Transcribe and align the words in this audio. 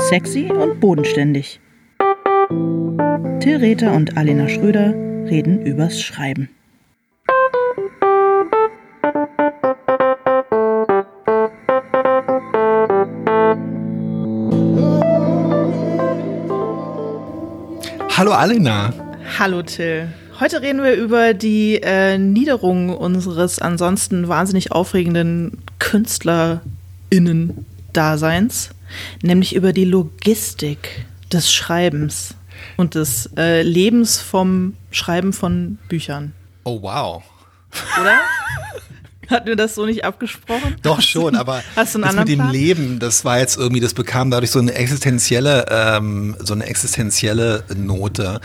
Sexy 0.00 0.50
und 0.50 0.80
bodenständig. 0.80 1.60
Till 3.40 3.56
Rether 3.56 3.92
und 3.92 4.16
Alena 4.16 4.48
Schröder 4.48 4.94
reden 5.28 5.60
übers 5.62 6.00
Schreiben. 6.00 6.48
Hallo 18.16 18.32
Alena. 18.32 18.92
Hallo 19.38 19.62
Till. 19.62 20.08
Heute 20.40 20.62
reden 20.62 20.82
wir 20.82 20.94
über 20.94 21.34
die 21.34 21.82
äh, 21.82 22.16
Niederung 22.18 22.96
unseres 22.96 23.60
ansonsten 23.60 24.28
wahnsinnig 24.28 24.72
aufregenden 24.72 25.58
KünstlerInnen-Daseins, 25.80 28.70
nämlich 29.22 29.54
über 29.54 29.72
die 29.72 29.84
Logistik 29.84 31.06
des 31.32 31.52
Schreibens 31.52 32.34
und 32.76 32.94
des 32.94 33.30
äh, 33.36 33.62
Lebens 33.62 34.20
vom 34.20 34.74
Schreiben 34.90 35.32
von 35.32 35.78
Büchern. 35.88 36.32
Oh 36.64 36.82
wow. 36.82 37.22
Oder? 38.00 38.18
Hatten 39.28 39.46
wir 39.46 39.56
das 39.56 39.74
so 39.74 39.84
nicht 39.84 40.04
abgesprochen? 40.04 40.76
Doch 40.82 41.00
schon, 41.00 41.36
aber 41.36 41.62
hast 41.76 41.94
du 41.94 41.98
einen 41.98 42.02
das 42.02 42.10
anderen 42.10 42.18
mit 42.18 42.28
dem 42.28 42.38
Plan? 42.38 42.52
Leben, 42.52 42.98
das 42.98 43.24
war 43.24 43.38
jetzt 43.38 43.58
irgendwie, 43.58 43.80
das 43.80 43.94
bekam 43.94 44.30
dadurch 44.30 44.50
so 44.50 44.58
eine 44.58 44.72
existenzielle, 44.74 45.66
ähm, 45.70 46.36
so 46.38 46.54
eine 46.54 46.66
existenzielle 46.66 47.64
Note. 47.76 48.40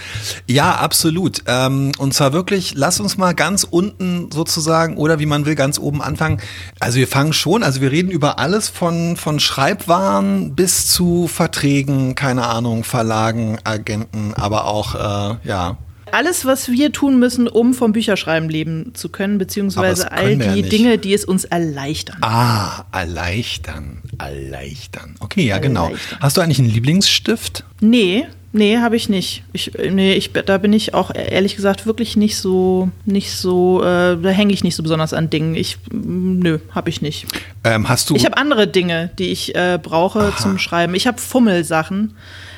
Ja, 0.48 0.76
absolut. 0.76 1.44
Ähm, 1.48 1.91
und 1.98 2.14
zwar 2.14 2.34
wirklich, 2.34 2.74
lass 2.76 3.00
uns 3.00 3.18
mal 3.18 3.34
ganz 3.34 3.64
unten 3.64 4.30
sozusagen 4.32 4.98
oder 4.98 5.20
wie 5.20 5.26
man 5.26 5.46
will, 5.46 5.55
ganz 5.55 5.80
oben 5.80 6.02
anfangen. 6.02 6.41
Also 6.80 7.00
wir 7.00 7.08
fangen 7.08 7.34
schon, 7.34 7.63
also 7.63 7.82
wir 7.82 7.91
reden 7.91 8.12
über 8.12 8.40
alles 8.40 8.70
von, 8.70 9.16
von 9.16 9.40
Schreibwaren 9.40 10.55
bis 10.55 10.88
zu 10.88 11.27
Verträgen, 11.27 12.16
keine 12.16 12.48
Ahnung, 12.48 12.84
Verlagen, 12.84 13.58
Agenten, 13.63 14.34
aber 14.34 14.66
auch, 14.66 14.96
äh, 14.96 15.48
ja, 15.48 15.77
Alles, 16.14 16.46
was 16.46 16.70
wir 16.70 16.92
tun 16.92 17.18
müssen, 17.18 17.48
um 17.48 17.74
vom 17.74 17.92
Bücherschreiben 17.92 18.48
leben 18.48 18.94
zu 18.94 19.10
können, 19.10 19.40
beziehungsweise 19.40 20.12
all 20.12 20.40
ja 20.40 20.54
die 20.54 20.62
nicht. 20.62 20.72
Dinge, 20.72 21.00
die 21.00 21.12
es 21.12 21.26
uns 21.26 21.44
erleichtern. 21.44 22.18
Ah, 22.22 22.86
erleichtern, 22.92 24.04
erleichtern. 24.20 25.16
Okay, 25.22 25.48
ja, 25.48 25.58
genau. 25.58 25.86
Erleichtern. 25.86 26.20
Hast 26.22 26.38
du 26.38 26.41
eigentlich 26.41 26.60
einen 26.60 26.70
Lieblingsstift? 26.70 27.64
Nee, 27.82 28.28
nee, 28.52 28.78
habe 28.78 28.96
ich 28.96 29.10
nicht. 29.10 29.44
Ich, 29.54 29.72
nee, 29.74 30.14
ich, 30.14 30.32
da 30.32 30.60
bin 30.60 30.72
ich 30.72 30.94
auch 30.94 31.10
ehrlich 31.16 31.56
gesagt 31.56 31.88
wirklich 31.88 32.16
nicht 32.16 32.38
so, 32.38 32.91
nicht 33.06 33.32
so, 33.32 33.82
äh, 33.82 34.16
da 34.16 34.30
hänge 34.30 34.54
ich 34.54 34.64
nicht 34.64 34.76
so 34.76 34.84
besonders 34.84 35.14
an 35.14 35.32
Dingen. 35.32 35.56
Ich, 35.56 35.78
mm, 35.91 36.38
nö, 36.38 36.60
habe 36.70 36.91
ich 36.91 37.02
nicht. 37.02 37.26
Ähm, 37.64 37.90
hast 37.90 38.12
du? 38.12 38.16
Ich 38.16 38.26
habe 38.26 38.38
andere 38.38 38.68
Dinge, 38.68 39.10
die 39.18 39.32
ich 39.32 39.56
äh, 39.56 39.80
brauche 39.82 40.32
zum 40.40 40.60
Schreiben. 40.60 40.94
Ich 40.94 41.08
habe 41.08 41.20
Fummelsachen. 41.20 42.14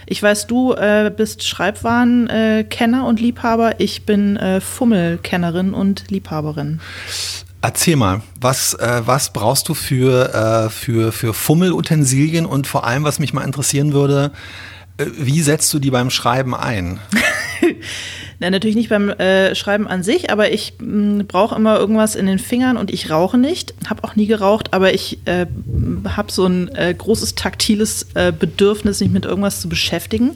Ich 0.05 0.21
weiß, 0.21 0.47
du 0.47 0.73
äh, 0.73 1.11
bist 1.15 1.43
Schreibwarenkenner 1.43 2.99
äh, 2.99 3.07
und 3.07 3.19
Liebhaber. 3.19 3.79
Ich 3.79 4.05
bin 4.05 4.37
äh, 4.37 4.61
Fummelkennerin 4.61 5.73
und 5.73 6.09
Liebhaberin. 6.11 6.79
Erzähl 7.61 7.95
mal, 7.95 8.21
was, 8.39 8.75
äh, 8.75 9.01
was 9.05 9.33
brauchst 9.33 9.67
du 9.69 9.73
für, 9.73 10.33
äh, 10.33 10.69
für, 10.69 11.11
für 11.11 11.33
Fummelutensilien 11.33 12.45
und 12.45 12.67
vor 12.67 12.85
allem, 12.85 13.03
was 13.03 13.17
mich 13.17 13.33
mal 13.33 13.43
interessieren 13.43 13.93
würde, 13.93 14.31
äh, 14.97 15.05
wie 15.17 15.41
setzt 15.41 15.73
du 15.73 15.79
die 15.79 15.89
beim 15.89 16.11
Schreiben 16.11 16.53
ein? 16.53 16.99
Na, 18.39 18.49
natürlich 18.49 18.75
nicht 18.75 18.89
beim 18.89 19.09
äh, 19.09 19.55
Schreiben 19.55 19.87
an 19.87 20.03
sich, 20.03 20.29
aber 20.29 20.51
ich 20.51 20.73
brauche 20.77 21.55
immer 21.55 21.77
irgendwas 21.77 22.15
in 22.15 22.25
den 22.25 22.39
Fingern 22.39 22.77
und 22.77 22.91
ich 22.91 23.09
rauche 23.09 23.37
nicht. 23.37 23.73
Habe 23.89 24.03
auch 24.03 24.15
nie 24.15 24.27
geraucht, 24.27 24.73
aber 24.73 24.93
ich 24.93 25.19
äh, 25.25 25.45
habe 26.07 26.31
so 26.31 26.45
ein 26.45 26.73
äh, 26.75 26.93
großes 26.93 27.35
taktiles 27.35 28.07
äh, 28.13 28.33
Bedürfnis, 28.37 28.99
mich 28.99 29.11
mit 29.11 29.25
irgendwas 29.25 29.61
zu 29.61 29.69
beschäftigen. 29.69 30.31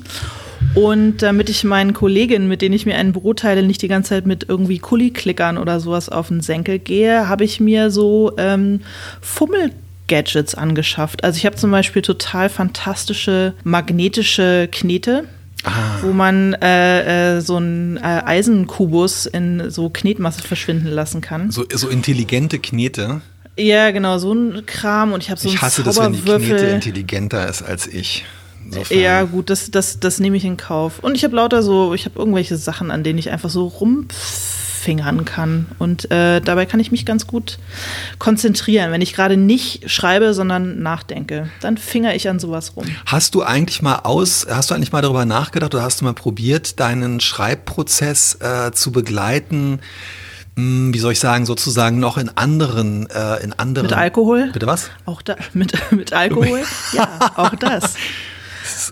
Und 0.76 1.22
damit 1.22 1.50
ich 1.50 1.64
meinen 1.64 1.94
Kolleginnen, 1.94 2.48
mit 2.48 2.62
denen 2.62 2.76
ich 2.76 2.86
mir 2.86 2.96
ein 2.96 3.14
Büro 3.14 3.34
teile, 3.34 3.64
nicht 3.64 3.82
die 3.82 3.88
ganze 3.88 4.10
Zeit 4.10 4.26
mit 4.26 4.46
irgendwie 4.48 4.80
Kuli-Klickern 4.80 5.58
oder 5.58 5.80
sowas 5.80 6.10
auf 6.10 6.28
den 6.28 6.42
Senkel 6.42 6.80
gehe, 6.80 7.28
habe 7.28 7.44
ich 7.44 7.60
mir 7.60 7.92
so 7.92 8.34
ähm, 8.38 8.82
Fummel 9.22 9.72
Gadgets 10.08 10.56
angeschafft. 10.56 11.24
Also 11.24 11.38
ich 11.38 11.46
habe 11.46 11.56
zum 11.56 11.72
Beispiel 11.72 12.02
total 12.02 12.50
fantastische 12.50 13.54
magnetische 13.64 14.68
Knete, 14.72 15.26
wo 16.02 16.14
man 16.14 16.54
äh, 16.54 17.38
äh, 17.38 17.42
so 17.42 17.58
einen 17.58 17.98
äh, 17.98 18.22
Eisenkubus 18.26 19.26
in 19.26 19.70
so 19.70 19.90
Knetmasse 19.90 20.42
verschwinden 20.42 20.88
lassen 20.88 21.22
kann. 21.22 21.52
So, 21.52 21.66
so 21.74 21.90
intelligente 21.90 22.60
Knete. 22.60 23.22
Ja, 23.58 23.92
genau, 23.92 24.18
so 24.20 24.34
ein 24.34 24.66
Kram 24.66 25.12
und 25.12 25.22
ich 25.22 25.30
habe 25.30 25.40
so 25.40 25.50
Ich 25.50 25.62
hasse 25.62 25.84
das, 25.84 26.00
wenn 26.00 26.14
die 26.14 26.22
Knete 26.22 26.68
intelligenter 26.68 27.48
ist 27.50 27.62
als 27.62 27.88
ich. 27.88 28.24
Insofern. 28.66 29.00
Ja, 29.00 29.24
gut, 29.24 29.50
das, 29.50 29.72
das, 29.72 30.00
das 30.00 30.20
nehme 30.20 30.38
ich 30.38 30.46
in 30.46 30.56
Kauf. 30.56 31.00
Und 31.00 31.16
ich 31.16 31.24
habe 31.24 31.36
lauter 31.36 31.64
so, 31.64 31.94
ich 31.94 32.06
habe 32.06 32.20
irgendwelche 32.20 32.56
Sachen, 32.56 32.92
an 32.92 33.04
denen 33.04 33.20
ich 33.20 33.32
einfach 33.32 33.50
so 33.50 33.66
rumfingern 34.80 35.26
kann. 35.26 35.68
Und 35.78 36.10
äh, 36.12 36.42
dabei 36.42 36.66
kann 36.66 36.80
ich 36.80 36.92
mich 36.92 37.06
ganz 37.06 37.28
gut 37.28 37.60
konzentrieren. 38.18 38.92
Wenn 38.92 39.02
ich 39.02 39.14
gerade 39.14 39.38
nicht 39.38 39.90
schreibe, 39.90 40.34
sondern 40.34 40.82
nachdenke, 40.82 41.50
dann 41.62 41.78
finger 41.78 42.16
ich 42.16 42.30
an 42.30 42.40
sowas 42.40 42.74
rum. 42.76 42.86
Hast 43.06 43.36
du 43.36 43.44
eigentlich 43.44 43.82
mal 43.82 44.00
aus, 44.04 44.48
hast 44.50 44.72
du 44.72 44.76
eigentlich 44.76 44.92
mal 44.92 45.02
darüber 45.02 45.26
nachgedacht 45.26 45.74
oder 45.74 45.84
hast 45.84 46.02
du 46.02 46.06
mal 46.06 46.14
probiert, 46.14 46.80
deinen 46.80 47.20
Schreibprozess 47.20 48.38
äh, 48.42 48.72
zu 48.72 48.92
begleiten? 48.92 49.80
Hm, 50.56 50.94
Wie 50.94 51.00
soll 51.00 51.14
ich 51.14 51.20
sagen, 51.20 51.46
sozusagen 51.46 52.00
noch 52.00 52.18
in 52.18 52.30
anderen, 52.30 53.10
äh, 53.10 53.44
in 53.44 53.54
anderen. 53.54 53.88
Mit 53.88 53.98
Alkohol? 53.98 54.50
Bitte 54.54 54.68
was? 54.68 54.90
Auch 55.06 55.22
da, 55.22 55.36
mit, 55.54 55.74
mit 55.92 56.14
Alkohol? 56.14 56.64
Ja, 56.94 57.34
auch 57.36 57.56
das. 57.56 57.96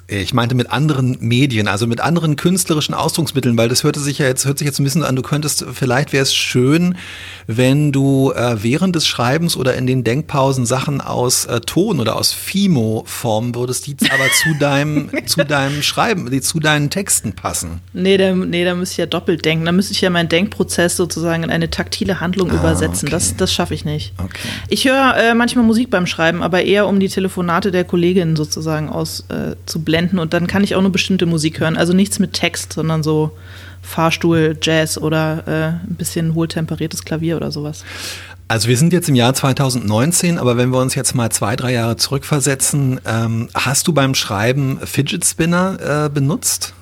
Ich 0.09 0.33
meinte 0.33 0.55
mit 0.55 0.71
anderen 0.71 1.17
Medien, 1.19 1.67
also 1.67 1.85
mit 1.85 1.99
anderen 1.99 2.37
künstlerischen 2.37 2.93
Ausdrucksmitteln, 2.93 3.57
weil 3.57 3.67
das 3.67 3.83
hörte 3.83 3.99
sich 3.99 4.19
ja 4.19 4.25
jetzt, 4.25 4.45
hört 4.45 4.57
sich 4.57 4.65
jetzt 4.65 4.79
ein 4.79 4.85
bisschen 4.85 5.03
an, 5.03 5.17
du 5.17 5.21
könntest, 5.21 5.65
vielleicht 5.73 6.13
wäre 6.13 6.23
es 6.23 6.33
schön, 6.33 6.95
wenn 7.45 7.91
du 7.91 8.31
äh, 8.31 8.63
während 8.63 8.95
des 8.95 9.05
Schreibens 9.05 9.57
oder 9.57 9.75
in 9.75 9.85
den 9.85 10.05
Denkpausen 10.05 10.65
Sachen 10.65 11.01
aus 11.01 11.45
äh, 11.47 11.59
Ton 11.59 11.99
oder 11.99 12.15
aus 12.15 12.31
Fimo 12.31 13.03
formen 13.05 13.53
würdest, 13.53 13.85
die 13.85 13.97
aber 14.09 14.31
zu 14.31 14.57
deinem, 14.57 15.09
zu 15.25 15.43
deinem 15.43 15.83
Schreiben, 15.83 16.31
die 16.31 16.39
zu 16.39 16.61
deinen 16.61 16.89
Texten 16.89 17.33
passen. 17.33 17.81
Nee, 17.91 18.15
da, 18.15 18.33
nee, 18.33 18.63
da 18.63 18.75
müsste 18.75 18.93
ich 18.93 18.97
ja 18.99 19.07
doppelt 19.07 19.43
denken. 19.43 19.65
Da 19.65 19.73
müsste 19.73 19.91
ich 19.91 19.99
ja 19.99 20.09
meinen 20.09 20.29
Denkprozess 20.29 20.95
sozusagen 20.95 21.43
in 21.43 21.49
eine 21.49 21.69
taktile 21.69 22.21
Handlung 22.21 22.49
übersetzen. 22.49 23.07
okay. 23.07 23.11
Das, 23.11 23.35
das 23.35 23.51
schaffe 23.51 23.73
ich 23.73 23.83
nicht. 23.83 24.13
Okay. 24.17 24.47
Ich 24.69 24.85
höre 24.85 25.17
äh, 25.17 25.33
manchmal 25.33 25.65
Musik 25.65 25.89
beim 25.89 26.07
Schreiben, 26.07 26.43
aber 26.43 26.63
eher 26.63 26.87
um 26.87 27.01
die 27.01 27.09
Telefonate 27.09 27.71
der 27.71 27.83
Kolleginnen 27.83 28.37
sozusagen 28.37 28.87
auszublenden. 28.87 29.96
Äh, 29.97 30.01
zu 30.01 30.07
blenden. 30.07 30.19
und 30.19 30.33
dann 30.33 30.47
kann 30.47 30.63
ich 30.63 30.75
auch 30.75 30.81
nur 30.81 30.91
bestimmte 30.91 31.25
Musik 31.25 31.59
hören. 31.59 31.77
Also 31.77 31.93
nichts 31.93 32.19
mit 32.19 32.33
Text, 32.33 32.73
sondern 32.73 33.03
so 33.03 33.31
Fahrstuhl, 33.81 34.57
Jazz 34.61 34.97
oder 34.97 35.43
äh, 35.47 35.87
ein 35.87 35.95
bisschen 35.95 36.35
wohltemperiertes 36.35 37.05
Klavier 37.05 37.37
oder 37.37 37.51
sowas. 37.51 37.83
Also 38.49 38.69
wir 38.69 38.77
sind 38.77 38.93
jetzt 38.93 39.09
im 39.09 39.15
Jahr 39.15 39.33
2019, 39.33 40.37
aber 40.37 40.55
wenn 40.55 40.69
wir 40.69 40.79
uns 40.79 40.95
jetzt 40.95 41.15
mal 41.15 41.29
zwei, 41.31 41.55
drei 41.55 41.73
Jahre 41.73 41.97
zurückversetzen, 41.97 43.01
ähm, 43.05 43.49
hast 43.53 43.87
du 43.87 43.93
beim 43.93 44.15
Schreiben 44.15 44.79
Fidget 44.85 45.25
Spinner 45.25 46.05
äh, 46.05 46.09
benutzt? 46.09 46.73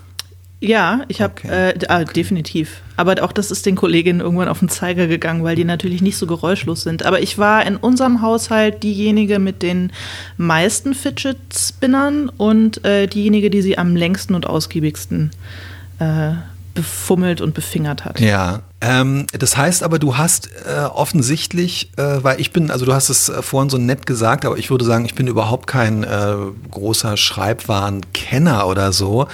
Ja, 0.62 1.02
ich 1.10 1.22
habe 1.22 1.34
Okay. 1.38 1.72
äh, 1.72 1.86
ah, 1.90 2.04
definitiv. 2.06 2.82
Aber 2.96 3.22
auch 3.24 3.32
das 3.32 3.52
ist 3.52 3.66
den 3.66 3.76
Kolleginnen 3.76 4.22
irgendwann 4.22 4.48
auf 4.48 4.60
den 4.60 4.70
Zeiger 4.70 5.08
gegangen, 5.08 5.44
weil 5.44 5.56
die 5.56 5.66
natürlich 5.66 6.02
nicht 6.02 6.18
so 6.18 6.28
geräuschlos 6.28 6.82
sind. 6.84 7.04
Aber 7.04 7.22
ich 7.22 7.38
war 7.38 7.66
in 7.66 7.76
unserem 7.76 8.22
Haushalt 8.22 8.82
diejenige 8.84 9.40
mit 9.40 9.62
den 9.62 9.92
meisten 10.38 10.94
Fidget 10.94 11.38
Spinnern 11.54 12.30
und 12.30 12.84
äh, 12.86 13.08
diejenige, 13.08 13.50
die 13.50 13.62
sie 13.62 13.78
am 13.78 13.96
längsten 13.96 14.34
und 14.34 14.48
ausgiebigsten 14.48 15.32
äh, 16.00 16.34
befummelt 16.74 17.42
und 17.42 17.54
befingert 17.54 18.06
hat. 18.06 18.20
Ja, 18.20 18.62
ähm, 18.82 19.26
das 19.38 19.58
heißt 19.58 19.82
aber, 19.82 19.98
du 19.98 20.18
hast 20.18 20.50
äh, 20.66 20.84
offensichtlich, 20.84 21.90
äh, 21.98 22.18
weil 22.22 22.40
ich 22.40 22.52
bin, 22.52 22.70
also 22.70 22.86
du 22.86 22.94
hast 22.94 23.10
es 23.10 23.30
äh, 23.30 23.42
vorhin 23.42 23.70
so 23.70 23.78
nett 23.78 24.06
gesagt, 24.06 24.46
aber 24.46 24.58
ich 24.58 24.70
würde 24.70 24.86
sagen, 24.86 25.06
ich 25.06 25.16
bin 25.16 25.28
überhaupt 25.28 25.68
kein 25.68 26.04
äh, 26.04 26.36
großer 26.72 27.18
Schreibwarenkenner 27.18 28.68
oder 28.68 28.92
so. 28.92 29.28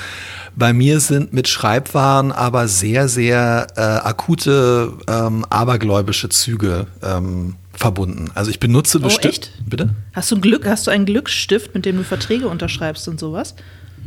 Bei 0.55 0.73
mir 0.73 0.99
sind 0.99 1.33
mit 1.33 1.47
Schreibwaren 1.47 2.31
aber 2.31 2.67
sehr, 2.67 3.07
sehr 3.07 3.67
äh, 3.75 3.81
akute 3.81 4.93
ähm, 5.07 5.45
abergläubische 5.49 6.29
Züge 6.29 6.87
ähm, 7.01 7.55
verbunden. 7.73 8.31
Also 8.35 8.51
ich 8.51 8.59
benutze 8.59 8.97
Oh, 8.99 9.03
bestimmt. 9.03 9.51
Bitte? 9.65 9.89
Hast 10.13 10.29
du 10.31 10.39
Glück, 10.39 10.67
hast 10.67 10.87
du 10.87 10.91
einen 10.91 11.05
Glücksstift, 11.05 11.73
mit 11.73 11.85
dem 11.85 11.97
du 11.97 12.03
Verträge 12.03 12.47
unterschreibst 12.47 13.07
und 13.07 13.19
sowas? 13.19 13.55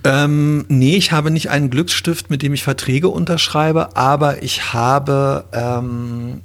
Ähm, 0.04 0.66
nee, 0.68 0.96
ich 0.96 1.12
habe 1.12 1.30
nicht 1.30 1.48
einen 1.48 1.70
Glücksstift, 1.70 2.28
mit 2.28 2.42
dem 2.42 2.52
ich 2.52 2.62
Verträge 2.62 3.08
unterschreibe, 3.08 3.96
aber 3.96 4.42
ich 4.42 4.74
habe, 4.74 5.46
ähm, 5.52 6.42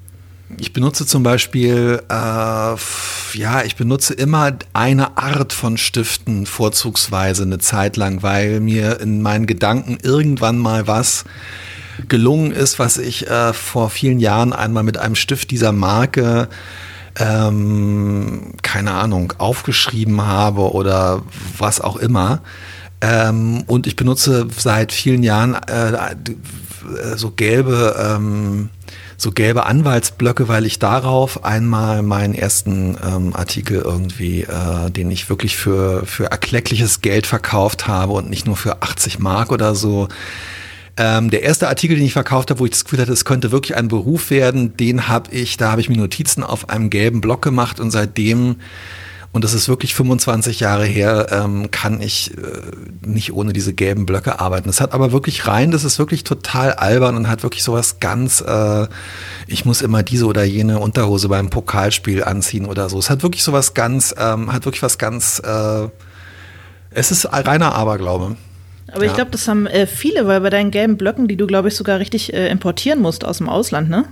ich 0.58 0.74
benutze 0.74 1.06
zum 1.06 1.24
Beispiel, 1.24 2.02
äh, 2.10 2.14
ja, 2.14 3.64
ich 3.66 3.76
benutze 3.76 4.14
immer 4.14 4.52
eine 4.74 5.18
Art 5.18 5.54
von 5.54 5.78
Stiften 5.78 6.46
vorzugsweise 6.46 7.44
eine 7.44 7.60
Zeit 7.60 7.98
lang, 7.98 8.24
weil 8.24 8.60
mir 8.60 9.00
in 9.00 9.22
meinen 9.22 9.46
Gedanken 9.46 9.98
irgendwann 10.02 10.58
mal 10.58 10.88
was 10.88 11.26
gelungen 12.08 12.52
ist, 12.52 12.80
was 12.80 12.98
ich 12.98 13.28
äh, 13.28 13.54
vor 13.54 13.90
vielen 13.90 14.20
Jahren 14.20 14.54
einmal 14.54 14.84
mit 14.84 14.98
einem 14.98 15.16
Stift 15.16 15.52
dieser 15.52 15.72
Marke 15.72 16.50
ähm, 17.20 18.54
keine 18.62 18.92
Ahnung, 18.92 19.34
aufgeschrieben 19.38 20.26
habe 20.26 20.72
oder 20.72 21.22
was 21.58 21.82
auch 21.82 21.98
immer. 21.98 22.42
Ähm, 23.02 23.64
und 23.68 23.88
ich 23.88 23.96
benutze 23.96 24.48
seit 24.56 24.92
vielen 24.92 25.24
Jahren 25.24 25.56
äh, 25.56 26.16
so 27.16 27.32
gelbe 27.32 27.96
ähm, 28.00 28.70
so 29.20 29.32
gelbe 29.32 29.66
Anwaltsblöcke, 29.66 30.48
weil 30.48 30.66
ich 30.66 30.80
darauf 30.80 31.44
einmal 31.44 32.02
meinen 32.04 32.34
ersten 32.34 32.98
ähm, 33.06 33.36
Artikel 33.36 33.82
irgendwie, 33.82 34.44
äh, 34.44 34.90
den 34.90 35.12
ich 35.12 35.30
wirklich 35.30 35.58
für, 35.58 36.06
für 36.06 36.32
erkleckliches 36.32 37.02
Geld 37.02 37.28
verkauft 37.28 37.88
habe 37.88 38.14
und 38.14 38.30
nicht 38.30 38.48
nur 38.48 38.56
für 38.56 38.82
80 38.82 39.20
Mark 39.20 39.52
oder 39.52 39.76
so. 39.76 40.08
Ähm, 40.96 41.30
der 41.30 41.44
erste 41.44 41.68
Artikel, 41.68 41.98
den 41.98 42.06
ich 42.06 42.14
verkauft 42.14 42.50
habe, 42.50 42.62
wo 42.62 42.66
ich 42.66 42.72
das 42.72 42.86
Gefühl 42.86 43.02
hatte, 43.02 43.12
es 43.12 43.26
könnte 43.26 43.52
wirklich 43.52 43.76
ein 43.76 43.90
Beruf 43.90 44.32
werden, 44.32 44.78
den 44.78 45.10
habe 45.10 45.32
ich, 45.32 45.58
da 45.58 45.72
habe 45.72 45.82
ich 45.82 45.90
mir 45.90 45.98
Notizen 45.98 46.44
auf 46.44 46.70
einem 46.70 46.90
gelben 46.90 47.20
Block 47.20 47.42
gemacht 47.42 47.82
und 47.82 47.92
seitdem 47.92 48.58
und 49.32 49.44
das 49.44 49.54
ist 49.54 49.70
wirklich 49.70 49.94
25 49.94 50.60
Jahre 50.60 50.86
her, 50.86 51.28
ähm, 51.32 51.70
kann 51.70 52.02
ich 52.02 52.36
äh, 52.36 52.42
nicht 53.06 53.32
ohne 53.32 53.54
diese 53.54 53.74
gelben 53.74 54.06
Blöcke 54.08 54.40
arbeiten. 54.40 54.70
Es 54.70 54.82
hat 54.82 54.94
aber 54.94 55.12
wirklich 55.12 55.48
rein, 55.48 55.70
das 55.70 55.84
ist 55.84 56.00
wirklich 56.00 56.24
total 56.24 56.74
albern 56.74 57.16
und 57.16 57.28
hat 57.28 57.44
wirklich 57.44 57.64
sowas 57.64 58.00
ganz, 58.00 58.42
äh, 58.42 58.88
ich 59.46 59.66
muss 59.66 59.84
immer 59.84 60.02
diese 60.02 60.26
oder 60.26 60.44
jene 60.44 60.80
Unterhose 60.80 61.30
beim 61.30 61.52
Pokalspiel 61.52 62.24
anziehen 62.24 62.66
oder 62.66 62.90
so. 62.90 62.98
Es 62.98 63.12
hat 63.12 63.22
wirklich 63.22 63.44
sowas 63.44 63.76
ganz, 63.76 64.16
ähm, 64.18 64.52
hat 64.52 64.66
wirklich 64.66 64.82
was 64.82 64.98
ganz, 64.98 65.40
äh, 65.46 65.88
es 66.90 67.12
ist 67.12 67.32
reiner 67.32 67.76
Aberglaube. 67.76 68.36
Aber 68.92 69.04
ja. 69.04 69.12
ich 69.12 69.16
glaube, 69.16 69.30
das 69.30 69.48
haben 69.48 69.68
äh, 69.68 69.86
viele, 69.86 70.26
weil 70.26 70.42
bei 70.42 70.50
deinen 70.50 70.72
gelben 70.72 70.98
Blöcken, 70.98 71.28
die 71.28 71.38
du, 71.38 71.46
glaube 71.46 71.68
ich, 71.68 71.76
sogar 71.76 72.00
richtig 72.00 72.34
äh, 72.34 72.50
importieren 72.50 73.00
musst 73.00 73.24
aus 73.24 73.38
dem 73.38 73.48
Ausland, 73.48 73.90
ne? 73.90 74.06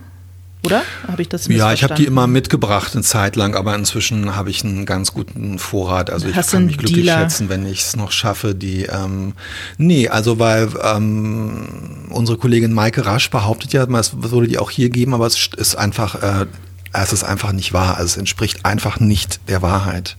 Oder? 0.65 0.83
Habe 1.07 1.21
ich 1.21 1.30
das 1.30 1.48
Ja, 1.48 1.71
ich 1.71 1.83
habe 1.83 1.94
die 1.94 2.06
immer 2.06 2.27
mitgebracht 2.27 2.94
eine 2.94 3.04
Zeit 3.04 3.36
lang, 3.36 3.56
aber 3.56 3.75
inzwischen 3.75 4.36
habe 4.36 4.50
ich 4.50 4.63
einen 4.63 4.86
ganz 4.86 5.13
guten 5.13 5.59
Vorrat. 5.59 6.09
Also 6.09 6.27
Hast 6.33 6.48
ich 6.48 6.51
kann 6.51 6.65
mich 6.65 6.77
glücklich 6.77 7.06
Dealer? 7.06 7.21
schätzen, 7.21 7.50
wenn 7.50 7.65
ich 7.65 7.81
es 7.81 7.95
noch 7.95 8.12
schaffe, 8.12 8.56
die 8.56 8.83
ähm, 8.83 9.33
nee, 9.77 10.09
also 10.09 10.39
weil 10.39 10.69
ähm, 10.83 12.07
unsere 12.09 12.38
Kollegin 12.38 12.74
Maike 12.74 13.06
Rasch 13.06 13.30
behauptet 13.30 13.74
ja, 13.74 13.83
es 13.83 14.12
würde 14.21 14.48
die 14.48 14.57
auch 14.57 14.71
hier 14.71 14.89
geben, 14.89 15.13
aber 15.13 15.27
es 15.27 15.50
ist 15.56 15.75
einfach, 15.75 16.21
äh, 16.21 16.45
es 16.92 17.13
ist 17.13 17.24
einfach 17.24 17.51
nicht 17.51 17.71
wahr. 17.74 17.98
Also 17.98 18.06
es 18.06 18.18
entspricht 18.18 18.65
einfach 18.65 19.00
nicht 19.00 19.39
der 19.48 19.62
Wahrheit. 19.62 20.18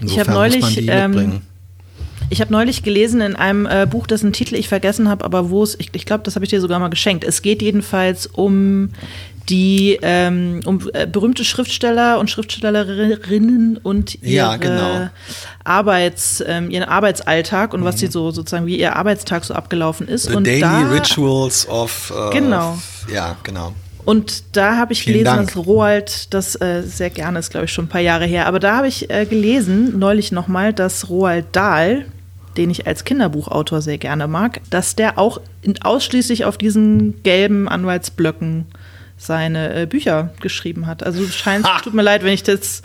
Insofern 0.00 0.22
ich 0.22 0.28
habe 0.28 0.32
neulich 0.32 0.88
ähm, 0.88 1.42
ich 2.30 2.40
habe 2.40 2.52
neulich 2.52 2.82
gelesen 2.82 3.20
in 3.20 3.36
einem 3.36 3.66
äh, 3.66 3.86
Buch, 3.88 4.06
dessen 4.06 4.32
Titel 4.32 4.54
ich 4.54 4.68
vergessen 4.68 5.08
habe, 5.08 5.24
aber 5.24 5.50
wo 5.50 5.62
es, 5.62 5.78
ich, 5.78 5.90
ich 5.92 6.06
glaube, 6.06 6.24
das 6.24 6.34
habe 6.34 6.44
ich 6.44 6.50
dir 6.50 6.60
sogar 6.60 6.78
mal 6.78 6.88
geschenkt. 6.88 7.22
Es 7.22 7.42
geht 7.42 7.62
jedenfalls 7.62 8.26
um 8.26 8.90
die 9.48 9.98
ähm, 10.02 10.60
um 10.64 10.88
äh, 10.92 11.06
berühmte 11.06 11.44
Schriftsteller 11.44 12.18
und 12.18 12.30
Schriftstellerinnen 12.30 13.78
und 13.82 14.22
ihre 14.22 14.32
ja, 14.32 14.56
genau. 14.56 15.10
Arbeits, 15.64 16.42
ähm, 16.46 16.70
ihren 16.70 16.84
Arbeitsalltag 16.84 17.74
und 17.74 17.80
mhm. 17.80 17.84
was 17.84 17.98
sie 17.98 18.06
so 18.06 18.30
sozusagen 18.30 18.66
wie 18.66 18.78
ihr 18.78 18.96
Arbeitstag 18.96 19.44
so 19.44 19.54
abgelaufen 19.54 20.08
ist. 20.08 20.28
The 20.28 20.34
und 20.34 20.46
Daily 20.46 20.60
da, 20.60 20.88
Rituals 20.90 21.68
of 21.68 22.12
uh, 22.14 22.30
genau. 22.30 22.78
Ja, 23.12 23.36
genau. 23.42 23.74
Und 24.04 24.56
da 24.56 24.76
habe 24.76 24.92
ich 24.92 25.02
Vielen 25.02 25.18
gelesen, 25.18 25.36
Dank. 25.36 25.54
dass 25.54 25.66
Roald, 25.66 26.34
das 26.34 26.60
äh, 26.60 26.82
sehr 26.82 27.10
gerne 27.10 27.38
ist, 27.38 27.50
glaube 27.50 27.64
ich, 27.64 27.72
schon 27.72 27.86
ein 27.86 27.88
paar 27.88 28.02
Jahre 28.02 28.26
her, 28.26 28.46
aber 28.46 28.60
da 28.60 28.76
habe 28.76 28.88
ich 28.88 29.10
äh, 29.10 29.24
gelesen, 29.24 29.98
neulich 29.98 30.30
nochmal, 30.30 30.74
dass 30.74 31.08
Roald 31.08 31.46
Dahl, 31.52 32.04
den 32.58 32.70
ich 32.70 32.86
als 32.86 33.04
Kinderbuchautor 33.04 33.80
sehr 33.80 33.98
gerne 33.98 34.28
mag, 34.28 34.60
dass 34.68 34.94
der 34.94 35.18
auch 35.18 35.40
in, 35.62 35.80
ausschließlich 35.80 36.44
auf 36.44 36.58
diesen 36.58 37.22
gelben 37.22 37.66
Anwaltsblöcken 37.66 38.66
seine 39.16 39.82
äh, 39.82 39.86
Bücher 39.86 40.30
geschrieben 40.40 40.86
hat. 40.86 41.02
Also 41.02 41.24
du 41.24 41.30
scheinst, 41.30 41.68
ha. 41.68 41.80
tut 41.80 41.94
mir 41.94 42.02
leid, 42.02 42.22
wenn 42.24 42.32
ich 42.32 42.42
das, 42.42 42.82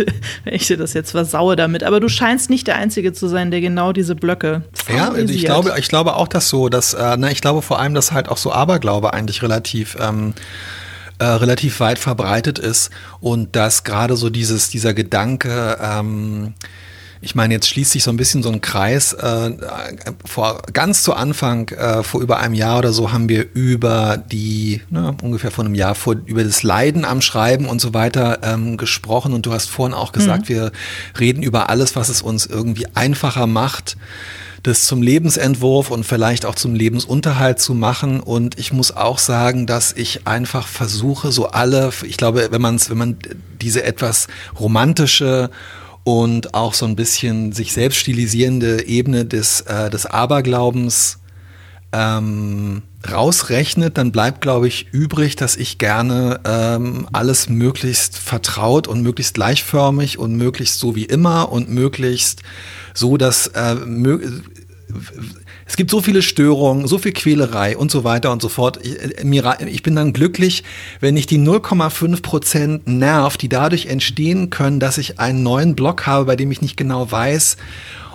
wenn 0.45 0.55
ich 0.55 0.67
dir 0.67 0.77
das 0.77 0.95
jetzt 0.95 1.11
versaue 1.11 1.57
damit, 1.57 1.85
aber 1.85 2.01
du 2.01 2.09
scheinst 2.09 2.51
nicht 2.51 2.67
der 2.67 2.77
Einzige 2.77 3.13
zu 3.13 3.29
sein, 3.29 3.51
der 3.51 3.61
genau 3.61 3.93
diese 3.93 4.15
Blöcke 4.15 4.63
Ja, 4.89 5.15
ich 5.17 5.45
glaube, 5.45 5.75
ich 5.79 5.89
glaube 5.89 6.17
auch, 6.17 6.29
dass 6.29 6.49
so, 6.49 6.69
dass, 6.69 6.95
äh, 6.95 7.17
ne, 7.17 7.33
ich 7.33 7.41
glaube 7.41 7.63
vor 7.63 7.79
allem, 7.79 7.95
dass 7.95 8.13
halt 8.13 8.29
auch 8.29 8.39
so 8.39 8.53
Aberglaube 8.53 9.13
eigentlich 9.13 9.43
relativ 9.43 9.97
ähm, 10.01 10.35
äh, 11.19 11.25
relativ 11.25 11.81
weit 11.81 11.99
verbreitet 11.99 12.59
ist 12.59 12.91
und 13.21 13.57
dass 13.57 13.85
gerade 13.85 14.17
so 14.17 14.29
dieses, 14.29 14.69
dieser 14.69 14.93
Gedanke, 14.93 15.79
ähm, 15.81 16.55
ich 17.21 17.35
meine, 17.35 17.55
jetzt 17.55 17.69
schließt 17.69 17.93
sich 17.93 18.03
so 18.03 18.11
ein 18.11 18.17
bisschen 18.17 18.43
so 18.43 18.51
ein 18.51 18.61
Kreis. 18.61 19.13
Äh, 19.13 19.53
vor 20.25 20.63
ganz 20.73 21.03
zu 21.03 21.15
Anfang, 21.15 21.69
äh, 21.69 22.03
vor 22.03 22.21
über 22.21 22.39
einem 22.39 22.55
Jahr 22.55 22.79
oder 22.79 22.93
so, 22.93 23.13
haben 23.13 23.29
wir 23.29 23.47
über 23.55 24.17
die, 24.19 24.83
ne, 24.91 25.17
ungefähr 25.23 25.51
vor 25.51 25.65
einem 25.65 25.75
Jahr, 25.75 25.95
vor, 25.95 26.17
über 26.27 26.45
das 26.45 26.63
Leiden 26.63 27.05
am 27.05 27.21
Schreiben 27.21 27.67
und 27.67 27.81
so 27.81 27.95
weiter 27.95 28.41
ähm, 28.43 28.77
gesprochen. 28.77 29.33
Und 29.33 29.47
du 29.47 29.53
hast 29.53 29.71
vorhin 29.71 29.95
auch 29.95 30.13
gesagt, 30.13 30.45
mhm. 30.45 30.55
wir 30.55 30.73
reden 31.19 31.43
über 31.43 31.71
alles, 31.71 31.97
was 31.97 32.09
es 32.09 32.23
uns 32.23 32.47
irgendwie 32.47 32.87
einfacher 32.95 33.47
macht 33.47 33.97
das 34.67 34.85
zum 34.85 35.01
Lebensentwurf 35.01 35.93
und 35.93 36.05
vielleicht 36.05 36.45
auch 36.45 36.57
zum 36.57 36.75
Lebensunterhalt 36.75 37.61
zu 37.61 37.73
machen. 37.73 38.19
Und 38.19 38.59
ich 38.59 38.73
muss 38.73 38.97
auch 38.97 39.19
sagen, 39.19 39.67
dass 39.67 39.93
ich 39.93 40.27
einfach 40.27 40.67
versuche, 40.67 41.31
so 41.31 41.47
alle, 41.47 41.93
ich 42.03 42.17
glaube, 42.17 42.49
wenn 42.51 42.61
man 42.61 42.75
es, 42.75 42.91
wenn 42.91 42.99
man 42.99 43.17
diese 43.61 43.85
etwas 43.85 44.27
romantische 44.59 45.51
und 46.07 46.55
auch 46.55 46.73
so 46.73 46.87
ein 46.87 46.95
bisschen 46.95 47.51
sich 47.51 47.73
selbst 47.73 47.99
stilisierende 47.99 48.87
Ebene 48.87 49.25
des, 49.25 49.63
äh, 49.63 49.91
des 49.91 50.07
Aberglaubens 50.07 51.19
ähm, 51.91 52.83
rausrechnet, 53.11 53.99
dann 53.99 54.13
bleibt, 54.13 54.41
glaube 54.41 54.69
ich, 54.69 54.87
übrig, 54.93 55.35
dass 55.35 55.57
ich 55.57 55.79
gerne 55.79 56.39
ähm, 56.45 57.09
alles 57.13 57.49
möglichst 57.49 58.19
vertraut 58.19 58.87
und 58.87 59.03
möglichst 59.03 59.35
gleichförmig 59.35 60.17
und 60.17 60.37
möglichst 60.37 60.79
so 60.79 60.95
wie 60.95 61.07
immer 61.07 61.51
und 61.51 61.71
möglichst 61.71 62.45
so, 62.95 63.17
dass 63.17 63.49
äh, 63.49 63.75
es 65.69 65.77
gibt 65.77 65.91
so 65.91 66.01
viele 66.01 66.23
Störungen, 66.23 66.87
so 66.87 66.97
viel 66.97 67.13
Quälerei 67.13 67.77
und 67.77 67.91
so 67.91 68.05
weiter 68.05 68.31
und 68.31 68.41
so 68.41 68.49
fort. 68.49 68.79
Ich, 68.83 69.01
äh, 69.01 69.69
ich 69.69 69.83
bin 69.83 69.97
dann 69.97 70.13
glücklich, 70.13 70.63
wenn 71.01 71.17
ich 71.17 71.27
die 71.27 71.39
0,5 71.39 72.23
Prozent 72.23 72.87
Nerv, 72.87 73.37
die 73.37 73.49
dadurch 73.49 73.87
entstehen 73.87 74.51
können, 74.51 74.79
dass 74.79 74.97
ich 74.97 75.19
einen 75.19 75.43
neuen 75.43 75.75
Block 75.75 76.07
habe, 76.07 76.27
bei 76.27 76.37
dem 76.37 76.53
ich 76.53 76.63
nicht 76.63 76.77
genau 76.77 77.11
weiß, 77.11 77.57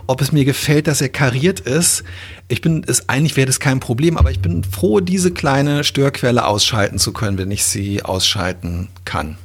ob 0.08 0.22
es 0.22 0.32
mir 0.32 0.46
gefällt, 0.46 0.88
dass 0.88 1.02
er 1.02 1.10
kariert 1.10 1.60
ist. 1.60 2.04
Ich 2.48 2.62
bin 2.62 2.84
es 2.88 3.10
eigentlich 3.10 3.36
wäre 3.36 3.48
das 3.48 3.60
kein 3.60 3.82
Problem, 3.82 4.18
aber 4.18 4.32
ich 4.32 4.40
bin 4.40 4.64
froh, 4.64 5.02
diese 5.02 5.32
kleine 5.32 5.84
Störquelle 5.84 6.46
ausschalten 6.46 7.00
zu 7.00 7.12
können, 7.12 7.38
wenn 7.38 7.52
ich 7.52 7.66
sie 7.66 8.02
ausschalten 8.02 8.88
kann. 9.04 9.38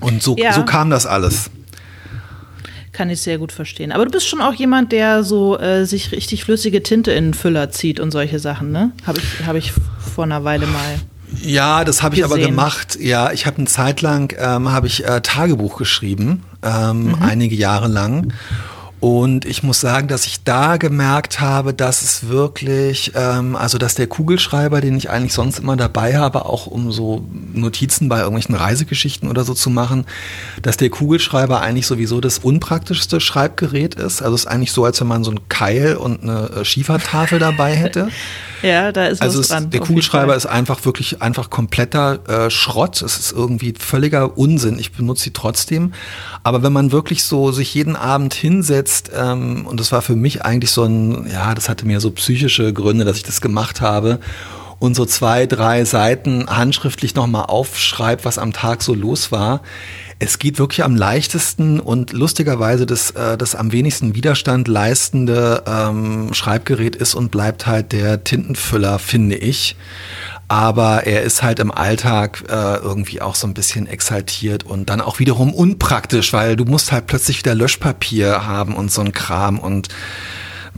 Und 0.00 0.22
so, 0.22 0.36
ja. 0.36 0.52
so 0.52 0.64
kam 0.64 0.90
das 0.90 1.06
alles. 1.06 1.50
Kann 2.98 3.10
ich 3.10 3.20
sehr 3.20 3.38
gut 3.38 3.52
verstehen. 3.52 3.92
Aber 3.92 4.04
du 4.04 4.10
bist 4.10 4.26
schon 4.26 4.40
auch 4.40 4.54
jemand, 4.54 4.90
der 4.90 5.22
so 5.22 5.56
äh, 5.56 5.84
sich 5.84 6.10
richtig 6.10 6.42
flüssige 6.42 6.82
Tinte 6.82 7.12
in 7.12 7.26
den 7.26 7.34
Füller 7.34 7.70
zieht 7.70 8.00
und 8.00 8.10
solche 8.10 8.40
Sachen, 8.40 8.72
ne? 8.72 8.90
Habe 9.06 9.20
ich, 9.20 9.46
hab 9.46 9.54
ich 9.54 9.72
vor 10.14 10.24
einer 10.24 10.42
Weile 10.42 10.66
mal. 10.66 10.96
Ja, 11.40 11.84
das 11.84 12.02
habe 12.02 12.16
ich 12.16 12.24
aber 12.24 12.38
gemacht. 12.38 12.98
Ja, 13.00 13.30
ich 13.30 13.46
habe 13.46 13.58
eine 13.58 13.66
Zeit 13.66 14.02
lang 14.02 14.34
ähm, 14.36 14.72
habe 14.72 14.88
ich 14.88 15.04
äh, 15.04 15.20
Tagebuch 15.20 15.78
geschrieben, 15.78 16.42
ähm, 16.64 17.10
mhm. 17.10 17.22
einige 17.22 17.54
Jahre 17.54 17.86
lang. 17.86 18.32
Und 19.00 19.44
ich 19.44 19.62
muss 19.62 19.80
sagen, 19.80 20.08
dass 20.08 20.26
ich 20.26 20.42
da 20.42 20.76
gemerkt 20.76 21.38
habe, 21.38 21.72
dass 21.72 22.02
es 22.02 22.28
wirklich, 22.28 23.12
ähm, 23.14 23.54
also 23.54 23.78
dass 23.78 23.94
der 23.94 24.08
Kugelschreiber, 24.08 24.80
den 24.80 24.96
ich 24.96 25.08
eigentlich 25.08 25.34
sonst 25.34 25.60
immer 25.60 25.76
dabei 25.76 26.16
habe, 26.16 26.46
auch 26.46 26.66
um 26.66 26.90
so 26.90 27.24
Notizen 27.52 28.08
bei 28.08 28.18
irgendwelchen 28.18 28.56
Reisegeschichten 28.56 29.28
oder 29.28 29.44
so 29.44 29.54
zu 29.54 29.70
machen, 29.70 30.04
dass 30.62 30.78
der 30.78 30.90
Kugelschreiber 30.90 31.60
eigentlich 31.60 31.86
sowieso 31.86 32.20
das 32.20 32.38
unpraktischste 32.38 33.20
Schreibgerät 33.20 33.94
ist. 33.94 34.20
Also 34.20 34.34
es 34.34 34.42
ist 34.42 34.46
eigentlich 34.46 34.72
so, 34.72 34.84
als 34.84 35.00
wenn 35.00 35.08
man 35.08 35.22
so 35.22 35.30
ein 35.30 35.48
Keil 35.48 35.96
und 35.96 36.24
eine 36.24 36.50
äh, 36.50 36.64
Schiefertafel 36.64 37.38
dabei 37.38 37.76
hätte. 37.76 38.08
Ja, 38.60 38.90
da 38.90 39.06
ist 39.06 39.22
also 39.22 39.38
was 39.38 39.48
dran. 39.48 39.70
Der 39.70 39.78
Kugelschreiber 39.78 40.34
ist 40.34 40.46
einfach 40.46 40.84
wirklich 40.84 41.22
einfach 41.22 41.48
kompletter 41.48 42.46
äh, 42.46 42.50
Schrott. 42.50 43.00
Es 43.02 43.16
ist 43.16 43.30
irgendwie 43.30 43.72
völliger 43.78 44.36
Unsinn. 44.36 44.80
Ich 44.80 44.90
benutze 44.90 45.22
sie 45.22 45.32
trotzdem. 45.32 45.92
Aber 46.42 46.64
wenn 46.64 46.72
man 46.72 46.90
wirklich 46.90 47.22
so 47.22 47.52
sich 47.52 47.72
jeden 47.74 47.94
Abend 47.94 48.34
hinsetzt, 48.34 48.87
ähm, 49.14 49.66
und 49.66 49.80
das 49.80 49.92
war 49.92 50.02
für 50.02 50.16
mich 50.16 50.42
eigentlich 50.44 50.70
so 50.70 50.84
ein, 50.84 51.28
ja, 51.30 51.54
das 51.54 51.68
hatte 51.68 51.86
mir 51.86 52.00
so 52.00 52.10
psychische 52.10 52.72
Gründe, 52.72 53.04
dass 53.04 53.16
ich 53.16 53.22
das 53.22 53.40
gemacht 53.40 53.80
habe 53.80 54.20
und 54.78 54.94
so 54.94 55.04
zwei, 55.04 55.46
drei 55.46 55.84
Seiten 55.84 56.46
handschriftlich 56.48 57.14
nochmal 57.14 57.46
aufschreibt, 57.46 58.24
was 58.24 58.38
am 58.38 58.52
Tag 58.52 58.82
so 58.82 58.94
los 58.94 59.32
war. 59.32 59.62
Es 60.20 60.38
geht 60.38 60.58
wirklich 60.58 60.84
am 60.84 60.96
leichtesten 60.96 61.78
und 61.80 62.12
lustigerweise 62.12 62.86
das, 62.86 63.12
äh, 63.12 63.36
das 63.36 63.54
am 63.54 63.72
wenigsten 63.72 64.14
Widerstand 64.14 64.66
leistende 64.66 65.62
ähm, 65.66 66.32
Schreibgerät 66.32 66.96
ist 66.96 67.14
und 67.14 67.30
bleibt 67.30 67.66
halt 67.66 67.92
der 67.92 68.24
Tintenfüller, 68.24 68.98
finde 68.98 69.36
ich. 69.36 69.76
Aber 70.48 71.06
er 71.06 71.22
ist 71.22 71.42
halt 71.42 71.58
im 71.58 71.70
Alltag 71.70 72.44
äh, 72.48 72.76
irgendwie 72.76 73.20
auch 73.20 73.34
so 73.34 73.46
ein 73.46 73.52
bisschen 73.52 73.86
exaltiert 73.86 74.64
und 74.64 74.88
dann 74.88 75.02
auch 75.02 75.18
wiederum 75.18 75.52
unpraktisch, 75.52 76.32
weil 76.32 76.56
du 76.56 76.64
musst 76.64 76.90
halt 76.90 77.06
plötzlich 77.06 77.38
wieder 77.38 77.54
Löschpapier 77.54 78.46
haben 78.46 78.74
und 78.74 78.90
so 78.90 79.02
ein 79.02 79.12
Kram 79.12 79.58
und 79.58 79.88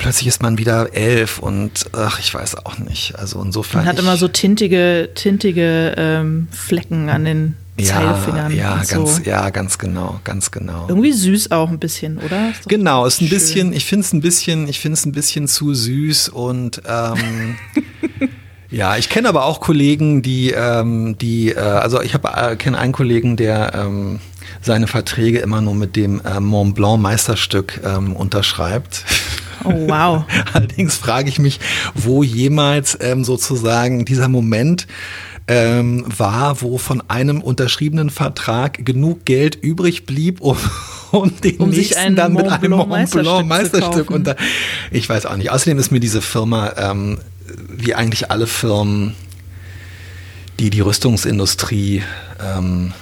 plötzlich 0.00 0.26
ist 0.26 0.42
man 0.42 0.58
wieder 0.58 0.94
elf 0.94 1.38
und 1.38 1.86
ach, 1.92 2.18
ich 2.18 2.34
weiß 2.34 2.66
auch 2.66 2.78
nicht. 2.78 3.16
Also 3.16 3.40
insofern. 3.40 3.82
Man 3.82 3.88
hat 3.88 4.00
immer 4.00 4.16
so 4.16 4.26
tintige, 4.26 5.10
tintige 5.14 5.94
ähm, 5.96 6.48
Flecken 6.50 7.08
an 7.08 7.24
den 7.24 7.56
Zeilfingern. 7.80 8.54
Ja, 8.54 8.82
ganz, 8.88 9.16
so. 9.16 9.22
ja, 9.22 9.50
ganz 9.50 9.78
genau, 9.78 10.20
ganz 10.24 10.50
genau. 10.50 10.86
Irgendwie 10.88 11.12
süß 11.12 11.50
auch 11.52 11.70
ein 11.70 11.78
bisschen, 11.78 12.18
oder? 12.18 12.50
Ist 12.50 12.68
Genau, 12.68 13.06
ist 13.06 13.20
ein 13.20 13.28
schön. 13.28 13.38
bisschen, 13.38 13.72
ich 13.72 13.84
finde 13.84 14.06
es 14.06 14.12
ein 14.12 14.20
bisschen, 14.20 14.68
ich 14.68 14.80
finde 14.80 14.94
es 14.94 15.06
ein 15.06 15.12
bisschen 15.12 15.48
zu 15.48 15.74
süß 15.74 16.30
und 16.30 16.82
ähm, 16.86 17.56
ja, 18.70 18.96
ich 18.96 19.08
kenne 19.08 19.28
aber 19.28 19.44
auch 19.44 19.60
Kollegen, 19.60 20.22
die, 20.22 20.50
ähm, 20.50 21.16
die, 21.18 21.50
äh, 21.50 21.58
also 21.58 22.00
ich 22.00 22.14
habe 22.14 22.28
äh, 22.36 22.56
kenne 22.56 22.78
einen 22.78 22.92
Kollegen, 22.92 23.36
der 23.36 23.72
ähm, 23.74 24.20
seine 24.62 24.86
Verträge 24.86 25.38
immer 25.38 25.60
nur 25.60 25.74
mit 25.74 25.96
dem 25.96 26.20
äh, 26.20 26.40
Mont 26.40 26.74
Blanc 26.74 27.00
Meisterstück 27.00 27.80
ähm, 27.84 28.14
unterschreibt. 28.14 29.04
Oh, 29.64 29.72
wow. 29.88 30.24
Allerdings 30.52 30.96
frage 30.96 31.28
ich 31.28 31.38
mich, 31.38 31.60
wo 31.94 32.22
jemals 32.22 32.96
ähm, 33.00 33.24
sozusagen 33.24 34.04
dieser 34.04 34.28
Moment 34.28 34.86
ähm, 35.48 36.04
war, 36.06 36.62
wo 36.62 36.78
von 36.78 37.02
einem 37.08 37.40
unterschriebenen 37.40 38.10
Vertrag 38.10 38.84
genug 38.84 39.24
Geld 39.24 39.56
übrig 39.56 40.06
blieb, 40.06 40.40
um, 40.40 40.56
um 41.10 41.40
den 41.40 41.56
Um 41.56 41.70
nächsten 41.70 42.14
dann 42.14 42.34
mit 42.34 42.46
einem 42.46 42.70
Mont 42.70 42.88
Blanc 42.88 42.88
Meisterstück 42.88 43.46
Meisterstück 43.46 44.10
unter. 44.10 44.36
Ich 44.90 45.08
weiß 45.08 45.26
auch 45.26 45.36
nicht. 45.36 45.50
Außerdem 45.50 45.78
ist 45.78 45.90
mir 45.90 46.00
diese 46.00 46.22
Firma, 46.22 46.72
ähm, 46.76 47.18
wie 47.68 47.94
eigentlich 47.94 48.30
alle 48.30 48.46
Firmen, 48.46 49.14
die 50.58 50.70
die 50.70 50.80
Rüstungsindustrie 50.80 52.02
ähm, 52.42 52.92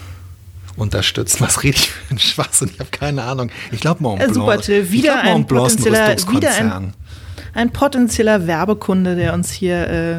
unterstützen. 0.77 1.39
Was 1.47 1.63
rede 1.63 1.77
ich 1.77 1.91
für 1.91 2.11
einen 2.11 2.19
Schwachsinn? 2.19 2.71
Ich 2.73 2.79
habe 2.79 2.91
keine 2.91 3.25
Ahnung. 3.25 3.51
Ich 3.73 3.81
glaube 3.81 4.03
Mont 4.03 4.21
Äh, 4.21 4.25
Blanc. 4.27 4.35
super, 4.35 4.61
Till. 4.61 4.91
Wieder 4.91 5.21
glaub, 5.23 5.35
ein 5.35 5.47
potenzieller- 5.47 6.33
wieder 6.33 6.51
ein-. 6.55 6.95
Ein 7.55 7.71
potenzieller 7.73 8.47
Werbekunde, 8.47 9.17
der 9.17 9.33
uns 9.35 9.51
hier 9.51 9.89
äh, 9.89 10.17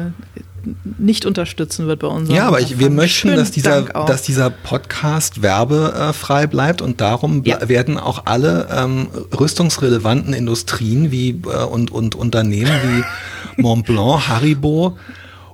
nicht 0.98 1.24
unterstützen 1.24 1.86
wird 1.86 2.00
bei 2.00 2.06
unserem 2.08 2.36
Ja, 2.36 2.46
aber 2.48 2.60
ich, 2.60 2.78
wir 2.78 2.90
möchten, 2.90 3.28
Schönen 3.28 3.36
dass 3.36 3.50
dieser, 3.50 3.82
dass 3.82 4.20
dieser 4.22 4.50
Podcast 4.50 5.40
werbefrei 5.40 6.46
bleibt 6.46 6.82
und 6.82 7.00
darum 7.00 7.42
Ja. 7.44 7.66
werden 7.66 7.96
auch 7.98 8.26
alle 8.26 8.68
ähm, 8.70 9.08
rüstungsrelevanten 9.38 10.34
Industrien 10.34 11.10
wie 11.10 11.30
äh, 11.30 11.64
und, 11.64 11.90
und 11.92 12.14
Unternehmen 12.14 12.72
wie 12.82 13.04
Mont 13.60 13.86
Blanc, 13.86 14.28
Haribo 14.28 14.98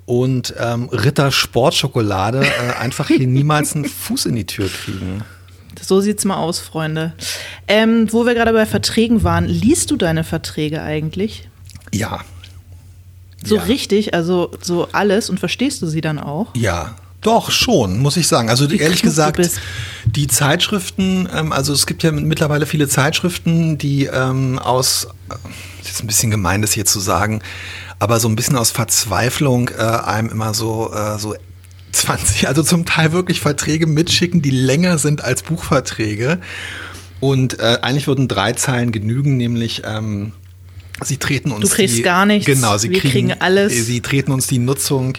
und 0.07 0.55
ähm, 0.59 0.89
Ritter 0.91 1.31
Sportschokolade 1.33 2.47
äh, 2.47 2.75
einfach 2.81 3.09
hier 3.09 3.27
niemals 3.27 3.75
einen 3.75 3.85
Fuß 3.85 4.27
in 4.27 4.37
die 4.37 4.47
Tür 4.47 4.69
kriegen. 4.69 5.23
So 5.83 6.01
sieht's 6.01 6.25
mal 6.25 6.37
aus, 6.37 6.59
Freunde. 6.59 7.13
Ähm, 7.69 8.13
wo 8.13 8.25
wir 8.25 8.35
gerade 8.35 8.53
bei 8.53 8.67
Verträgen 8.67 9.23
waren, 9.25 9.47
liest 9.47 9.91
du 9.91 9.97
deine 9.97 10.25
Verträge 10.25 10.83
eigentlich? 10.83 11.49
Ja. 11.93 12.21
So 13.45 13.57
ja. 13.57 13.63
richtig, 13.63 14.15
also 14.15 14.51
so 14.61 14.89
alles 14.93 15.29
und 15.29 15.39
verstehst 15.39 15.83
du 15.83 15.87
sie 15.87 16.01
dann 16.01 16.19
auch? 16.19 16.55
Ja, 16.57 16.97
doch 17.21 17.51
schon, 17.51 17.99
muss 17.99 18.17
ich 18.17 18.29
sagen. 18.29 18.49
Also 18.51 18.65
ehrlich 18.65 18.79
klug 18.79 18.97
du 18.97 19.03
gesagt, 19.03 19.51
die 20.05 20.27
Zeitschriften, 20.29 21.29
ähm, 21.35 21.53
also 21.53 21.73
es 21.73 21.87
gibt 21.87 22.03
ja 22.03 22.13
mittlerweile 22.13 22.67
viele 22.67 22.89
Zeitschriften, 22.89 23.79
die 23.79 24.07
ähm, 24.07 24.59
aus, 24.59 25.09
äh, 25.29 25.35
ist 25.81 25.89
jetzt 25.89 26.01
ein 26.03 26.07
bisschen 26.07 26.31
gemein, 26.31 26.63
das 26.63 26.73
hier 26.73 26.87
zu 26.87 27.01
sagen, 27.01 27.43
aber 27.99 28.21
so 28.21 28.29
ein 28.29 28.37
bisschen 28.37 28.57
aus 28.57 28.71
Verzweiflung 28.71 29.71
äh, 29.71 29.83
einem 29.83 30.29
immer 30.29 30.55
so, 30.55 30.93
äh, 30.93 31.19
so 31.19 31.35
20, 31.93 32.49
also 32.49 32.63
zum 32.63 32.85
Teil 32.85 33.13
wirklich 33.13 33.41
Verträge 33.41 33.87
mitschicken, 33.87 34.43
die 34.43 34.51
länger 34.51 34.99
sind 34.99 35.25
als 35.25 35.43
Buchverträge. 35.43 36.41
Und 37.21 37.59
äh, 37.59 37.79
eigentlich 37.81 38.07
würden 38.07 38.29
drei 38.29 38.53
Zeilen 38.53 38.93
genügen, 38.93 39.39
nämlich 39.39 39.83
ähm, 39.87 40.33
sie 41.03 41.17
treten 41.17 41.51
uns 41.51 41.69
Du 41.69 41.75
kriegst 41.75 41.97
die, 41.97 42.03
gar 42.03 42.27
nichts, 42.27 42.47
Genau, 42.47 42.77
sie 42.77 42.91
wir 42.91 43.01
kriegen 43.01 43.33
alles. 43.33 43.87
Sie 43.87 44.01
treten 44.03 44.33
uns 44.33 44.47
die 44.47 44.59
Nutzung 44.59 45.15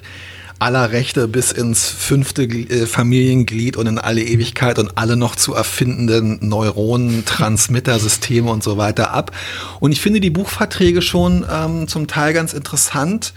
aller 0.60 0.92
Rechte 0.92 1.28
bis 1.28 1.52
ins 1.52 1.88
fünfte 1.88 2.44
äh, 2.44 2.86
Familienglied 2.86 3.78
und 3.78 3.88
in 3.88 4.00
alle 4.00 4.22
Ewigkeit 4.22 4.80
und 4.80 4.98
alle 4.98 5.16
noch 5.16 5.36
zu 5.36 5.54
erfindenden 5.54 6.40
Neuronen, 6.42 7.26
Transmittersysteme 7.26 8.50
und 8.50 8.64
so 8.64 8.78
weiter 8.78 9.12
ab. 9.12 9.32
Und 9.80 9.92
ich 9.92 10.02
finde 10.02 10.20
die 10.20 10.30
Buchverträge 10.30 11.02
schon 11.02 11.46
ähm, 11.52 11.88
zum 11.88 12.08
Teil 12.08 12.34
ganz 12.34 12.54
interessant. 12.54 13.34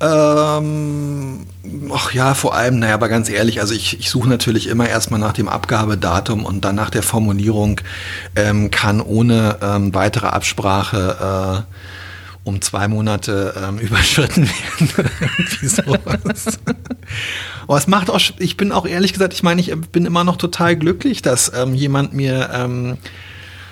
Ähm, 0.00 1.46
ach 1.94 2.12
ja, 2.12 2.34
vor 2.34 2.54
allem, 2.54 2.80
naja, 2.80 2.94
aber 2.94 3.08
ganz 3.08 3.28
ehrlich, 3.30 3.60
also 3.60 3.74
ich, 3.74 3.98
ich 4.00 4.10
suche 4.10 4.28
natürlich 4.28 4.66
immer 4.66 4.88
erstmal 4.88 5.20
nach 5.20 5.32
dem 5.32 5.48
Abgabedatum 5.48 6.44
und 6.44 6.64
dann 6.64 6.74
nach 6.74 6.90
der 6.90 7.02
Formulierung 7.02 7.80
ähm, 8.34 8.70
kann 8.70 9.00
ohne 9.00 9.58
ähm, 9.62 9.94
weitere 9.94 10.26
Absprache 10.26 11.64
äh, 11.66 11.74
um 12.44 12.60
zwei 12.60 12.88
Monate 12.88 13.54
ähm, 13.66 13.78
überschritten 13.80 14.46
werden. 14.48 15.10
Aber 17.66 17.76
es 17.78 17.86
macht 17.86 18.10
auch, 18.10 18.20
ich 18.38 18.56
bin 18.56 18.72
auch 18.72 18.86
ehrlich 18.86 19.12
gesagt, 19.12 19.32
ich 19.32 19.42
meine, 19.42 19.60
ich 19.60 19.74
bin 19.92 20.06
immer 20.06 20.24
noch 20.24 20.36
total 20.36 20.76
glücklich, 20.76 21.22
dass 21.22 21.52
ähm, 21.56 21.74
jemand 21.74 22.12
mir 22.12 22.50
ähm, 22.52 22.98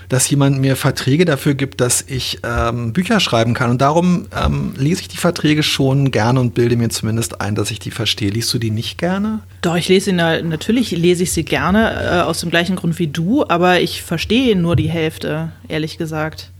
dass 0.08 0.28
jemand 0.28 0.58
mir 0.60 0.76
Verträge 0.76 1.24
dafür 1.24 1.54
gibt, 1.54 1.80
dass 1.80 2.04
ich 2.06 2.40
ähm, 2.44 2.92
Bücher 2.92 3.18
schreiben 3.18 3.54
kann. 3.54 3.70
Und 3.70 3.80
darum 3.80 4.26
ähm, 4.38 4.74
lese 4.76 5.00
ich 5.00 5.08
die 5.08 5.16
Verträge 5.16 5.62
schon 5.62 6.10
gerne 6.10 6.38
und 6.38 6.52
bilde 6.52 6.76
mir 6.76 6.90
zumindest 6.90 7.40
ein, 7.40 7.54
dass 7.54 7.70
ich 7.70 7.78
die 7.78 7.90
verstehe. 7.90 8.28
Liest 8.28 8.52
du 8.52 8.58
die 8.58 8.70
nicht 8.70 8.98
gerne? 8.98 9.38
Doch, 9.62 9.74
ich 9.74 9.88
lese 9.88 10.06
sie 10.06 10.12
na- 10.12 10.42
natürlich 10.42 10.90
lese 10.90 11.22
ich 11.22 11.32
sie 11.32 11.46
gerne, 11.46 11.94
äh, 11.94 12.20
aus 12.20 12.40
dem 12.40 12.50
gleichen 12.50 12.76
Grund 12.76 12.98
wie 12.98 13.06
du, 13.06 13.46
aber 13.48 13.80
ich 13.80 14.02
verstehe 14.02 14.54
nur 14.54 14.76
die 14.76 14.90
Hälfte, 14.90 15.52
ehrlich 15.68 15.96
gesagt. 15.96 16.50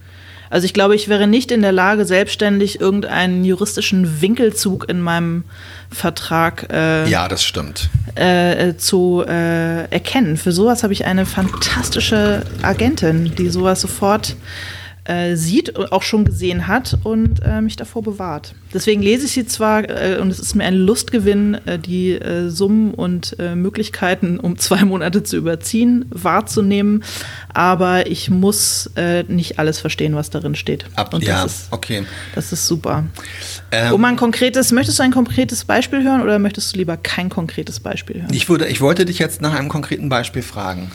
Also 0.53 0.67
ich 0.67 0.75
glaube, 0.75 0.95
ich 0.95 1.09
wäre 1.09 1.27
nicht 1.27 1.51
in 1.51 1.63
der 1.63 1.73
Lage, 1.73 2.05
selbstständig 2.05 2.79
irgendeinen 2.79 3.43
juristischen 3.43 4.21
Winkelzug 4.21 4.87
in 4.87 5.01
meinem 5.01 5.45
Vertrag 5.91 6.67
äh, 6.71 7.09
Ja, 7.09 7.27
das 7.27 7.43
stimmt. 7.43 7.89
äh, 8.19 8.69
äh, 8.69 8.77
zu 8.77 9.25
äh, 9.27 9.85
erkennen. 9.91 10.37
Für 10.37 10.53
sowas 10.53 10.83
habe 10.83 10.93
ich 10.93 11.07
eine 11.07 11.25
fantastische 11.25 12.43
Agentin, 12.61 13.35
die 13.35 13.49
sowas 13.49 13.81
sofort 13.81 14.37
äh, 15.05 15.35
sieht 15.35 15.71
und 15.71 15.91
auch 15.91 16.03
schon 16.03 16.25
gesehen 16.25 16.69
hat 16.69 16.97
und 17.03 17.43
äh, 17.43 17.61
mich 17.61 17.75
davor 17.77 18.03
bewahrt. 18.03 18.55
Deswegen 18.73 19.03
lese 19.03 19.27
ich 19.27 19.33
sie 19.33 19.47
zwar 19.47 19.89
äh, 19.89 20.19
und 20.21 20.31
es 20.31 20.39
ist 20.39 20.55
mir 20.55 20.65
ein 20.65 20.77
Lustgewinn, 20.77 21.55
äh, 21.67 21.79
die 21.79 22.13
äh, 22.13 22.49
Summen 22.51 22.95
und 22.95 23.37
Möglichkeiten 23.55 24.39
um 24.39 24.59
zwei 24.59 24.85
Monate 24.85 25.23
zu 25.23 25.37
überziehen, 25.37 26.05
wahrzunehmen, 26.11 27.03
aber 27.53 28.07
ich 28.07 28.31
muss 28.31 28.91
nicht 29.29 29.59
alles 29.59 29.81
verstehen, 29.81 30.15
was 30.15 30.31
darin 30.31 30.55
steht. 30.55 30.87
Ab, 30.97 31.15
und 31.15 31.25
ja, 31.25 31.43
das 31.43 31.53
ist, 31.53 31.73
okay. 31.73 32.05
das 32.35 32.53
ist 32.53 32.67
super. 32.67 33.05
Ähm, 33.71 33.93
Um 33.95 34.05
ein 34.05 34.17
konkretes, 34.17 34.73
möchtest 34.73 34.99
du 34.99 35.03
ein 35.03 35.11
konkretes 35.11 35.65
Beispiel 35.65 36.03
hören 36.03 36.23
oder 36.23 36.39
möchtest 36.39 36.75
du 36.75 36.79
lieber 36.79 36.97
kein 36.97 37.29
konkretes 37.29 37.81
Beispiel 37.81 38.23
hören? 38.23 38.33
ich, 38.33 38.49
würde, 38.49 38.67
ich 38.69 38.81
wollte 38.81 39.05
dich 39.05 39.19
jetzt 39.19 39.41
nach 39.41 39.55
einem 39.55 39.69
konkreten 39.69 40.09
Beispiel 40.09 40.43
fragen. 40.43 40.91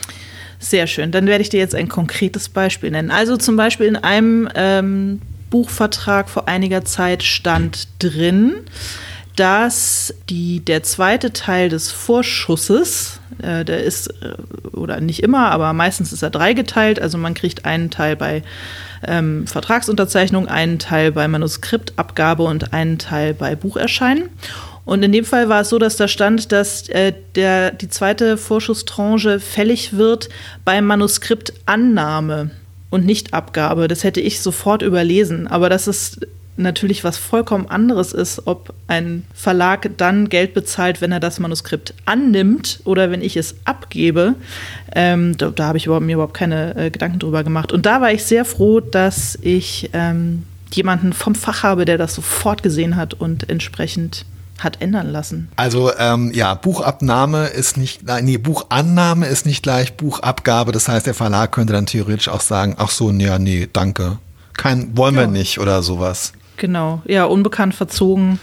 Sehr 0.59 0.87
schön. 0.87 1.11
Dann 1.11 1.27
werde 1.27 1.41
ich 1.41 1.49
dir 1.49 1.59
jetzt 1.59 1.75
ein 1.75 1.87
konkretes 1.87 2.49
Beispiel 2.49 2.91
nennen. 2.91 3.11
Also 3.11 3.37
zum 3.37 3.55
Beispiel 3.55 3.87
in 3.87 3.95
einem 3.95 4.49
ähm, 4.55 5.21
Buchvertrag 5.49 6.29
vor 6.29 6.47
einiger 6.47 6.83
Zeit 6.83 7.23
stand 7.23 7.87
drin, 7.99 8.55
dass 9.35 10.15
die, 10.29 10.61
der 10.61 10.81
zweite 10.81 11.31
Teil 11.31 11.69
des 11.69 11.91
Vorschusses, 11.91 13.19
äh, 13.41 13.63
der 13.63 13.83
ist, 13.83 14.07
äh, 14.07 14.33
oder 14.75 14.99
nicht 14.99 15.21
immer, 15.21 15.51
aber 15.51 15.73
meistens 15.73 16.11
ist 16.11 16.23
er 16.23 16.31
dreigeteilt. 16.31 16.99
Also 16.99 17.19
man 17.19 17.35
kriegt 17.35 17.65
einen 17.65 17.91
Teil 17.91 18.15
bei 18.15 18.41
ähm, 19.05 19.45
Vertragsunterzeichnung, 19.45 20.47
einen 20.47 20.79
Teil 20.79 21.11
bei 21.11 21.27
Manuskriptabgabe 21.27 22.43
und 22.43 22.73
einen 22.73 22.97
Teil 22.97 23.35
bei 23.35 23.55
Bucherscheinen. 23.55 24.29
Und 24.87 25.03
in 25.03 25.11
dem 25.11 25.25
Fall 25.25 25.49
war 25.49 25.61
es 25.61 25.69
so, 25.69 25.79
dass 25.79 25.97
da 25.97 26.07
stand, 26.07 26.53
dass 26.53 26.87
äh, 26.87 27.11
der, 27.35 27.71
die 27.71 27.89
zweite 27.89 28.37
Vorschusstranche 28.37 29.41
fällig 29.41 29.97
wird 29.97 30.29
bei 30.63 30.81
Manuskriptannahme 30.81 32.51
und 32.89 33.05
nicht 33.05 33.33
Abgabe. 33.33 33.89
Das 33.89 34.05
hätte 34.05 34.21
ich 34.21 34.39
sofort 34.39 34.81
überlesen. 34.83 35.45
Aber 35.45 35.67
das 35.67 35.89
ist 35.89 36.25
natürlich 36.55 37.03
was 37.03 37.17
vollkommen 37.17 37.67
anderes 37.67 38.13
ist, 38.13 38.47
ob 38.47 38.73
ein 38.87 39.25
Verlag 39.33 39.89
dann 39.97 40.29
Geld 40.29 40.53
bezahlt, 40.53 41.01
wenn 41.01 41.11
er 41.11 41.19
das 41.19 41.37
Manuskript 41.39 41.93
annimmt 42.05 42.79
oder 42.85 43.11
wenn 43.11 43.21
ich 43.21 43.35
es 43.35 43.57
abgebe. 43.65 44.35
Ähm, 44.95 45.35
da 45.37 45.49
da 45.49 45.65
habe 45.65 45.77
ich 45.77 45.87
überhaupt, 45.87 46.05
mir 46.05 46.13
überhaupt 46.13 46.33
keine 46.33 46.77
äh, 46.77 46.91
Gedanken 46.91 47.19
drüber 47.19 47.43
gemacht. 47.43 47.73
Und 47.73 47.85
da 47.85 47.99
war 47.99 48.13
ich 48.13 48.23
sehr 48.23 48.45
froh, 48.45 48.79
dass 48.79 49.37
ich 49.41 49.89
ähm, 49.91 50.43
jemanden 50.71 51.11
vom 51.11 51.35
Fach 51.35 51.63
habe, 51.63 51.83
der 51.83 51.97
das 51.97 52.15
sofort 52.15 52.63
gesehen 52.63 52.95
hat 52.95 53.13
und 53.15 53.49
entsprechend 53.49 54.23
hat 54.59 54.81
ändern 54.81 55.07
lassen. 55.07 55.49
Also 55.55 55.91
ähm, 55.97 56.31
ja, 56.33 56.53
Buchabnahme 56.53 57.47
ist 57.47 57.77
nicht, 57.77 58.01
nee, 58.21 58.37
Buchannahme 58.37 59.27
ist 59.27 59.45
nicht 59.45 59.63
gleich 59.63 59.95
Buchabgabe. 59.97 60.71
Das 60.71 60.87
heißt, 60.87 61.05
der 61.05 61.13
Verlag 61.13 61.51
könnte 61.51 61.73
dann 61.73 61.85
theoretisch 61.85 62.27
auch 62.29 62.41
sagen, 62.41 62.75
ach 62.77 62.89
so, 62.89 63.11
ja, 63.11 63.37
nee, 63.39 63.67
danke. 63.71 64.17
Kein, 64.55 64.97
wollen 64.97 65.15
wir 65.15 65.21
Ja. 65.23 65.27
nicht 65.27 65.59
oder 65.59 65.83
sowas. 65.83 66.33
Genau, 66.57 67.01
ja, 67.05 67.25
unbekannt 67.25 67.75
verzogen, 67.75 68.39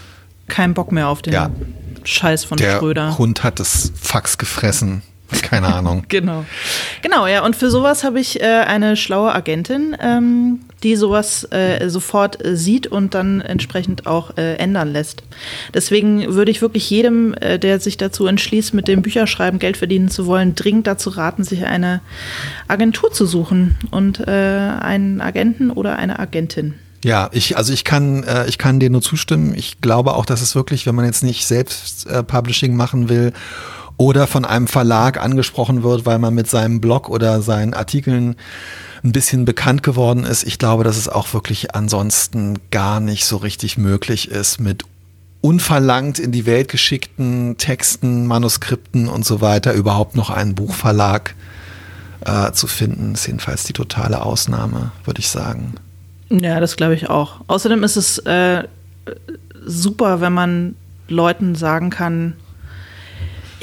kein 0.47 0.73
Bock 0.73 0.91
mehr 0.91 1.09
auf 1.09 1.21
den 1.21 1.33
Ja. 1.33 1.49
Scheiß 2.05 2.45
von 2.45 2.57
Der 2.57 2.77
Schröder. 2.77 3.17
Hund 3.17 3.43
hat 3.43 3.59
das 3.59 3.91
Fax 3.99 4.37
gefressen. 4.37 5.01
Keine 5.41 5.73
Ahnung. 5.73 6.03
genau. 6.07 6.45
Genau, 7.01 7.27
ja. 7.27 7.43
Und 7.43 7.55
für 7.55 7.69
sowas 7.69 8.03
habe 8.03 8.19
ich 8.19 8.41
äh, 8.41 8.45
eine 8.45 8.95
schlaue 8.95 9.33
Agentin, 9.33 9.95
ähm, 9.99 10.59
die 10.83 10.95
sowas 10.95 11.47
äh, 11.51 11.89
sofort 11.89 12.43
äh, 12.45 12.55
sieht 12.55 12.87
und 12.87 13.13
dann 13.13 13.41
entsprechend 13.41 14.05
auch 14.05 14.37
äh, 14.37 14.55
ändern 14.55 14.91
lässt. 14.93 15.23
Deswegen 15.73 16.33
würde 16.33 16.51
ich 16.51 16.61
wirklich 16.61 16.89
jedem, 16.89 17.33
äh, 17.35 17.57
der 17.57 17.79
sich 17.79 17.97
dazu 17.97 18.27
entschließt, 18.27 18.73
mit 18.73 18.87
dem 18.87 19.01
Bücherschreiben 19.01 19.59
Geld 19.59 19.77
verdienen 19.77 20.09
zu 20.09 20.25
wollen, 20.27 20.55
dringend 20.55 20.87
dazu 20.87 21.09
raten, 21.09 21.43
sich 21.43 21.65
eine 21.65 22.01
Agentur 22.67 23.11
zu 23.11 23.25
suchen 23.25 23.77
und 23.91 24.19
äh, 24.27 24.31
einen 24.31 25.21
Agenten 25.21 25.71
oder 25.71 25.97
eine 25.97 26.19
Agentin. 26.19 26.75
Ja, 27.03 27.29
ich, 27.33 27.55
also 27.55 27.71
ich 27.71 27.83
kann, 27.83 28.23
äh, 28.23 28.47
ich 28.47 28.57
kann 28.57 28.79
dir 28.79 28.89
nur 28.89 29.01
zustimmen. 29.01 29.53
Ich 29.55 29.79
glaube 29.81 30.15
auch, 30.15 30.25
dass 30.25 30.41
es 30.41 30.55
wirklich, 30.55 30.85
wenn 30.85 30.95
man 30.95 31.05
jetzt 31.05 31.23
nicht 31.23 31.45
selbst 31.45 32.07
äh, 32.07 32.23
Publishing 32.23 32.75
machen 32.75 33.09
will 33.09 33.31
oder 33.97 34.27
von 34.27 34.45
einem 34.45 34.67
Verlag 34.67 35.21
angesprochen 35.21 35.83
wird, 35.83 36.05
weil 36.05 36.19
man 36.19 36.33
mit 36.33 36.49
seinem 36.49 36.81
Blog 36.81 37.09
oder 37.09 37.41
seinen 37.41 37.73
Artikeln 37.73 38.35
ein 39.03 39.11
bisschen 39.11 39.45
bekannt 39.45 39.83
geworden 39.83 40.23
ist. 40.25 40.43
Ich 40.43 40.57
glaube, 40.57 40.83
dass 40.83 40.97
es 40.97 41.07
auch 41.07 41.33
wirklich 41.33 41.75
ansonsten 41.75 42.59
gar 42.71 42.99
nicht 42.99 43.25
so 43.25 43.37
richtig 43.37 43.77
möglich 43.77 44.29
ist, 44.29 44.59
mit 44.59 44.83
unverlangt 45.41 46.17
in 46.17 46.31
die 46.31 46.47
Welt 46.47 46.69
geschickten 46.69 47.57
Texten, 47.57 48.25
Manuskripten 48.25 49.07
und 49.07 49.25
so 49.25 49.41
weiter 49.41 49.73
überhaupt 49.73 50.15
noch 50.15 50.31
einen 50.31 50.55
Buchverlag 50.55 51.35
äh, 52.25 52.51
zu 52.51 52.65
finden. 52.65 53.13
Das 53.13 53.21
ist 53.21 53.27
jedenfalls 53.27 53.63
die 53.63 53.73
totale 53.73 54.23
Ausnahme, 54.23 54.91
würde 55.03 55.19
ich 55.19 55.29
sagen. 55.29 55.75
Ja, 56.29 56.59
das 56.59 56.75
glaube 56.75 56.95
ich 56.95 57.09
auch. 57.11 57.41
Außerdem 57.45 57.83
ist 57.83 57.95
es 57.95 58.17
äh, 58.19 58.63
super, 59.63 60.19
wenn 60.19 60.33
man 60.33 60.75
Leuten 61.07 61.53
sagen 61.53 61.91
kann, 61.91 62.33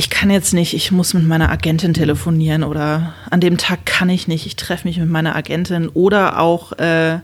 ich 0.03 0.11
kann 0.11 0.31
jetzt 0.31 0.53
nicht, 0.53 0.75
ich 0.75 0.91
muss 0.91 1.15
mit 1.15 1.25
meiner 1.29 1.49
Agentin 1.49 1.95
telefonieren 1.95 2.65
oder 2.65 3.15
an 3.31 3.41
dem 3.41 3.57
Tag 3.57 3.87
kann 3.87 4.11
ich 4.11 4.27
nicht, 4.27 4.47
ich 4.47 4.57
treffe 4.57 4.89
mich 4.89 4.99
mit 4.99 5.09
meiner 5.09 5.37
Agentin 5.37 5.89
oder 5.89 6.41
auch 6.41 6.73
äh, 6.73 7.21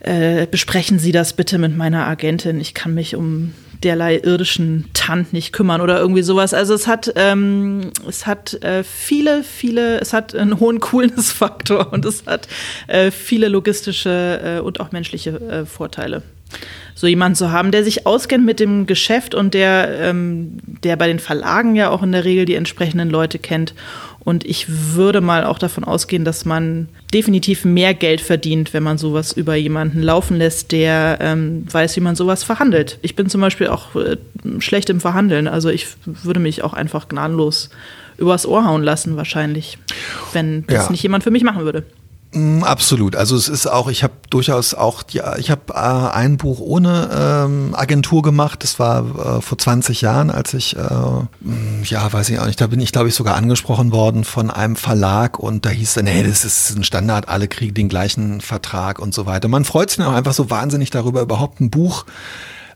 äh, 0.00 0.46
besprechen 0.50 0.98
Sie 0.98 1.12
das 1.12 1.34
bitte 1.34 1.58
mit 1.58 1.76
meiner 1.76 2.06
Agentin, 2.06 2.58
ich 2.58 2.72
kann 2.72 2.94
mich 2.94 3.16
um 3.16 3.52
derlei 3.82 4.16
irdischen 4.16 4.88
Tant 4.94 5.34
nicht 5.34 5.52
kümmern 5.52 5.82
oder 5.82 6.00
irgendwie 6.00 6.22
sowas. 6.22 6.54
Also 6.54 6.72
es 6.72 6.86
hat, 6.86 7.12
ähm, 7.16 7.90
es 8.08 8.26
hat 8.26 8.54
äh, 8.62 8.82
viele, 8.82 9.44
viele, 9.44 10.00
es 10.00 10.14
hat 10.14 10.34
einen 10.34 10.58
hohen 10.58 10.80
Coolness-Faktor 10.80 11.92
und 11.92 12.06
es 12.06 12.24
hat 12.24 12.48
äh, 12.86 13.10
viele 13.10 13.48
logistische 13.48 14.40
äh, 14.42 14.60
und 14.60 14.80
auch 14.80 14.90
menschliche 14.90 15.38
äh, 15.38 15.66
Vorteile 15.66 16.22
so 17.02 17.08
jemanden 17.08 17.34
zu 17.34 17.50
haben, 17.50 17.72
der 17.72 17.82
sich 17.82 18.06
auskennt 18.06 18.46
mit 18.46 18.60
dem 18.60 18.86
Geschäft 18.86 19.34
und 19.34 19.54
der, 19.54 19.88
ähm, 19.98 20.58
der 20.84 20.94
bei 20.94 21.08
den 21.08 21.18
Verlagen 21.18 21.74
ja 21.74 21.90
auch 21.90 22.04
in 22.04 22.12
der 22.12 22.24
Regel 22.24 22.44
die 22.44 22.54
entsprechenden 22.54 23.10
Leute 23.10 23.40
kennt. 23.40 23.74
Und 24.20 24.46
ich 24.46 24.66
würde 24.68 25.20
mal 25.20 25.42
auch 25.42 25.58
davon 25.58 25.82
ausgehen, 25.82 26.24
dass 26.24 26.44
man 26.44 26.86
definitiv 27.12 27.64
mehr 27.64 27.92
Geld 27.92 28.20
verdient, 28.20 28.72
wenn 28.72 28.84
man 28.84 28.98
sowas 28.98 29.32
über 29.32 29.56
jemanden 29.56 30.00
laufen 30.00 30.36
lässt, 30.36 30.70
der 30.70 31.18
ähm, 31.20 31.66
weiß, 31.68 31.96
wie 31.96 32.02
man 32.02 32.14
sowas 32.14 32.44
verhandelt. 32.44 33.00
Ich 33.02 33.16
bin 33.16 33.28
zum 33.28 33.40
Beispiel 33.40 33.66
auch 33.66 33.96
äh, 33.96 34.16
schlecht 34.60 34.88
im 34.88 35.00
Verhandeln. 35.00 35.48
Also 35.48 35.70
ich 35.70 35.88
würde 36.04 36.38
mich 36.38 36.62
auch 36.62 36.72
einfach 36.72 37.08
gnadenlos 37.08 37.70
übers 38.16 38.46
Ohr 38.46 38.64
hauen 38.64 38.84
lassen, 38.84 39.16
wahrscheinlich, 39.16 39.76
wenn 40.34 40.64
das 40.68 40.84
ja. 40.84 40.90
nicht 40.92 41.02
jemand 41.02 41.24
für 41.24 41.32
mich 41.32 41.42
machen 41.42 41.64
würde. 41.64 41.82
Mm, 42.34 42.62
absolut. 42.62 43.14
Also 43.14 43.36
es 43.36 43.48
ist 43.48 43.66
auch, 43.66 43.88
ich 43.88 44.02
habe 44.02 44.14
durchaus 44.30 44.72
auch, 44.72 45.02
die, 45.02 45.20
ich 45.38 45.50
habe 45.50 45.74
äh, 45.74 45.74
ein 45.74 46.38
Buch 46.38 46.60
ohne 46.60 47.10
ähm, 47.14 47.74
Agentur 47.74 48.22
gemacht. 48.22 48.62
Das 48.62 48.78
war 48.78 49.38
äh, 49.38 49.42
vor 49.42 49.58
20 49.58 50.00
Jahren, 50.00 50.30
als 50.30 50.54
ich, 50.54 50.76
äh, 50.76 50.80
mm, 50.80 51.82
ja, 51.84 52.10
weiß 52.10 52.30
ich 52.30 52.38
auch 52.38 52.46
nicht, 52.46 52.60
da 52.60 52.68
bin 52.68 52.80
ich, 52.80 52.92
glaube 52.92 53.08
ich, 53.08 53.14
sogar 53.14 53.36
angesprochen 53.36 53.92
worden 53.92 54.24
von 54.24 54.50
einem 54.50 54.76
Verlag 54.76 55.38
und 55.38 55.66
da 55.66 55.70
hieß 55.70 55.94
dann, 55.94 56.06
nee, 56.06 56.22
das 56.22 56.44
ist 56.44 56.74
ein 56.74 56.84
Standard, 56.84 57.28
alle 57.28 57.48
kriegen 57.48 57.74
den 57.74 57.88
gleichen 57.90 58.40
Vertrag 58.40 58.98
und 58.98 59.12
so 59.12 59.26
weiter. 59.26 59.48
Man 59.48 59.64
freut 59.64 59.90
sich 59.90 59.98
dann 59.98 60.06
auch 60.06 60.16
einfach 60.16 60.32
so 60.32 60.48
wahnsinnig 60.48 60.90
darüber, 60.90 61.20
überhaupt 61.20 61.60
ein 61.60 61.70
Buch 61.70 62.06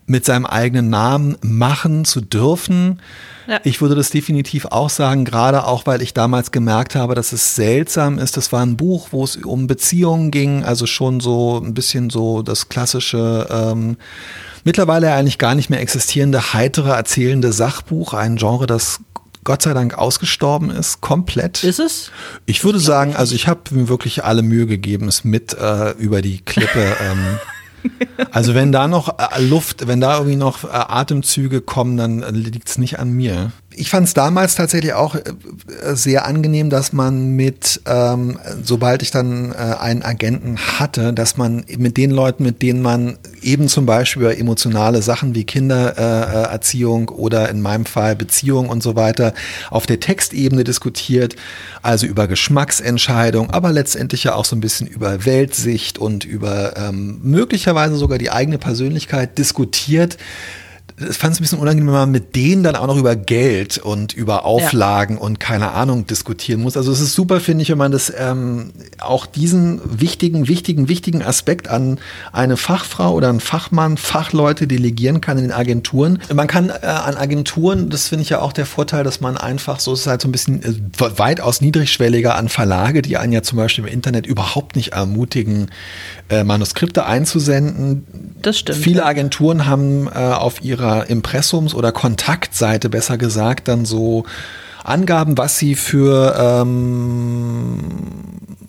mit 0.07 0.25
seinem 0.25 0.45
eigenen 0.45 0.89
Namen 0.89 1.37
machen 1.41 2.05
zu 2.05 2.21
dürfen. 2.21 3.01
Ja. 3.45 3.59
Ich 3.63 3.81
würde 3.81 3.95
das 3.95 4.09
definitiv 4.09 4.65
auch 4.65 4.89
sagen, 4.89 5.25
gerade 5.25 5.65
auch, 5.65 5.85
weil 5.85 6.01
ich 6.01 6.13
damals 6.13 6.51
gemerkt 6.51 6.95
habe, 6.95 7.13
dass 7.13 7.33
es 7.33 7.55
seltsam 7.55 8.17
ist. 8.17 8.35
Das 8.35 8.51
war 8.51 8.61
ein 8.61 8.77
Buch, 8.77 9.09
wo 9.11 9.23
es 9.23 9.35
um 9.37 9.67
Beziehungen 9.67 10.31
ging, 10.31 10.63
also 10.63 10.85
schon 10.85 11.19
so 11.19 11.61
ein 11.63 11.73
bisschen 11.73 12.09
so 12.09 12.41
das 12.41 12.69
klassische, 12.69 13.47
ähm, 13.49 13.97
mittlerweile 14.63 15.13
eigentlich 15.13 15.37
gar 15.37 15.55
nicht 15.55 15.69
mehr 15.69 15.81
existierende, 15.81 16.53
heitere, 16.53 16.91
erzählende 16.91 17.53
Sachbuch, 17.53 18.13
ein 18.13 18.37
Genre, 18.37 18.65
das 18.65 19.01
Gott 19.43 19.61
sei 19.61 19.73
Dank 19.73 19.97
ausgestorben 19.97 20.69
ist, 20.69 20.99
komplett. 20.99 21.63
Ist 21.63 21.79
es? 21.79 22.11
Ich 22.45 22.65
würde 22.65 22.79
sagen, 22.79 23.15
also 23.15 23.33
ich 23.33 23.47
habe 23.47 23.61
mir 23.71 23.87
wirklich 23.87 24.25
alle 24.25 24.41
Mühe 24.41 24.65
gegeben, 24.65 25.07
es 25.07 25.23
mit 25.23 25.53
äh, 25.53 25.91
über 25.91 26.21
die 26.21 26.41
Klippe 26.41 26.97
ähm, 27.01 27.39
Also 28.31 28.55
wenn 28.55 28.71
da 28.71 28.87
noch 28.87 29.19
äh, 29.19 29.41
Luft, 29.41 29.87
wenn 29.87 30.01
da 30.01 30.17
irgendwie 30.17 30.35
noch 30.35 30.63
äh, 30.63 30.67
Atemzüge 30.71 31.61
kommen, 31.61 31.97
dann 31.97 32.19
liegt 32.33 32.69
es 32.69 32.77
nicht 32.77 32.99
an 32.99 33.11
mir 33.11 33.51
ich 33.77 33.89
fand 33.89 34.07
es 34.07 34.13
damals 34.13 34.55
tatsächlich 34.55 34.93
auch 34.93 35.15
äh, 35.15 35.21
sehr 35.93 36.25
angenehm, 36.25 36.69
dass 36.69 36.93
man 36.93 37.35
mit, 37.35 37.81
ähm, 37.85 38.39
sobald 38.63 39.03
ich 39.03 39.11
dann 39.11 39.51
äh, 39.51 39.55
einen 39.55 40.01
Agenten 40.01 40.57
hatte, 40.57 41.13
dass 41.13 41.37
man 41.37 41.63
mit 41.77 41.95
den 41.95 42.11
Leuten, 42.11 42.43
mit 42.43 42.61
denen 42.61 42.81
man 42.81 43.17
eben 43.41 43.67
zum 43.67 43.85
Beispiel 43.85 44.23
über 44.23 44.37
emotionale 44.37 45.01
Sachen 45.01 45.35
wie 45.35 45.43
Kindererziehung 45.43 47.09
äh, 47.09 47.13
oder 47.13 47.49
in 47.49 47.61
meinem 47.61 47.85
Fall 47.85 48.15
Beziehung 48.15 48.69
und 48.69 48.81
so 48.81 48.95
weiter 48.95 49.33
auf 49.69 49.85
der 49.85 49.99
Textebene 49.99 50.63
diskutiert, 50.63 51.35
also 51.83 52.07
über 52.07 52.27
Geschmacksentscheidung, 52.27 53.51
aber 53.51 53.71
letztendlich 53.71 54.23
ja 54.23 54.33
auch 54.33 54.45
so 54.45 54.55
ein 54.55 54.61
bisschen 54.61 54.87
über 54.87 55.25
Weltsicht 55.25 55.99
und 55.99 56.25
über 56.25 56.75
ähm, 56.77 57.19
möglicherweise 57.21 57.95
sogar 57.95 58.17
die 58.17 58.31
eigene 58.31 58.57
Persönlichkeit 58.57 59.37
diskutiert 59.37 60.17
ich 60.99 61.17
fand 61.17 61.33
es 61.33 61.39
ein 61.39 61.43
bisschen 61.43 61.59
unangenehm, 61.59 61.87
wenn 61.87 61.93
man 61.93 62.11
mit 62.11 62.35
denen 62.35 62.63
dann 62.63 62.75
auch 62.75 62.87
noch 62.87 62.97
über 62.97 63.15
Geld 63.15 63.77
und 63.77 64.13
über 64.13 64.45
Auflagen 64.45 65.17
ja. 65.17 65.21
und 65.21 65.39
keine 65.39 65.73
Ahnung 65.73 66.07
diskutieren 66.07 66.61
muss. 66.61 66.75
Also 66.75 66.91
es 66.91 66.99
ist 66.99 67.13
super, 67.13 67.39
finde 67.39 67.61
ich, 67.61 67.69
wenn 67.69 67.77
man 67.77 67.91
das 67.91 68.11
ähm, 68.17 68.71
auch 68.97 69.27
diesen 69.27 69.79
wichtigen, 70.01 70.47
wichtigen, 70.47 70.89
wichtigen 70.89 71.21
Aspekt 71.21 71.67
an 71.67 71.99
eine 72.31 72.57
Fachfrau 72.57 73.13
oder 73.13 73.29
einen 73.29 73.41
Fachmann, 73.41 73.97
Fachleute 73.97 74.65
delegieren 74.65 75.21
kann 75.21 75.37
in 75.37 75.43
den 75.43 75.51
Agenturen. 75.51 76.19
Man 76.33 76.47
kann 76.47 76.69
äh, 76.69 76.87
an 76.87 77.15
Agenturen, 77.15 77.91
das 77.91 78.07
finde 78.07 78.23
ich 78.23 78.29
ja 78.29 78.39
auch 78.39 78.51
der 78.51 78.65
Vorteil, 78.65 79.03
dass 79.03 79.21
man 79.21 79.37
einfach 79.37 79.79
so, 79.79 79.93
es 79.93 80.01
ist 80.01 80.07
halt 80.07 80.21
so 80.21 80.27
ein 80.27 80.31
bisschen 80.31 80.63
äh, 80.63 80.73
weitaus 80.97 81.61
niedrigschwelliger 81.61 82.35
an 82.35 82.49
Verlage, 82.49 83.03
die 83.03 83.17
einen 83.17 83.33
ja 83.33 83.43
zum 83.43 83.59
Beispiel 83.59 83.85
im 83.85 83.93
Internet 83.93 84.25
überhaupt 84.25 84.75
nicht 84.75 84.93
ermutigen, 84.93 85.69
äh, 86.29 86.43
Manuskripte 86.43 87.05
einzusenden. 87.05 88.07
Das 88.41 88.57
stimmt. 88.57 88.79
Viele 88.79 89.05
Agenturen 89.05 89.67
haben 89.67 90.07
äh, 90.07 90.17
auf 90.17 90.63
ihrer 90.87 91.09
Impressums- 91.09 91.73
oder 91.73 91.91
Kontaktseite 91.91 92.89
besser 92.89 93.17
gesagt 93.17 93.67
dann 93.67 93.85
so 93.85 94.25
Angaben, 94.83 95.37
was 95.37 95.57
sie 95.57 95.75
für 95.75 96.35
ähm, 96.39 97.79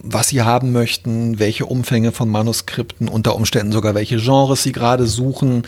was 0.03 0.29
sie 0.29 0.43
haben 0.43 0.73
möchten, 0.73 1.39
welche 1.39 1.67
Umfänge 1.67 2.13
von 2.13 2.29
Manuskripten, 2.29 3.09
unter 3.09 3.37
Umständen 3.37 3.73
sogar 3.73 3.95
welche 3.95 4.17
Genres 4.17 4.63
sie 4.63 4.73
gerade 4.73 5.07
suchen. 5.07 5.65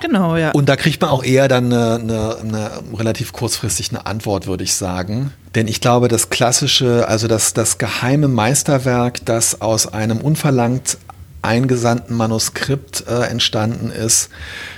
Genau, 0.00 0.36
ja. 0.36 0.50
Und 0.50 0.68
da 0.68 0.76
kriegt 0.76 1.00
man 1.00 1.10
auch 1.10 1.24
eher 1.24 1.48
dann 1.48 1.72
eine, 1.72 1.94
eine, 1.94 2.36
eine 2.42 2.70
relativ 2.98 3.32
kurzfristig 3.32 3.90
eine 3.90 4.04
Antwort, 4.04 4.46
würde 4.46 4.64
ich 4.64 4.74
sagen. 4.74 5.32
Denn 5.54 5.68
ich 5.68 5.80
glaube, 5.80 6.08
das 6.08 6.28
klassische, 6.28 7.08
also 7.08 7.28
das, 7.28 7.54
das 7.54 7.78
geheime 7.78 8.28
Meisterwerk, 8.28 9.24
das 9.24 9.60
aus 9.62 9.86
einem 9.86 10.18
unverlangt 10.18 10.98
eingesandten 11.42 12.16
Manuskript 12.16 13.04
äh, 13.08 13.22
entstanden 13.28 13.90
ist, 13.90 14.30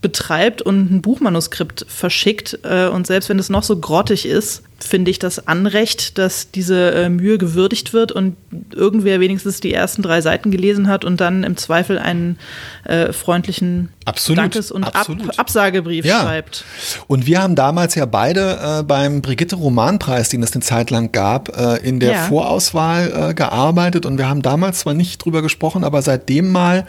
betreibt 0.00 0.62
und 0.62 0.90
ein 0.90 1.02
Buchmanuskript 1.02 1.84
verschickt. 1.88 2.58
Äh, 2.62 2.88
und 2.88 3.06
selbst 3.06 3.28
wenn 3.28 3.38
es 3.38 3.50
noch 3.50 3.62
so 3.62 3.78
grottig 3.78 4.26
ist, 4.26 4.62
finde 4.78 5.10
ich 5.10 5.18
das 5.18 5.48
Anrecht, 5.48 6.18
dass 6.18 6.50
diese 6.52 6.92
äh, 6.92 7.08
Mühe 7.08 7.36
gewürdigt 7.36 7.92
wird 7.92 8.12
und 8.12 8.36
irgendwer 8.72 9.18
wenigstens 9.18 9.60
die 9.60 9.74
ersten 9.74 10.02
drei 10.02 10.20
Seiten 10.20 10.50
gelesen 10.52 10.86
hat 10.88 11.04
und 11.04 11.20
dann 11.20 11.42
im 11.42 11.56
Zweifel 11.56 11.98
einen 11.98 12.38
äh, 12.84 13.12
freundlichen 13.12 13.88
absolut, 14.04 14.38
Dankes- 14.38 14.70
und 14.70 14.84
Ab. 14.84 15.08
Absagebrief 15.36 16.04
Ja. 16.04 16.20
schreibt. 16.22 16.64
Und 17.08 17.26
wir 17.26 17.42
haben 17.42 17.56
damals 17.56 17.96
ja 17.96 18.06
beide 18.06 18.78
äh, 18.80 18.82
beim 18.84 19.20
Brigitte 19.20 19.56
Romanpreis, 19.56 20.28
den 20.28 20.42
es 20.44 20.52
eine 20.52 20.62
Zeit 20.62 20.90
lang 20.90 21.10
gab, 21.10 21.56
äh, 21.58 21.76
in 21.78 21.98
der 21.98 22.12
Ja. 22.12 22.22
Vorauswahl 22.28 23.30
äh, 23.30 23.34
gearbeitet 23.34 24.06
und 24.06 24.16
wir 24.16 24.28
haben 24.28 24.42
damals 24.42 24.80
zwar 24.80 24.94
nicht 24.94 25.24
drüber 25.24 25.42
gesprochen, 25.42 25.82
aber 25.82 26.02
seitdem 26.02 26.52
mal, 26.52 26.86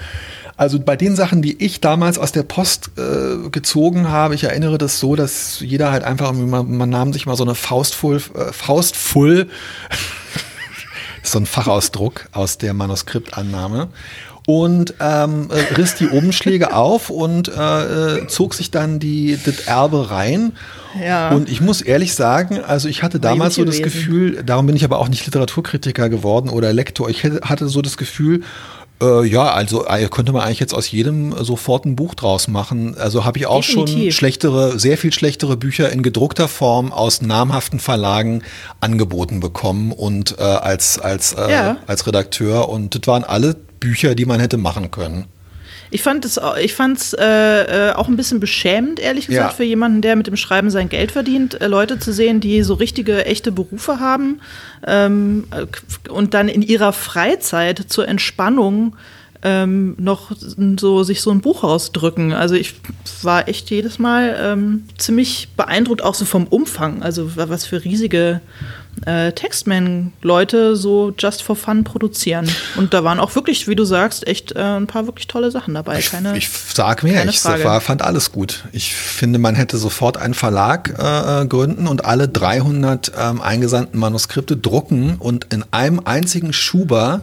also 0.60 0.78
bei 0.78 0.98
den 0.98 1.16
Sachen, 1.16 1.42
die 1.42 1.64
ich 1.64 1.80
damals 1.80 2.18
aus 2.18 2.34
der 2.34 2.44
Post 2.44 2.92
äh, 2.98 3.48
gezogen 3.50 4.10
habe, 4.10 4.36
ich 4.36 4.44
erinnere 4.44 4.78
das 4.78 5.00
so, 5.00 5.16
dass 5.16 5.62
jeder 5.62 5.90
halt 5.90 6.04
einfach, 6.04 6.34
mal- 6.34 6.64
man 6.64 6.90
nahm 6.90 7.14
sich 7.14 7.26
mal 7.26 7.38
so 7.38 7.46
eine 7.46 7.56
Faustfull, 7.56 8.18
äh, 8.36 8.52
Faustfull, 8.52 9.48
ist 11.24 11.32
so 11.32 11.40
ein 11.40 11.46
Fachausdruck 11.46 12.28
aus 12.34 12.58
der 12.58 12.74
Manuskriptannahme. 12.74 13.88
Und 14.48 14.96
ähm, 15.00 15.48
äh, 15.50 15.76
riss 15.76 15.96
die 15.96 16.08
Umschläge 16.08 16.74
auf 16.76 17.10
und 17.10 17.48
äh, 17.50 18.18
äh, 18.18 18.28
zog 18.28 18.54
sich 18.56 18.70
dann 18.72 19.00
die, 19.00 19.38
das 19.46 19.62
Erbe 19.62 20.10
rein. 20.12 20.54
Ja. 21.02 21.30
Und 21.30 21.50
ich 21.50 21.62
muss 21.62 21.82
ehrlich 21.82 22.16
sagen, 22.16 22.60
also 22.64 22.90
ich 22.90 23.04
hatte 23.04 23.20
damals 23.20 23.56
so 23.56 23.64
das. 23.64 23.82
Gefühl, 23.82 24.42
darum 24.44 24.66
bin 24.66 24.76
ich 24.76 24.84
aber 24.84 24.98
auch 24.98 25.08
nicht 25.08 25.24
Literaturkritiker 25.26 26.10
geworden 26.10 26.50
oder 26.50 26.74
Lektor. 26.74 27.10
Ich 27.10 27.24
hatte 27.24 27.70
so 27.70 27.84
das 27.84 27.96
Gefühl, 27.96 28.42
äh, 29.02 29.26
ja, 29.26 29.52
also 29.52 29.86
äh, 29.88 30.08
könnte 30.10 30.32
man 30.32 30.42
eigentlich 30.44 30.60
jetzt 30.60 30.74
aus 30.74 30.92
jedem 30.92 31.34
sofort 31.44 31.86
ein 31.86 31.96
Buch 31.96 32.16
draus 32.16 32.48
machen. 32.48 32.98
Also 32.98 33.26
habe 33.26 33.38
ich 33.38 33.48
auch 33.48 33.64
schon 33.64 33.86
Definitiv. 33.86 34.16
schlechtere, 34.16 34.80
sehr 34.80 34.98
viel 34.98 35.14
schlechtere 35.14 35.58
Bücher 35.58 35.92
in 35.92 36.04
gedruckter 36.04 36.48
Form 36.48 36.92
aus 36.92 37.22
namhaften 37.22 37.80
Verlagen 37.80 38.44
angeboten 38.80 39.40
bekommen 39.40 39.92
und 39.92 40.38
äh, 40.38 40.44
als, 40.44 41.00
als, 41.00 41.34
äh, 41.34 41.52
Ja. 41.52 41.78
als 41.88 42.06
Redakteur. 42.08 42.70
Und 42.70 42.96
das 42.96 43.02
waren 43.08 43.24
alle 43.24 43.56
Bücher, 43.80 44.16
die 44.16 44.26
man 44.26 44.40
hätte 44.40 44.58
machen 44.58 44.92
können. 44.92 45.26
Ich 45.92 46.04
fand 46.04 46.24
es 46.26 46.40
ich 46.62 46.74
fand's, 46.76 47.14
äh, 47.14 47.90
äh, 47.90 47.94
auch 47.94 48.08
ein 48.08 48.16
bisschen 48.16 48.40
beschämend, 48.40 49.00
ehrlich 49.00 49.28
gesagt, 49.28 49.52
Ja. 49.52 49.56
für 49.56 49.64
jemanden, 49.64 50.02
der 50.02 50.16
mit 50.16 50.28
dem 50.28 50.36
Schreiben 50.38 50.70
sein 50.70 50.88
Geld 50.90 51.12
verdient, 51.12 51.60
äh, 51.62 51.68
Leute 51.68 51.98
zu 52.00 52.14
sehen, 52.14 52.40
die 52.40 52.62
so 52.64 52.76
richtige, 52.76 53.26
echte 53.26 53.52
Berufe 53.52 54.00
haben 54.00 54.40
ähm, 54.86 55.46
äh, 55.52 55.66
und 56.12 56.34
dann 56.36 56.48
in 56.48 56.62
ihrer 56.62 56.94
Freizeit 56.94 57.86
zur 57.88 58.08
Entspannung 58.08 58.96
ähm, 59.42 59.96
noch 59.98 60.32
so 60.78 61.04
sich 61.04 61.22
so 61.22 61.32
ein 61.32 61.40
Buch 61.40 61.64
rausdrücken. 61.64 62.34
Also 62.34 62.56
ich 62.56 62.76
war 63.24 63.48
echt 63.48 63.70
jedes 63.70 63.98
Mal 63.98 64.38
ähm, 64.42 64.84
ziemlich 64.98 65.48
beeindruckt, 65.56 66.04
auch 66.04 66.14
so 66.14 66.26
vom 66.26 66.46
Umfang. 66.46 67.02
Also 67.02 67.38
wa- 67.38 67.48
was 67.48 67.66
für 67.66 67.84
riesige 67.86 68.42
äh, 69.06 69.32
Textman-Leute 69.32 70.76
so 70.76 71.14
just 71.18 71.44
for 71.44 71.56
fun 71.56 71.84
produzieren. 71.84 72.50
Und 72.78 72.94
da 72.94 73.04
waren 73.04 73.20
auch 73.20 73.36
wirklich, 73.36 73.68
wie 73.68 73.76
du 73.76 73.84
sagst, 73.84 74.28
echt 74.28 74.54
äh, 74.54 74.60
ein 74.60 74.88
paar 74.88 75.06
wirklich 75.06 75.28
tolle 75.28 75.52
Sachen 75.52 75.74
dabei. 75.74 76.02
Keine, 76.02 76.38
Ich 76.38 76.50
sag 76.50 77.04
mehr, 77.04 77.20
keine 77.20 77.32
ich 77.32 77.44
war, 77.44 77.82
fand 77.82 78.02
alles 78.02 78.32
gut. 78.32 78.66
Ich 78.72 78.96
finde, 78.96 79.40
man 79.40 79.56
hätte 79.56 79.78
sofort 79.78 80.18
einen 80.18 80.34
Verlag 80.34 80.90
äh, 80.98 81.46
gründen 81.46 81.88
und 81.88 82.06
alle 82.06 82.28
300 82.28 83.12
ähm, 83.18 83.42
eingesandten 83.42 84.00
Manuskripte 84.00 84.58
drucken 84.58 85.16
und 85.20 85.48
in 85.54 85.64
einem 85.72 86.02
einzigen 86.04 86.54
Schuber, 86.54 87.22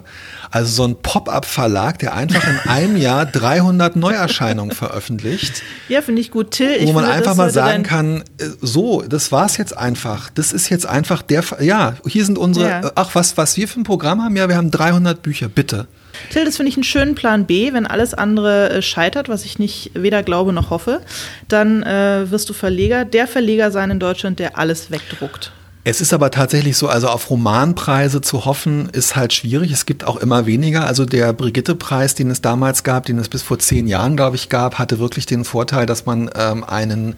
also 0.51 0.71
so 0.71 0.85
ein 0.85 0.97
Pop-up-Verlag, 1.03 1.99
der 1.99 2.15
einfach 2.15 2.47
in 2.47 2.71
einem 2.71 2.97
Jahr 2.97 3.27
300 3.27 3.97
Neuerscheinungen 3.97 4.75
veröffentlicht, 4.75 5.63
ja, 5.89 6.03
finde 6.03 6.21
ich 6.21 6.31
gut. 6.31 6.53
Till, 6.53 6.71
ich 6.71 6.87
wo 6.87 6.93
man 6.93 7.05
finde, 7.05 7.19
einfach 7.19 7.35
mal 7.35 7.51
sagen 7.51 7.83
kann, 7.83 8.23
äh, 8.39 8.45
so, 8.61 9.03
das 9.03 9.33
war's 9.33 9.57
jetzt 9.57 9.77
einfach. 9.77 10.31
Das 10.31 10.53
ist 10.53 10.69
jetzt 10.69 10.87
einfach 10.87 11.23
der, 11.23 11.45
ja, 11.61 11.95
hier 12.07 12.25
sind 12.25 12.39
unsere, 12.39 12.69
Ja. 12.69 12.81
äh, 12.81 12.91
ach, 12.95 13.15
was, 13.15 13.37
was 13.37 13.57
wir 13.57 13.69
für 13.69 13.81
ein 13.81 13.85
Programm 13.85 14.23
haben, 14.23 14.37
ja, 14.37 14.49
wir 14.49 14.57
haben 14.57 14.71
300 14.71 15.23
Bücher, 15.23 15.49
bitte. 15.49 15.87
Till, 16.31 16.45
das 16.47 16.57
finde 16.57 16.71
ich 16.71 16.77
einen 16.77 16.85
schönen 16.85 17.15
Plan 17.15 17.45
B. 17.45 17.73
Wenn 17.75 17.87
alles 17.87 18.15
andere 18.15 18.71
äh, 18.71 18.83
scheitert, 18.83 19.29
was 19.29 19.45
ich 19.45 19.59
nicht 19.59 19.91
weder 19.95 20.23
glaube 20.23 20.53
noch 20.53 20.71
hoffe, 20.71 21.03
dann 21.49 21.83
äh, 21.83 22.31
wirst 22.31 22.49
du 22.49 22.55
Verleger, 22.55 23.05
der 23.05 23.27
Verleger 23.27 23.71
sein 23.71 23.91
in 23.91 24.01
Deutschland, 24.01 24.39
der 24.39 24.57
alles 24.59 24.91
wegdruckt. 24.91 25.53
Es 25.89 26.01
ist 26.01 26.13
aber 26.13 26.33
tatsächlich 26.33 26.77
so, 26.77 26.89
also 26.89 27.07
auf 27.07 27.31
Romanpreise 27.31 28.21
zu 28.21 28.45
hoffen, 28.45 28.89
ist 28.89 29.15
halt 29.15 29.33
schwierig. 29.33 29.71
Es 29.71 29.87
gibt 29.87 30.03
auch 30.03 30.17
immer 30.17 30.45
weniger. 30.45 30.85
Also 30.85 31.05
der 31.05 31.33
Brigitte-Preis, 31.33 32.17
den 32.17 32.29
es 32.29 32.41
damals 32.41 32.83
gab, 32.83 33.07
den 33.07 33.19
es 33.21 33.29
bis 33.29 33.43
vor 33.43 33.61
zehn 33.61 33.87
Jahren, 33.87 34.17
glaube 34.17 34.35
ich, 34.35 34.49
gab, 34.49 34.81
hatte 34.81 34.99
wirklich 34.99 35.27
den 35.27 35.45
Vorteil, 35.45 35.87
dass 35.87 36.05
man 36.05 36.29
ähm, 36.35 36.65
einen 36.65 37.15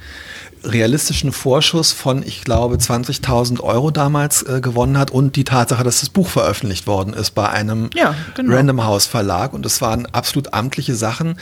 realistischen 0.64 1.32
Vorschuss 1.32 1.92
von, 1.92 2.22
ich 2.22 2.44
glaube, 2.44 2.76
20.000 2.76 3.60
Euro 3.60 3.90
damals 3.90 4.42
äh, 4.42 4.60
gewonnen 4.60 4.98
hat 4.98 5.10
und 5.10 5.36
die 5.36 5.44
Tatsache, 5.44 5.82
dass 5.82 6.00
das 6.00 6.10
Buch 6.10 6.28
veröffentlicht 6.28 6.86
worden 6.86 7.14
ist 7.14 7.30
bei 7.30 7.48
einem 7.48 7.88
Ja, 7.94 8.14
genau. 8.34 8.54
Random 8.54 8.84
House 8.84 9.06
Verlag 9.06 9.54
und 9.54 9.64
es 9.64 9.80
waren 9.80 10.04
absolut 10.04 10.52
amtliche 10.52 10.94
Sachen. 10.94 11.38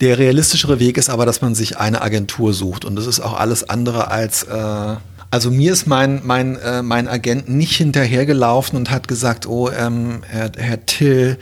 Der 0.00 0.16
realistischere 0.16 0.78
Weg 0.78 0.96
ist 0.96 1.10
aber, 1.10 1.26
dass 1.26 1.42
man 1.42 1.56
sich 1.56 1.78
eine 1.78 2.02
Agentur 2.02 2.52
sucht 2.52 2.84
und 2.84 2.94
das 2.94 3.08
ist 3.08 3.18
auch 3.18 3.36
alles 3.36 3.68
andere 3.68 4.12
als 4.12 4.44
äh, 4.44 4.94
also 5.32 5.50
mir 5.50 5.72
ist 5.72 5.86
mein, 5.86 6.20
mein, 6.24 6.56
äh, 6.56 6.82
mein 6.82 7.08
Agent 7.08 7.48
nicht 7.48 7.74
hinterhergelaufen 7.74 8.76
und 8.76 8.90
hat 8.90 9.08
gesagt, 9.08 9.46
oh, 9.46 9.70
ähm, 9.70 10.20
Herr, 10.28 10.52
Herr 10.58 10.84
Till, 10.84 11.38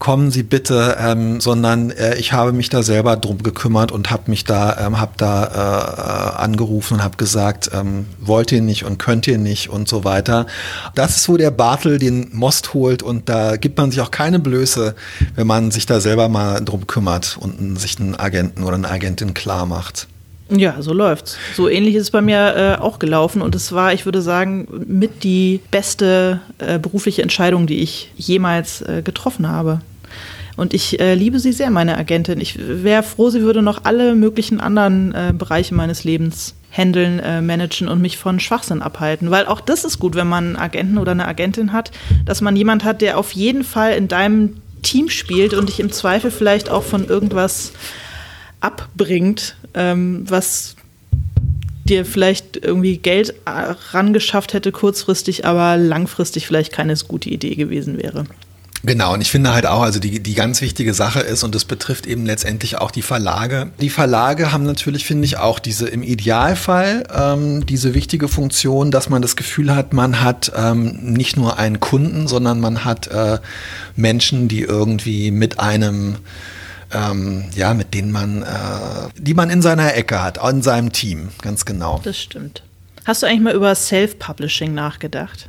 kommen 0.00 0.32
Sie 0.32 0.42
bitte, 0.42 0.96
ähm, 1.00 1.40
sondern 1.40 1.90
äh, 1.90 2.16
ich 2.16 2.32
habe 2.32 2.52
mich 2.52 2.68
da 2.68 2.82
selber 2.82 3.16
drum 3.16 3.44
gekümmert 3.44 3.92
und 3.92 4.10
habe 4.10 4.24
mich 4.26 4.42
da, 4.42 4.84
ähm, 4.84 5.00
hab 5.00 5.16
da 5.18 5.44
äh, 5.44 6.36
äh, 6.36 6.42
angerufen 6.42 6.94
und 6.94 7.04
habe 7.04 7.16
gesagt, 7.16 7.70
ähm, 7.72 8.06
wollt 8.18 8.50
ihr 8.50 8.60
nicht 8.60 8.84
und 8.84 8.98
könnt 8.98 9.28
ihr 9.28 9.38
nicht 9.38 9.70
und 9.70 9.88
so 9.88 10.02
weiter. 10.02 10.46
Das 10.96 11.16
ist, 11.16 11.28
wo 11.28 11.36
der 11.36 11.52
Bartel 11.52 11.98
den 11.98 12.30
Most 12.32 12.74
holt 12.74 13.04
und 13.04 13.28
da 13.28 13.56
gibt 13.56 13.78
man 13.78 13.92
sich 13.92 14.00
auch 14.00 14.10
keine 14.10 14.40
Blöße, 14.40 14.96
wenn 15.36 15.46
man 15.46 15.70
sich 15.70 15.86
da 15.86 16.00
selber 16.00 16.28
mal 16.28 16.60
drum 16.64 16.88
kümmert 16.88 17.36
und 17.40 17.78
sich 17.78 18.00
einen 18.00 18.18
Agenten 18.18 18.64
oder 18.64 18.74
eine 18.74 18.90
Agentin 18.90 19.32
klar 19.32 19.64
macht. 19.64 20.08
Ja, 20.50 20.80
so 20.80 20.94
läuft's. 20.94 21.36
So 21.54 21.68
ähnlich 21.68 21.94
ist 21.94 22.04
es 22.04 22.10
bei 22.10 22.22
mir 22.22 22.56
äh, 22.56 22.80
auch 22.80 22.98
gelaufen 22.98 23.42
und 23.42 23.54
es 23.54 23.72
war, 23.72 23.92
ich 23.92 24.06
würde 24.06 24.22
sagen, 24.22 24.66
mit 24.86 25.22
die 25.22 25.60
beste 25.70 26.40
äh, 26.58 26.78
berufliche 26.78 27.22
Entscheidung, 27.22 27.66
die 27.66 27.80
ich 27.80 28.10
jemals 28.16 28.80
äh, 28.82 29.02
getroffen 29.02 29.48
habe. 29.48 29.80
Und 30.56 30.74
ich 30.74 30.98
äh, 30.98 31.14
liebe 31.14 31.38
sie 31.38 31.52
sehr, 31.52 31.70
meine 31.70 31.96
Agentin. 31.96 32.40
Ich 32.40 32.58
wäre 32.58 33.04
froh, 33.04 33.30
sie 33.30 33.42
würde 33.42 33.62
noch 33.62 33.84
alle 33.84 34.16
möglichen 34.16 34.58
anderen 34.58 35.14
äh, 35.14 35.32
Bereiche 35.36 35.74
meines 35.74 36.02
Lebens 36.02 36.54
handeln, 36.70 37.20
äh, 37.20 37.40
managen 37.40 37.86
und 37.86 38.00
mich 38.00 38.18
von 38.18 38.40
Schwachsinn 38.40 38.82
abhalten. 38.82 39.30
Weil 39.30 39.46
auch 39.46 39.60
das 39.60 39.84
ist 39.84 40.00
gut, 40.00 40.16
wenn 40.16 40.26
man 40.26 40.46
einen 40.46 40.56
Agenten 40.56 40.98
oder 40.98 41.12
eine 41.12 41.28
Agentin 41.28 41.72
hat, 41.72 41.92
dass 42.24 42.40
man 42.40 42.56
jemand 42.56 42.82
hat, 42.82 43.02
der 43.02 43.18
auf 43.18 43.32
jeden 43.32 43.62
Fall 43.62 43.92
in 43.92 44.08
deinem 44.08 44.56
Team 44.82 45.08
spielt 45.08 45.54
und 45.54 45.68
dich 45.68 45.78
im 45.78 45.92
Zweifel 45.92 46.30
vielleicht 46.30 46.70
auch 46.70 46.82
von 46.82 47.06
irgendwas 47.06 47.72
abbringt, 48.60 49.56
ähm, 49.74 50.24
was 50.28 50.76
dir 51.88 52.04
vielleicht 52.04 52.56
irgendwie 52.56 52.98
Geld 52.98 53.30
äh, 53.46 53.74
rangeschafft 53.92 54.52
hätte 54.52 54.72
kurzfristig, 54.72 55.46
aber 55.46 55.76
langfristig 55.76 56.46
vielleicht 56.46 56.72
keine 56.72 56.94
gute 57.06 57.30
Idee 57.30 57.54
gewesen 57.54 57.98
wäre. 58.02 58.24
Genau, 58.84 59.12
und 59.12 59.20
ich 59.20 59.30
finde 59.30 59.52
halt 59.52 59.66
auch, 59.66 59.82
also 59.82 59.98
die, 59.98 60.20
die 60.20 60.34
ganz 60.34 60.60
wichtige 60.60 60.94
Sache 60.94 61.20
ist, 61.20 61.42
und 61.42 61.52
das 61.52 61.64
betrifft 61.64 62.06
eben 62.06 62.24
letztendlich 62.24 62.78
auch 62.78 62.92
die 62.92 63.02
Verlage. 63.02 63.72
Die 63.80 63.90
Verlage 63.90 64.52
haben 64.52 64.62
natürlich, 64.62 65.04
finde 65.04 65.24
ich, 65.24 65.36
auch 65.36 65.58
diese 65.58 65.88
im 65.88 66.04
Idealfall 66.04 67.04
ähm, 67.12 67.66
diese 67.66 67.94
wichtige 67.94 68.28
Funktion, 68.28 68.92
dass 68.92 69.08
man 69.08 69.20
das 69.20 69.34
Gefühl 69.34 69.74
hat, 69.74 69.92
man 69.92 70.22
hat 70.22 70.52
ähm, 70.56 70.96
nicht 71.02 71.36
nur 71.36 71.58
einen 71.58 71.80
Kunden, 71.80 72.28
sondern 72.28 72.60
man 72.60 72.84
hat 72.84 73.08
äh, 73.08 73.38
Menschen, 73.96 74.46
die 74.46 74.60
irgendwie 74.60 75.32
mit 75.32 75.58
einem 75.58 76.18
ähm, 76.92 77.44
ja, 77.54 77.74
mit 77.74 77.94
denen 77.94 78.12
man, 78.12 78.42
äh, 78.42 78.46
die 79.16 79.34
man 79.34 79.50
in 79.50 79.62
seiner 79.62 79.94
Ecke 79.94 80.22
hat, 80.22 80.38
in 80.38 80.62
seinem 80.62 80.92
Team, 80.92 81.28
ganz 81.42 81.64
genau. 81.64 82.00
Das 82.04 82.18
stimmt. 82.18 82.62
Hast 83.04 83.22
du 83.22 83.26
eigentlich 83.26 83.40
mal 83.40 83.54
über 83.54 83.74
Self-Publishing 83.74 84.74
nachgedacht? 84.74 85.48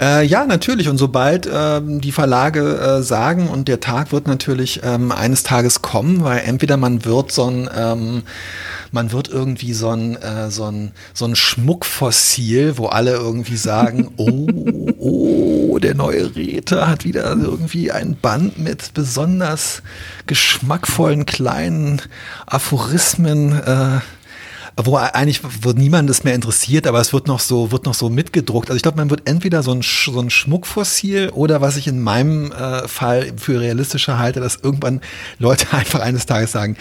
Äh, 0.00 0.26
ja, 0.26 0.44
natürlich. 0.44 0.88
Und 0.88 0.98
sobald 0.98 1.48
ähm, 1.52 2.00
die 2.00 2.12
Verlage 2.12 2.78
äh, 2.78 3.02
sagen, 3.02 3.48
und 3.48 3.68
der 3.68 3.80
Tag 3.80 4.12
wird 4.12 4.26
natürlich 4.26 4.80
ähm, 4.82 5.12
eines 5.12 5.42
Tages 5.42 5.82
kommen, 5.82 6.24
weil 6.24 6.42
entweder 6.44 6.76
man 6.76 7.04
wird 7.04 7.32
so 7.32 7.46
ein, 7.46 7.70
ähm, 7.76 8.22
man 8.90 9.12
wird 9.12 9.28
irgendwie 9.28 9.72
so 9.72 9.90
ein, 9.90 10.16
äh, 10.16 10.50
so 10.50 10.64
ein, 10.64 10.92
so 11.12 11.24
ein 11.24 11.36
Schmuckfossil, 11.36 12.78
wo 12.78 12.86
alle 12.86 13.12
irgendwie 13.12 13.56
sagen, 13.56 14.12
oh, 14.16 14.46
oh, 14.98 15.78
der 15.78 15.94
neue 15.94 16.34
Räte 16.34 16.88
hat 16.88 17.04
wieder 17.04 17.24
irgendwie 17.30 17.90
ein 17.90 18.16
Band 18.16 18.58
mit 18.58 18.94
besonders 18.94 19.82
geschmackvollen 20.26 21.26
kleinen 21.26 22.02
Aphorismen. 22.46 23.52
Äh, 23.52 24.00
wo 24.76 24.96
eigentlich 24.96 25.40
wird 25.62 25.78
niemandes 25.78 26.24
mehr 26.24 26.34
interessiert, 26.34 26.86
aber 26.86 27.00
es 27.00 27.12
wird 27.12 27.28
noch 27.28 27.38
so, 27.38 27.70
wird 27.70 27.86
noch 27.86 27.94
so 27.94 28.10
mitgedruckt. 28.10 28.70
Also 28.70 28.76
ich 28.76 28.82
glaube, 28.82 28.96
man 28.96 29.08
wird 29.08 29.28
entweder 29.28 29.62
so 29.62 29.72
ein, 29.72 29.82
so 29.82 30.18
ein 30.18 30.30
Schmuckfossil 30.30 31.30
oder 31.30 31.60
was 31.60 31.76
ich 31.76 31.86
in 31.86 32.00
meinem 32.00 32.50
äh, 32.50 32.88
Fall 32.88 33.32
für 33.36 33.60
realistischer 33.60 34.18
halte, 34.18 34.40
dass 34.40 34.56
irgendwann 34.56 35.00
Leute 35.38 35.66
einfach 35.72 36.00
eines 36.00 36.26
Tages 36.26 36.52
sagen, 36.52 36.76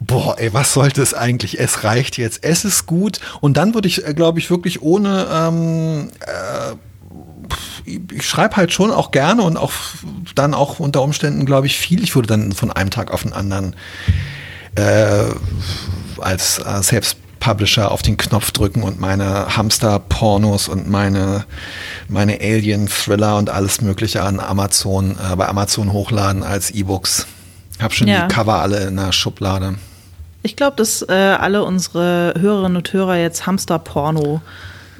boah, 0.00 0.36
ey, 0.38 0.52
was 0.54 0.72
sollte 0.72 1.02
es 1.02 1.12
eigentlich? 1.12 1.60
Es 1.60 1.84
reicht 1.84 2.16
jetzt, 2.16 2.42
es 2.42 2.64
ist 2.64 2.86
gut. 2.86 3.20
Und 3.40 3.56
dann 3.56 3.74
würde 3.74 3.88
ich, 3.88 4.02
glaube 4.14 4.38
ich, 4.38 4.50
wirklich 4.50 4.80
ohne 4.80 5.26
ähm, 5.30 6.10
äh, 6.20 6.74
ich 7.84 8.26
schreibe 8.26 8.56
halt 8.56 8.72
schon 8.72 8.90
auch 8.90 9.12
gerne 9.12 9.42
und 9.42 9.56
auch 9.56 9.72
dann 10.34 10.54
auch 10.54 10.80
unter 10.80 11.02
Umständen, 11.02 11.46
glaube 11.46 11.66
ich, 11.66 11.76
viel. 11.76 12.02
Ich 12.02 12.14
würde 12.16 12.26
dann 12.26 12.52
von 12.52 12.72
einem 12.72 12.90
Tag 12.90 13.12
auf 13.12 13.22
den 13.22 13.32
anderen 13.32 13.76
äh, 14.74 15.26
als 16.18 16.58
äh, 16.58 16.82
Selbstpublisher 17.46 17.92
auf 17.92 18.02
den 18.02 18.16
Knopf 18.16 18.50
drücken 18.50 18.82
und 18.82 18.98
meine 19.00 19.56
Hamster-Pornos 19.56 20.68
und 20.68 20.88
meine, 20.90 21.44
meine 22.08 22.40
Alien-Thriller 22.40 23.36
und 23.36 23.50
alles 23.50 23.80
Mögliche 23.80 24.22
an 24.22 24.40
Amazon, 24.40 25.12
äh, 25.12 25.36
bei 25.36 25.46
Amazon 25.48 25.92
hochladen 25.92 26.42
als 26.42 26.72
E-Books. 26.72 27.26
Hab 27.80 27.92
schon 27.94 28.08
Ja. 28.08 28.26
die 28.26 28.34
Cover 28.34 28.56
alle 28.60 28.88
in 28.88 28.96
der 28.96 29.12
Schublade. 29.12 29.76
Ich 30.42 30.56
glaube, 30.56 30.76
dass 30.76 31.02
äh, 31.02 31.12
alle 31.12 31.62
unsere 31.64 32.34
Hörerinnen 32.38 32.76
und 32.76 32.92
Hörer 32.92 33.16
jetzt 33.16 33.46
Hamster-Porno 33.46 34.40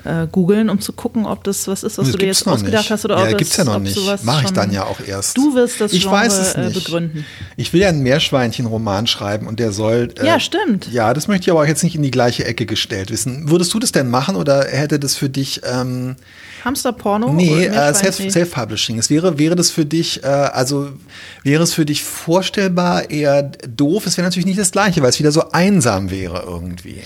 äh, 0.07 0.29
googeln, 0.31 0.71
um 0.71 0.81
zu 0.81 0.93
gucken, 0.93 1.27
ob 1.27 1.45
das 1.45 1.67
was 1.69 1.83
ist, 1.83 1.99
was 1.99 2.07
Das 2.07 2.13
du 2.13 2.19
dir 2.19 2.27
gibt's 2.27 2.41
jetzt 2.41 2.49
ausgedacht 2.49 2.83
nicht. 2.85 2.91
hast 2.91 3.05
oder 3.05 3.19
ja, 3.19 3.31
ob, 3.33 3.39
gibt's 3.39 3.51
es, 3.53 3.57
ja 3.59 3.65
noch 3.65 3.79
nicht. 3.79 3.99
Mache 4.25 4.45
ich 4.45 4.53
dann 4.53 4.71
ja 4.73 4.85
auch 4.85 5.01
erst. 5.07 5.37
Du 5.37 5.55
wirst 5.55 5.81
das 5.81 5.93
ich 5.93 6.03
Genre 6.03 6.15
weiß 6.17 6.39
es 6.39 6.55
äh, 6.55 6.65
nicht. 6.67 6.75
begründen. 6.75 7.27
Ich 7.57 7.73
will 7.73 7.81
ja 7.83 7.89
einen 7.89 8.03
Meerschweinchen-Roman 8.03 9.07
schreiben 9.07 9.47
und 9.47 9.59
der 9.61 9.73
soll. 9.73 10.15
äh, 10.19 10.27
Ja, 10.27 10.41
stimmt. 10.41 10.89
Ja, 10.93 11.13
das 11.13 11.29
möchte 11.29 11.45
ich 11.45 11.51
aber 11.51 11.61
auch 11.61 11.67
jetzt 11.67 11.83
nicht 11.83 11.97
in 11.97 12.03
die 12.03 12.11
gleiche 12.11 12.45
Ecke 12.45 12.67
gestellt 12.67 13.11
wissen. 13.11 13.51
Würdest 13.51 13.75
du 13.75 13.79
das 13.79 13.93
denn 13.93 14.09
machen 14.09 14.37
oder 14.37 14.65
hätte 14.67 14.99
das 14.99 15.15
für 15.17 15.29
dich. 15.29 15.61
Ähm, 15.65 16.17
Hamster-Porno? 16.65 17.33
nee, 17.33 17.67
äh. 17.67 17.95
Self-Publishing. 17.95 18.99
es 18.99 19.09
wäre, 19.11 19.39
wäre 19.39 19.55
das 19.55 19.71
für 19.71 19.85
dich, 19.85 20.25
äh, 20.25 20.27
also 20.27 20.89
wäre 21.45 21.63
es 21.63 21.73
für 21.75 21.85
dich 21.87 22.03
vorstellbar 22.03 23.11
eher 23.11 23.43
doof? 23.43 24.07
Es 24.07 24.17
wäre 24.17 24.27
natürlich 24.27 24.47
nicht 24.47 24.59
das 24.59 24.73
Gleiche, 24.73 25.01
weil 25.03 25.11
es 25.11 25.19
wieder 25.19 25.31
so 25.33 25.51
einsam 25.53 26.11
wäre 26.11 26.43
irgendwie. 26.47 27.01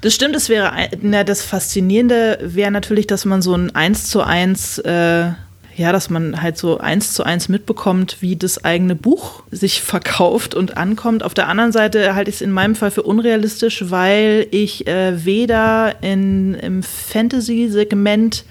Das 0.00 0.14
stimmt, 0.14 0.36
es 0.36 0.48
wäre, 0.48 0.72
na, 1.02 1.24
das 1.24 1.42
Faszinierende 1.42 2.38
wäre 2.42 2.70
natürlich, 2.70 3.06
dass 3.06 3.24
man 3.24 3.42
so 3.42 3.54
ein 3.54 3.74
eins 3.74 4.08
zu 4.08 4.22
eins, 4.22 4.78
äh, 4.78 5.30
ja, 5.76 5.92
dass 5.92 6.08
man 6.08 6.40
halt 6.40 6.56
so 6.56 6.78
eins 6.78 7.14
zu 7.14 7.24
eins 7.24 7.48
mitbekommt, 7.48 8.18
wie 8.20 8.36
das 8.36 8.64
eigene 8.64 8.94
Buch 8.94 9.42
sich 9.50 9.82
verkauft 9.82 10.54
und 10.54 10.76
ankommt. 10.76 11.24
Auf 11.24 11.34
der 11.34 11.48
anderen 11.48 11.72
Seite 11.72 12.14
halte 12.14 12.30
ich 12.30 12.36
es 12.36 12.42
in 12.42 12.52
meinem 12.52 12.76
Fall 12.76 12.92
für 12.92 13.02
unrealistisch, 13.02 13.90
weil 13.90 14.46
ich 14.52 14.86
äh, 14.86 15.24
weder 15.24 15.96
in, 16.00 16.54
im 16.54 16.84
Fantasy-Segment 16.84 18.44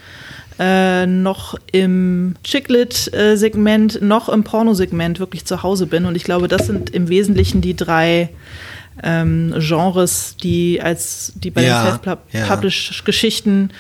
äh, 0.60 1.06
noch 1.06 1.56
im 1.72 2.36
Chicklit-Segment 2.44 4.02
noch 4.02 4.28
im 4.28 4.44
Pornosegment 4.44 5.20
wirklich 5.20 5.46
zu 5.46 5.64
Hause 5.64 5.86
bin. 5.86 6.06
Und 6.06 6.16
ich 6.16 6.24
glaube, 6.24 6.48
das 6.48 6.68
sind 6.68 6.90
im 6.90 7.08
Wesentlichen 7.10 7.62
die 7.62 7.76
drei 7.76 8.30
ähm, 9.04 9.54
Genres, 9.58 10.36
die 10.42 10.82
als 10.82 11.34
die 11.36 11.52
bei 11.52 11.64
Ja, 11.64 12.00
den. 12.32 12.44
Self-Publish-Geschichten 12.44 13.72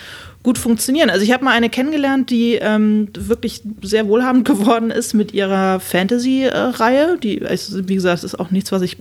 gut 0.47 0.57
funktionieren. 0.57 1.09
Also 1.09 1.25
ich 1.25 1.33
habe 1.33 1.43
mal 1.43 1.51
eine 1.51 1.69
kennengelernt, 1.69 2.29
die 2.29 2.53
ähm, 2.55 3.09
wirklich 3.17 3.63
sehr 3.81 4.07
wohlhabend 4.07 4.45
geworden 4.47 4.91
ist 4.91 5.13
mit 5.13 5.33
ihrer 5.33 5.81
Fantasy-Reihe. 5.81 7.17
Die, 7.21 7.45
also, 7.45 7.85
wie 7.89 7.95
gesagt, 7.95 8.23
ist 8.23 8.39
auch 8.39 8.49
nichts, 8.49 8.71
was 8.71 8.81
ich 8.81 8.95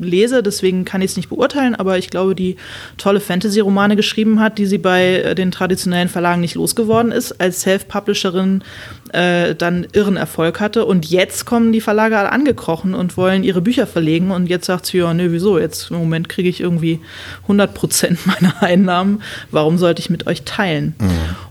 lese, 0.00 0.42
deswegen 0.42 0.84
kann 0.84 1.00
ich 1.00 1.12
es 1.12 1.16
nicht 1.16 1.28
beurteilen, 1.28 1.76
aber 1.76 1.98
ich 1.98 2.10
glaube, 2.10 2.34
die 2.34 2.56
tolle 2.98 3.20
Fantasy-Romane 3.20 3.94
geschrieben 3.94 4.40
hat, 4.40 4.58
die 4.58 4.66
sie 4.66 4.78
bei 4.78 5.18
äh, 5.20 5.34
den 5.36 5.52
traditionellen 5.52 6.08
Verlagen 6.08 6.40
nicht 6.40 6.56
losgeworden 6.56 7.12
ist, 7.12 7.40
als 7.40 7.60
Self-Publisherin 7.60 8.64
äh, 9.12 9.54
dann 9.54 9.86
irren 9.92 10.16
Erfolg 10.16 10.58
hatte. 10.60 10.84
Und 10.86 11.06
jetzt 11.06 11.44
kommen 11.44 11.72
die 11.72 11.80
Verlage 11.80 12.18
alle 12.18 12.32
angekrochen 12.32 12.94
und 12.94 13.16
wollen 13.16 13.44
ihre 13.44 13.60
Bücher 13.60 13.86
verlegen. 13.86 14.30
Und 14.30 14.46
jetzt 14.48 14.66
sagt 14.66 14.86
sie, 14.86 14.98
ja, 14.98 15.12
nö, 15.14 15.28
wieso? 15.32 15.58
Jetzt 15.58 15.90
im 15.90 15.98
Moment 15.98 16.28
kriege 16.28 16.48
ich 16.48 16.60
irgendwie 16.60 17.00
100 17.42 17.74
Prozent 17.74 18.26
meiner 18.26 18.62
Einnahmen. 18.62 19.22
Warum 19.50 19.78
sollte 19.78 20.00
ich 20.00 20.10
mit 20.10 20.26
euch 20.26 20.42
teilen? 20.42 20.94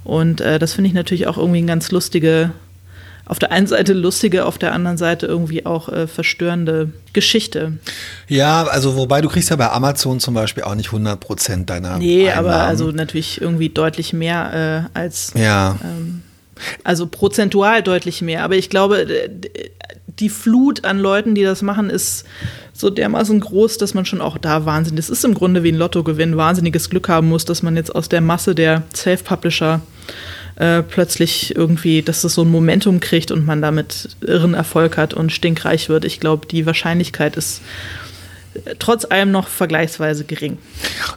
Und 0.03 0.41
äh, 0.41 0.59
das 0.59 0.73
finde 0.73 0.87
ich 0.89 0.93
natürlich 0.93 1.27
auch 1.27 1.37
irgendwie 1.37 1.59
eine 1.59 1.67
ganz 1.67 1.91
lustige, 1.91 2.51
auf 3.25 3.39
der 3.39 3.51
einen 3.51 3.67
Seite 3.67 3.93
lustige, 3.93 4.45
auf 4.45 4.57
der 4.57 4.73
anderen 4.73 4.97
Seite 4.97 5.25
irgendwie 5.27 5.65
auch 5.65 5.87
äh, 5.89 6.07
verstörende 6.07 6.91
Geschichte. 7.13 7.73
Ja, 8.27 8.63
also 8.63 8.95
wobei 8.97 9.21
du 9.21 9.29
kriegst 9.29 9.49
ja 9.51 9.55
bei 9.55 9.69
Amazon 9.69 10.19
zum 10.19 10.33
Beispiel 10.33 10.63
auch 10.63 10.75
nicht 10.75 10.87
100 10.87 11.19
Prozent 11.19 11.69
deiner 11.69 11.97
Nee, 11.97 12.29
aber 12.31 12.49
Einnahmen. 12.49 12.69
also 12.69 12.91
natürlich 12.91 13.39
irgendwie 13.39 13.69
deutlich 13.69 14.11
mehr 14.13 14.87
äh, 14.93 14.97
als 14.99 15.31
Ja. 15.35 15.77
Also 16.83 17.07
prozentual 17.07 17.83
deutlich 17.83 18.21
mehr. 18.21 18.43
Aber 18.43 18.55
ich 18.55 18.69
glaube, 18.69 19.07
die 20.07 20.29
Flut 20.29 20.85
an 20.85 20.99
Leuten, 20.99 21.35
die 21.35 21.43
das 21.43 21.61
machen, 21.61 21.89
ist 21.89 22.25
so 22.73 22.89
dermaßen 22.89 23.39
groß, 23.39 23.77
dass 23.77 23.93
man 23.93 24.05
schon 24.05 24.21
auch 24.21 24.37
da 24.37 24.65
wahnsinnig, 24.65 24.97
das 24.97 25.09
ist 25.09 25.25
im 25.25 25.33
Grunde 25.33 25.63
wie 25.63 25.71
ein 25.71 25.77
Lottogewinn, 25.77 26.37
wahnsinniges 26.37 26.89
Glück 26.89 27.09
haben 27.09 27.29
muss, 27.29 27.45
dass 27.45 27.63
man 27.63 27.75
jetzt 27.75 27.93
aus 27.93 28.09
der 28.09 28.21
Masse 28.21 28.55
der 28.55 28.83
Self-Publisher 28.93 29.81
äh, 30.55 30.81
plötzlich 30.81 31.55
irgendwie, 31.55 32.01
dass 32.01 32.21
das 32.21 32.33
so 32.33 32.43
ein 32.43 32.51
Momentum 32.51 32.99
kriegt 32.99 33.31
und 33.31 33.45
man 33.45 33.61
damit 33.61 34.09
irren 34.21 34.53
Erfolg 34.53 34.97
hat 34.97 35.13
und 35.13 35.31
stinkreich 35.31 35.89
wird. 35.89 36.05
Ich 36.05 36.19
glaube, 36.19 36.47
die 36.47 36.65
Wahrscheinlichkeit 36.65 37.35
ist 37.35 37.61
trotz 38.79 39.05
allem 39.05 39.31
noch 39.31 39.47
vergleichsweise 39.47 40.23
gering, 40.23 40.57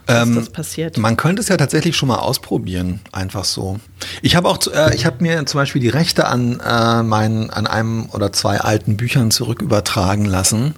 dass 0.07 0.29
Ähm, 0.29 0.35
das 0.37 0.51
passiert. 0.51 0.99
Man 0.99 1.16
könnte 1.16 1.42
es 1.42 1.49
ja 1.49 1.57
tatsächlich 1.57 1.97
schon 1.97 2.09
mal 2.09 2.18
ausprobieren, 2.18 3.01
einfach 3.12 3.44
so. 3.44 3.81
Ich 4.23 4.37
habe 4.37 4.49
auch, 4.49 4.59
äh, 4.66 4.94
ich 4.94 5.07
habe 5.07 5.23
mir 5.23 5.44
zum 5.47 5.59
Beispiel 5.59 5.81
die 5.81 5.88
Rechte 5.88 6.27
an 6.27 6.61
äh, 6.61 7.03
meinen, 7.03 7.51
an 7.51 7.66
einem 7.66 8.09
oder 8.12 8.33
zwei 8.33 8.61
alten 8.61 8.97
Büchern 8.97 9.31
zurückübertragen 9.31 10.25
lassen. 10.25 10.75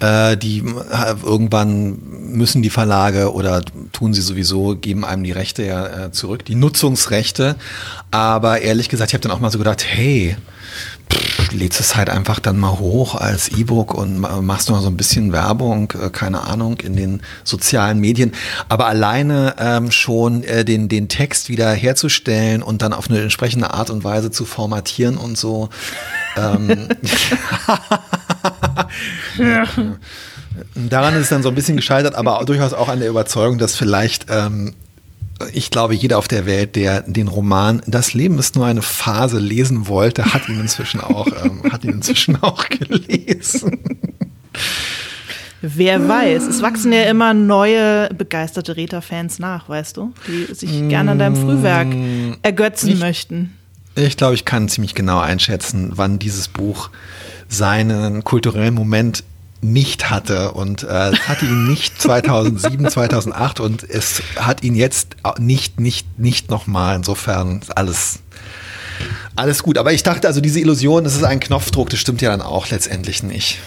Äh, 0.00 0.36
die 0.36 0.58
äh, 0.58 1.14
irgendwann 1.22 1.98
müssen 2.32 2.62
die 2.62 2.70
Verlage 2.70 3.32
oder 3.32 3.62
tun 3.92 4.14
sie 4.14 4.20
sowieso, 4.22 4.76
geben 4.76 5.04
einem 5.04 5.24
die 5.24 5.32
Rechte 5.32 5.64
ja 5.64 6.06
äh, 6.06 6.12
zurück, 6.12 6.44
die 6.44 6.54
Nutzungsrechte. 6.54 7.56
Aber 8.10 8.60
ehrlich 8.60 8.88
gesagt, 8.88 9.10
ich 9.10 9.14
habe 9.14 9.22
dann 9.22 9.32
auch 9.32 9.40
mal 9.40 9.50
so 9.50 9.58
gedacht, 9.58 9.84
hey, 9.86 10.36
lädst 11.52 11.80
es 11.80 11.94
halt 11.96 12.10
einfach 12.10 12.40
dann 12.40 12.58
mal 12.58 12.78
hoch 12.78 13.14
als 13.14 13.48
E-Book 13.48 13.94
und 13.94 14.18
ma- 14.18 14.40
machst 14.40 14.68
noch 14.70 14.80
so 14.80 14.88
ein 14.88 14.96
bisschen 14.96 15.32
Werbung, 15.32 15.92
äh, 15.92 16.10
keine 16.10 16.42
Ahnung, 16.42 16.78
in 16.80 16.96
den 16.96 17.22
sozialen 17.44 18.00
Medien. 18.00 18.32
Aber 18.68 18.86
alleine 18.86 19.54
ähm, 19.58 19.90
schon 19.90 20.42
äh, 20.44 20.64
den, 20.64 20.88
den 20.88 21.08
Text 21.08 21.48
wieder 21.48 21.70
herzustellen 21.72 22.62
und 22.62 22.82
dann 22.82 22.92
auf 22.92 23.08
eine 23.08 23.20
entsprechende 23.20 23.72
Art 23.72 23.90
und 23.90 24.04
Weise 24.04 24.30
zu 24.30 24.44
formatieren 24.44 25.16
und 25.16 25.38
so. 25.38 25.68
Ähm, 26.36 26.88
Daran 30.74 31.14
ist 31.14 31.22
es 31.22 31.28
dann 31.28 31.42
so 31.42 31.48
ein 31.48 31.54
bisschen 31.54 31.76
gescheitert, 31.76 32.14
aber 32.14 32.42
durchaus 32.44 32.72
auch 32.72 32.88
an 32.88 33.00
der 33.00 33.08
Überzeugung, 33.08 33.58
dass 33.58 33.74
vielleicht, 33.76 34.26
ähm, 34.30 34.74
ich 35.52 35.70
glaube, 35.70 35.94
jeder 35.94 36.18
auf 36.18 36.28
der 36.28 36.46
Welt, 36.46 36.76
der 36.76 37.02
den 37.02 37.28
Roman 37.28 37.82
Das 37.86 38.14
Leben 38.14 38.38
ist 38.38 38.54
nur 38.56 38.66
eine 38.66 38.82
Phase 38.82 39.38
lesen 39.38 39.88
wollte, 39.88 40.32
hat 40.32 40.48
ihn 40.48 40.60
inzwischen 40.60 41.00
auch, 41.00 41.26
ähm, 41.44 41.62
hat 41.72 41.84
ihn 41.84 41.90
inzwischen 41.90 42.42
auch 42.42 42.68
gelesen. 42.68 43.78
Wer 45.62 46.06
weiß, 46.08 46.42
es 46.46 46.60
wachsen 46.60 46.92
ja 46.92 47.04
immer 47.04 47.32
neue 47.32 48.10
begeisterte 48.16 48.76
Reta-Fans 48.76 49.38
nach, 49.38 49.68
weißt 49.68 49.96
du, 49.96 50.12
die 50.28 50.52
sich 50.54 50.70
gerne 50.88 51.12
an 51.12 51.18
deinem 51.18 51.36
Frühwerk 51.36 51.88
ergötzen 52.42 52.90
Nicht- 52.90 53.00
möchten. 53.00 53.54
Ich 53.96 54.16
glaube, 54.16 54.34
ich 54.34 54.44
kann 54.44 54.68
ziemlich 54.68 54.94
genau 54.96 55.20
einschätzen, 55.20 55.92
wann 55.94 56.18
dieses 56.18 56.48
Buch 56.48 56.90
seinen 57.48 58.24
kulturellen 58.24 58.74
Moment 58.74 59.22
nicht 59.64 60.10
hatte 60.10 60.52
und 60.52 60.82
äh, 60.82 61.10
es 61.10 61.28
hatte 61.28 61.46
ihn 61.46 61.66
nicht 61.66 62.00
2007, 62.02 62.88
2008 62.88 63.60
und 63.60 63.82
es 63.82 64.22
hat 64.36 64.62
ihn 64.62 64.74
jetzt 64.74 65.16
nicht, 65.38 65.80
nicht, 65.80 66.18
nicht 66.18 66.50
nochmal. 66.50 66.96
Insofern 66.96 67.60
ist 67.60 67.76
alles, 67.76 68.20
alles 69.34 69.62
gut. 69.62 69.78
Aber 69.78 69.92
ich 69.92 70.02
dachte 70.02 70.28
also, 70.28 70.40
diese 70.40 70.60
Illusion, 70.60 71.04
das 71.04 71.14
ist 71.14 71.24
ein 71.24 71.40
Knopfdruck, 71.40 71.90
das 71.90 71.98
stimmt 71.98 72.22
ja 72.22 72.30
dann 72.30 72.42
auch 72.42 72.68
letztendlich 72.70 73.22
nicht. 73.22 73.58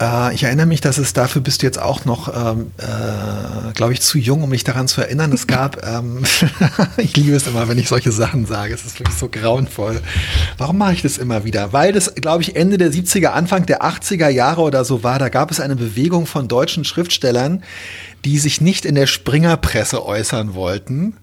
Äh, 0.00 0.34
ich 0.34 0.42
erinnere 0.42 0.66
mich, 0.66 0.80
dass 0.80 0.98
es 0.98 1.12
dafür 1.12 1.42
bist 1.42 1.62
du 1.62 1.66
jetzt 1.66 1.80
auch 1.80 2.04
noch, 2.04 2.28
ähm, 2.28 2.70
äh, 2.78 3.72
glaube 3.72 3.92
ich, 3.92 4.02
zu 4.02 4.18
jung, 4.18 4.42
um 4.42 4.50
mich 4.50 4.64
daran 4.64 4.88
zu 4.88 5.00
erinnern. 5.00 5.32
Es 5.32 5.46
gab, 5.46 5.86
ähm, 5.86 6.24
ich 6.96 7.16
liebe 7.16 7.36
es 7.36 7.46
immer, 7.46 7.68
wenn 7.68 7.78
ich 7.78 7.88
solche 7.88 8.12
Sachen 8.12 8.46
sage. 8.46 8.74
Es 8.74 8.84
ist 8.84 8.98
wirklich 8.98 9.16
so 9.16 9.28
grauenvoll. 9.28 10.00
Warum 10.58 10.78
mache 10.78 10.94
ich 10.94 11.02
das 11.02 11.18
immer 11.18 11.44
wieder? 11.44 11.72
Weil 11.72 11.92
das, 11.92 12.14
glaube 12.14 12.42
ich, 12.42 12.56
Ende 12.56 12.78
der 12.78 12.92
70er, 12.92 13.28
Anfang 13.28 13.66
der 13.66 13.82
80er 13.82 14.28
Jahre 14.28 14.62
oder 14.62 14.84
so 14.84 15.02
war. 15.02 15.18
Da 15.18 15.28
gab 15.28 15.50
es 15.50 15.60
eine 15.60 15.76
Bewegung 15.76 16.26
von 16.26 16.48
deutschen 16.48 16.84
Schriftstellern, 16.84 17.62
die 18.24 18.38
sich 18.38 18.60
nicht 18.60 18.84
in 18.84 18.94
der 18.94 19.06
Springerpresse 19.06 20.04
äußern 20.04 20.54
wollten. 20.54 21.16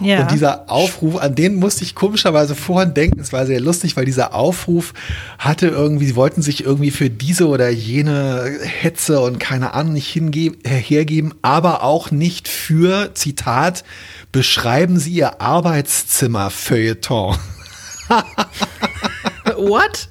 Ja. 0.00 0.22
Und 0.22 0.30
dieser 0.30 0.70
Aufruf, 0.70 1.16
an 1.16 1.34
den 1.34 1.56
musste 1.56 1.84
ich 1.84 1.94
komischerweise 1.94 2.54
vorhin 2.54 2.94
denken. 2.94 3.20
Es 3.20 3.32
war 3.32 3.46
sehr 3.46 3.60
lustig, 3.60 3.96
weil 3.96 4.04
dieser 4.04 4.34
Aufruf 4.34 4.92
hatte 5.38 5.68
irgendwie, 5.68 6.06
sie 6.06 6.16
wollten 6.16 6.42
sich 6.42 6.64
irgendwie 6.64 6.90
für 6.90 7.10
diese 7.10 7.48
oder 7.48 7.68
jene 7.68 8.58
Hetze 8.62 9.20
und 9.20 9.38
keine 9.38 9.74
Ahnung 9.74 9.94
nicht 9.94 10.08
hingeben, 10.08 10.58
äh, 10.64 10.70
hergeben, 10.70 11.34
aber 11.42 11.82
auch 11.82 12.10
nicht 12.10 12.48
für, 12.48 13.14
Zitat, 13.14 13.84
beschreiben 14.32 14.98
Sie 14.98 15.12
Ihr 15.12 15.40
Arbeitszimmer 15.40 16.50
Feuilleton. 16.50 17.36
What? 19.56 20.08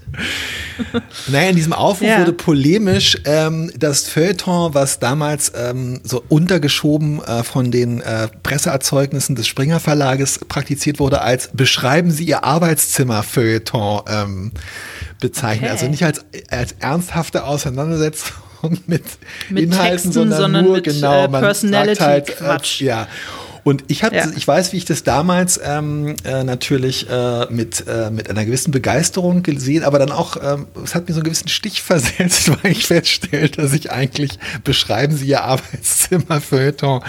Naja, 1.27 1.49
in 1.49 1.55
diesem 1.55 1.73
Aufruf 1.73 2.07
Ja. 2.07 2.19
wurde 2.19 2.33
polemisch 2.33 3.17
ähm, 3.25 3.71
das 3.77 4.07
Feuilleton, 4.07 4.73
was 4.73 4.99
damals 4.99 5.51
ähm, 5.55 6.01
so 6.03 6.23
untergeschoben 6.29 7.23
äh, 7.23 7.43
von 7.43 7.71
den 7.71 8.01
äh, 8.01 8.27
Presseerzeugnissen 8.43 9.35
des 9.35 9.47
Springer 9.47 9.79
Verlages 9.79 10.39
praktiziert 10.39 10.99
wurde, 10.99 11.21
als 11.21 11.49
beschreiben 11.53 12.11
Sie 12.11 12.25
Ihr 12.25 12.43
Arbeitszimmer 12.43 13.23
Feuilleton 13.23 14.01
ähm, 14.07 14.51
bezeichnet. 15.19 15.71
Okay. 15.71 15.71
Also 15.71 15.87
nicht 15.87 16.03
als, 16.03 16.25
als 16.49 16.75
ernsthafte 16.79 17.45
Auseinandersetzung 17.45 18.33
mit, 18.87 19.03
Mit 19.49 19.63
Inhalten, 19.65 19.91
Texten, 19.91 20.11
sondern, 20.11 20.39
sondern 20.39 20.65
nur 20.65 20.75
mit, 20.75 20.85
genau, 20.85 21.25
äh, 21.25 21.53
sagt 21.53 21.99
halt, 21.99 22.41
äh, 22.41 22.83
ja. 22.85 23.07
Und 23.63 23.85
ich 23.87 24.03
habe, 24.03 24.15
Ja. 24.15 24.27
ich 24.35 24.47
weiß, 24.47 24.73
wie 24.73 24.77
ich 24.77 24.85
das 24.85 25.03
damals 25.03 25.59
ähm, 25.63 26.15
äh, 26.25 26.43
natürlich 26.43 27.09
äh, 27.09 27.45
mit 27.49 27.85
äh, 27.87 28.09
mit 28.11 28.29
einer 28.29 28.45
gewissen 28.45 28.71
Begeisterung 28.71 29.41
gesehen, 29.43 29.83
aber 29.83 29.99
dann 29.99 30.11
auch, 30.11 30.35
ähm, 30.41 30.67
es 30.83 30.95
hat 30.95 31.07
mir 31.07 31.13
so 31.13 31.19
einen 31.19 31.25
gewissen 31.25 31.47
Stich 31.47 31.81
versetzt, 31.81 32.49
weil 32.63 32.71
ich 32.71 32.85
feststellte, 32.87 33.61
dass 33.61 33.73
ich 33.73 33.91
eigentlich 33.91 34.37
beschreiben 34.63 35.15
Sie 35.15 35.27
Ihr 35.27 35.43
Arbeitszimmer 35.43 36.41
Feuilleton 36.41 37.01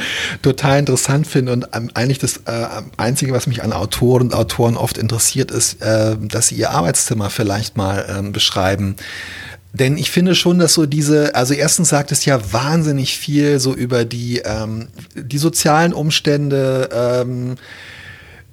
total 0.42 0.78
interessant 0.78 1.26
finde 1.26 1.52
und 1.52 1.66
ähm, 1.72 1.90
eigentlich 1.94 2.18
das 2.18 2.38
äh, 2.46 2.66
einzige, 2.96 3.32
was 3.32 3.46
mich 3.46 3.62
an 3.62 3.72
Autoren 3.72 4.22
und 4.22 4.34
Autoren 4.34 4.76
oft 4.76 4.96
interessiert, 4.98 5.50
ist, 5.50 5.82
äh, 5.82 6.16
dass 6.20 6.48
sie 6.48 6.54
ihr 6.56 6.70
Arbeitszimmer 6.70 7.30
vielleicht 7.30 7.76
mal 7.76 8.04
ähm, 8.08 8.32
beschreiben. 8.32 8.96
Denn 9.74 9.98
ich 9.98 10.12
finde 10.12 10.36
schon, 10.36 10.60
dass 10.60 10.72
so 10.72 10.86
diese, 10.86 11.34
also 11.34 11.52
erstens 11.52 11.88
sagt 11.88 12.12
es 12.12 12.24
ja 12.24 12.40
wahnsinnig 12.52 13.18
viel 13.18 13.58
so 13.58 13.74
über 13.74 14.04
die, 14.04 14.38
ähm, 14.44 14.86
die 15.16 15.38
sozialen 15.38 15.92
Umstände 15.92 16.88
ähm, 16.92 17.56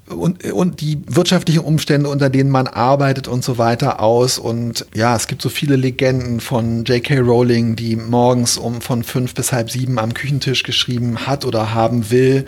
und, 0.07 0.43
und 0.51 0.81
die 0.81 0.99
wirtschaftlichen 1.05 1.59
Umstände, 1.61 2.09
unter 2.09 2.31
denen 2.31 2.49
man 2.49 2.65
arbeitet 2.65 3.27
und 3.27 3.43
so 3.43 3.59
weiter 3.59 3.99
aus. 3.99 4.39
Und 4.39 4.87
ja, 4.95 5.15
es 5.15 5.27
gibt 5.27 5.43
so 5.43 5.49
viele 5.49 5.75
Legenden 5.75 6.39
von 6.39 6.85
J.K. 6.85 7.19
Rowling, 7.19 7.75
die 7.75 7.95
morgens 7.95 8.57
um 8.57 8.81
von 8.81 9.03
fünf 9.03 9.35
bis 9.35 9.51
halb 9.51 9.69
sieben 9.69 9.99
am 9.99 10.15
Küchentisch 10.15 10.63
geschrieben 10.63 11.27
hat 11.27 11.45
oder 11.45 11.75
haben 11.75 12.09
will. 12.09 12.47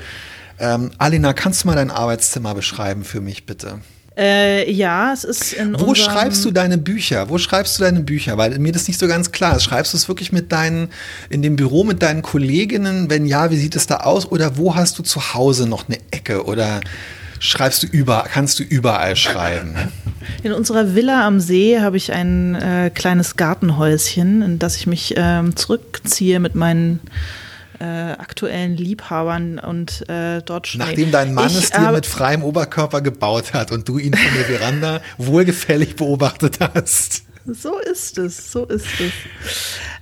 Ähm, 0.58 0.90
Alina, 0.98 1.34
kannst 1.34 1.64
du 1.64 1.68
mal 1.68 1.76
dein 1.76 1.92
Arbeitszimmer 1.92 2.56
beschreiben 2.56 3.04
für 3.04 3.22
mich, 3.22 3.46
bitte? 3.46 3.82
Äh, 4.16 4.72
ja, 4.72 5.12
es 5.12 5.24
ist 5.24 5.54
in 5.54 5.80
Wo 5.80 5.96
schreibst 5.96 6.46
du 6.46 6.52
deine 6.52 6.78
Bücher? 6.78 7.30
Wo 7.30 7.40
schreibst 7.40 7.80
du 7.80 7.84
deine 7.84 8.02
Bücher? 8.02 8.38
Weil 8.38 8.60
mir 8.60 8.72
das 8.72 8.88
nicht 8.88 9.00
so 9.00 9.08
ganz 9.08 9.32
klar 9.32 9.56
ist. 9.56 9.64
Schreibst 9.64 9.94
du 9.94 9.98
es 9.98 10.08
wirklich 10.08 10.32
mit 10.32 10.52
deinen, 10.52 10.90
in 11.30 11.42
dem 11.42 11.56
Büro 11.56 11.84
mit 11.84 12.04
deinen 12.04 12.22
Kolleginnen? 12.22 13.10
Wenn 13.10 13.26
ja, 13.26 13.50
wie 13.50 13.58
sieht 13.58 13.76
es 13.76 13.88
da 13.88 13.98
aus? 13.98 14.32
Oder 14.32 14.58
wo 14.58 14.76
hast 14.76 15.00
du 15.00 15.04
zu 15.04 15.34
Hause 15.34 15.68
noch 15.68 15.88
eine 15.88 15.98
Ecke? 16.12 16.46
Oder 16.46 16.82
schreibst 17.40 17.82
du 17.82 17.88
über, 17.88 18.26
kannst 18.32 18.60
du 18.60 18.64
überall 18.64 19.16
schreiben? 19.16 19.76
In 20.44 20.54
unserer 20.54 20.94
Villa 20.94 21.26
am 21.26 21.40
See 21.40 21.80
habe 21.80 21.98
ich 21.98 22.14
ein 22.14 22.56
äh, 22.56 22.92
kleines 22.94 23.36
Gartenhäuschen, 23.36 24.44
in 24.44 24.60
das 24.60 24.78
ich 24.78 24.86
mich 24.86 25.16
ähm, 25.18 25.56
zurückziehe 25.56 26.40
mit 26.40 26.54
meinen 26.54 27.00
äh, 27.84 28.12
aktuellen 28.14 28.78
Liebhabern 28.78 29.60
und 29.60 30.08
äh, 30.10 30.42
dort 30.46 30.68
schnell. 30.68 30.88
Nachdem 30.88 31.12
dein 31.12 31.34
Mann 31.34 31.48
Ich 31.50 31.58
es 31.58 31.70
dir 31.72 31.80
habe- 31.82 31.96
mit 31.98 32.06
freiem 32.06 32.44
Oberkörper 32.44 33.02
gebaut 33.02 33.54
hat 33.54 33.72
und 33.72 33.88
du 33.90 33.98
ihn 33.98 34.14
von 34.14 34.34
der 34.36 34.46
Veranda 34.46 35.02
wohlgefällig 35.18 35.96
beobachtet 35.96 36.60
hast. 36.74 37.24
So 37.46 37.78
ist 37.78 38.18
es, 38.18 38.54
so 38.54 38.64
ist 38.64 38.86
es. 39.02 39.12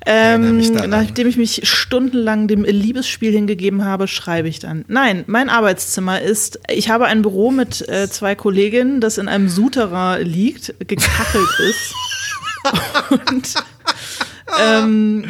Ähm, 0.06 0.60
nachdem 0.90 1.28
ich 1.28 1.38
mich 1.38 1.62
stundenlang 1.68 2.48
dem 2.48 2.64
Liebesspiel 2.64 3.32
hingegeben 3.32 3.84
habe, 3.84 4.08
schreibe 4.08 4.48
ich 4.48 4.60
dann. 4.60 4.86
Nein, 4.88 5.24
mein 5.26 5.50
Arbeitszimmer 5.50 6.22
ist, 6.22 6.60
ich 6.70 6.90
habe 6.92 7.06
ein 7.06 7.24
Büro 7.24 7.50
mit 7.50 7.88
äh, 7.90 8.08
zwei 8.12 8.36
Kolleginnen, 8.36 9.02
das 9.02 9.18
in 9.18 9.28
einem 9.28 9.50
Souterrain 9.50 10.24
liegt, 10.24 10.76
gekachelt 10.88 11.50
ist. 11.68 11.96
Und 13.10 13.54
ähm, 14.62 15.26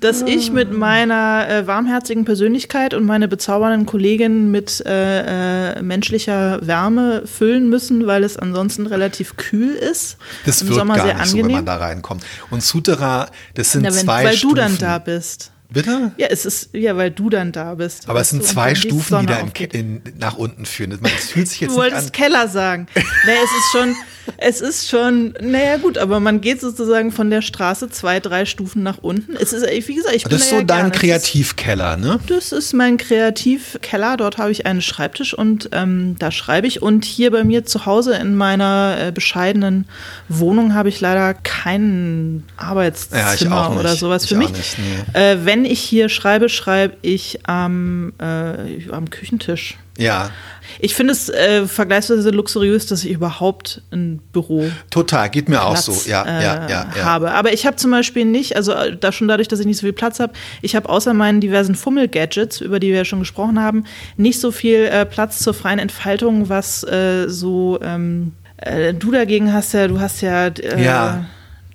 dass 0.00 0.22
ich 0.22 0.52
mit 0.52 0.72
meiner 0.72 1.46
äh, 1.48 1.66
warmherzigen 1.66 2.24
Persönlichkeit 2.24 2.94
und 2.94 3.04
meine 3.04 3.28
bezaubernden 3.28 3.86
Kolleginnen 3.86 4.50
mit 4.50 4.82
äh, 4.86 5.72
äh, 5.78 5.82
menschlicher 5.82 6.58
Wärme 6.66 7.22
füllen 7.26 7.68
müssen, 7.68 8.06
weil 8.06 8.24
es 8.24 8.36
ansonsten 8.36 8.86
relativ 8.86 9.36
kühl 9.36 9.74
ist. 9.74 10.16
Das 10.46 10.62
Im 10.62 10.68
wird 10.68 10.78
Sommer 10.78 10.96
gar 10.96 11.06
sehr 11.06 11.14
nicht 11.16 11.26
so, 11.26 11.36
wenn 11.36 11.42
angenehm. 11.44 11.56
man 11.56 11.66
da 11.66 11.76
reinkommt. 11.76 12.24
Und 12.50 12.62
Souterrain, 12.62 13.28
das 13.54 13.72
sind 13.72 13.84
Ja, 13.84 13.94
wenn, 13.94 13.98
zwei 14.04 14.24
weil 14.24 14.34
Stufen. 14.36 14.54
du 14.56 14.60
dann 14.60 14.78
da 14.78 14.98
bist. 14.98 15.52
Bitte? 15.70 16.12
Ja, 16.16 16.28
es 16.30 16.46
ist, 16.46 16.70
ja, 16.72 16.96
weil 16.96 17.10
du 17.10 17.28
dann 17.28 17.52
da 17.52 17.74
bist. 17.74 18.08
Aber 18.08 18.22
es 18.22 18.30
sind 18.30 18.42
zwei 18.42 18.72
die 18.72 18.80
Stufen, 18.80 18.96
die 19.04 19.08
Sonne 19.10 19.26
da 19.26 19.40
aufgeht. 19.42 19.74
in, 19.74 20.00
nach 20.18 20.38
unten 20.38 20.64
führen. 20.64 20.98
Das- 21.02 21.12
Es 21.12 21.30
fühlt 21.30 21.46
sich 21.48 21.60
jetzt 21.60 21.76
Du 21.76 21.82
nicht 21.82 21.86
an. 21.88 21.92
wolltest 21.92 22.12
Keller 22.14 22.48
sagen. 22.48 22.86
nee, 22.94 23.02
es 23.44 23.50
ist 23.50 23.70
schon, 23.72 23.94
es 24.36 24.60
ist 24.60 24.88
schon, 24.88 25.34
naja 25.40 25.76
gut, 25.78 25.98
aber 25.98 26.20
man 26.20 26.40
geht 26.40 26.60
sozusagen 26.60 27.10
von 27.12 27.30
der 27.30 27.42
Straße 27.42 27.88
zwei, 27.90 28.20
drei 28.20 28.44
Stufen 28.44 28.82
nach 28.82 28.98
unten. 28.98 29.34
Es 29.36 29.52
ist, 29.52 29.66
wie 29.88 29.94
gesagt, 29.94 30.14
ich 30.14 30.24
bin 30.24 30.30
Das 30.32 30.42
ist 30.42 30.50
da 30.52 30.56
so 30.56 30.60
ja 30.60 30.64
dein 30.66 30.78
gerne. 30.90 30.90
Kreativkeller, 30.92 31.96
ne? 31.96 32.20
Das 32.28 32.52
ist 32.52 32.72
mein 32.74 32.96
Kreativkeller. 32.98 34.16
Dort 34.16 34.38
habe 34.38 34.50
ich 34.50 34.66
einen 34.66 34.82
Schreibtisch 34.82 35.34
und 35.34 35.70
ähm, 35.72 36.16
da 36.18 36.30
schreibe 36.30 36.66
ich. 36.66 36.82
Und 36.82 37.04
hier 37.04 37.30
bei 37.30 37.44
mir 37.44 37.64
zu 37.64 37.86
Hause 37.86 38.14
in 38.16 38.34
meiner 38.34 38.96
äh, 39.00 39.12
bescheidenen 39.12 39.86
Wohnung 40.28 40.74
habe 40.74 40.88
ich 40.88 41.00
leider 41.00 41.34
kein 41.34 42.44
Arbeitszimmer 42.56 43.70
Ja, 43.72 43.78
oder 43.78 43.96
sowas 43.96 44.24
Ich 44.24 44.28
für 44.30 44.36
mich. 44.36 44.50
nicht, 44.52 44.76
nee. 44.78 45.18
äh, 45.20 45.38
wenn 45.44 45.64
ich 45.64 45.80
hier 45.80 46.08
schreibe, 46.08 46.48
schreibe 46.48 46.96
ich 47.02 47.40
am, 47.46 48.12
äh, 48.20 48.90
am 48.90 49.10
Küchentisch. 49.10 49.76
Ja, 49.98 50.30
Ich 50.78 50.94
finde 50.94 51.12
es 51.12 51.28
äh, 51.28 51.66
vergleichsweise 51.66 52.30
luxuriös, 52.30 52.86
dass 52.86 53.04
ich 53.04 53.10
überhaupt 53.10 53.82
ein 53.90 54.20
Büro 54.32 54.70
total. 54.90 55.28
Geht 55.28 55.48
mir 55.48 55.62
auch 55.64 55.72
Platz, 55.72 55.86
so. 55.86 56.08
Ja, 56.08 56.22
äh, 56.22 56.44
ja, 56.44 56.68
ja, 56.68 56.92
ja. 56.96 57.04
habe. 57.04 57.32
Aber 57.32 57.52
ich 57.52 57.66
habe 57.66 57.76
zum 57.76 57.90
Beispiel 57.90 58.24
nicht, 58.24 58.54
also 58.54 58.72
äh, 58.72 58.96
da 58.96 59.10
schon 59.10 59.26
dadurch, 59.26 59.48
dass 59.48 59.58
ich 59.58 59.66
nicht 59.66 59.78
so 59.78 59.86
viel 59.86 59.92
Platz 59.92 60.20
habe, 60.20 60.32
ich 60.62 60.76
habe 60.76 60.88
außer 60.88 61.14
meinen 61.14 61.40
diversen 61.40 61.74
Fummel-Gadgets, 61.74 62.60
über 62.60 62.78
die 62.78 62.88
wir 62.88 62.98
ja 62.98 63.04
schon 63.04 63.18
gesprochen 63.18 63.60
haben, 63.60 63.84
nicht 64.16 64.40
so 64.40 64.52
viel 64.52 64.84
äh, 64.84 65.04
Platz 65.04 65.40
zur 65.40 65.52
freien 65.52 65.80
Entfaltung, 65.80 66.48
was 66.48 66.84
äh, 66.84 67.28
so 67.28 67.80
ähm, 67.82 68.32
äh, 68.58 68.94
du 68.94 69.10
dagegen 69.10 69.52
hast 69.52 69.72
ja, 69.72 69.88
du 69.88 70.00
hast 70.00 70.20
ja, 70.20 70.46
äh, 70.46 70.84
Ja. 70.84 71.26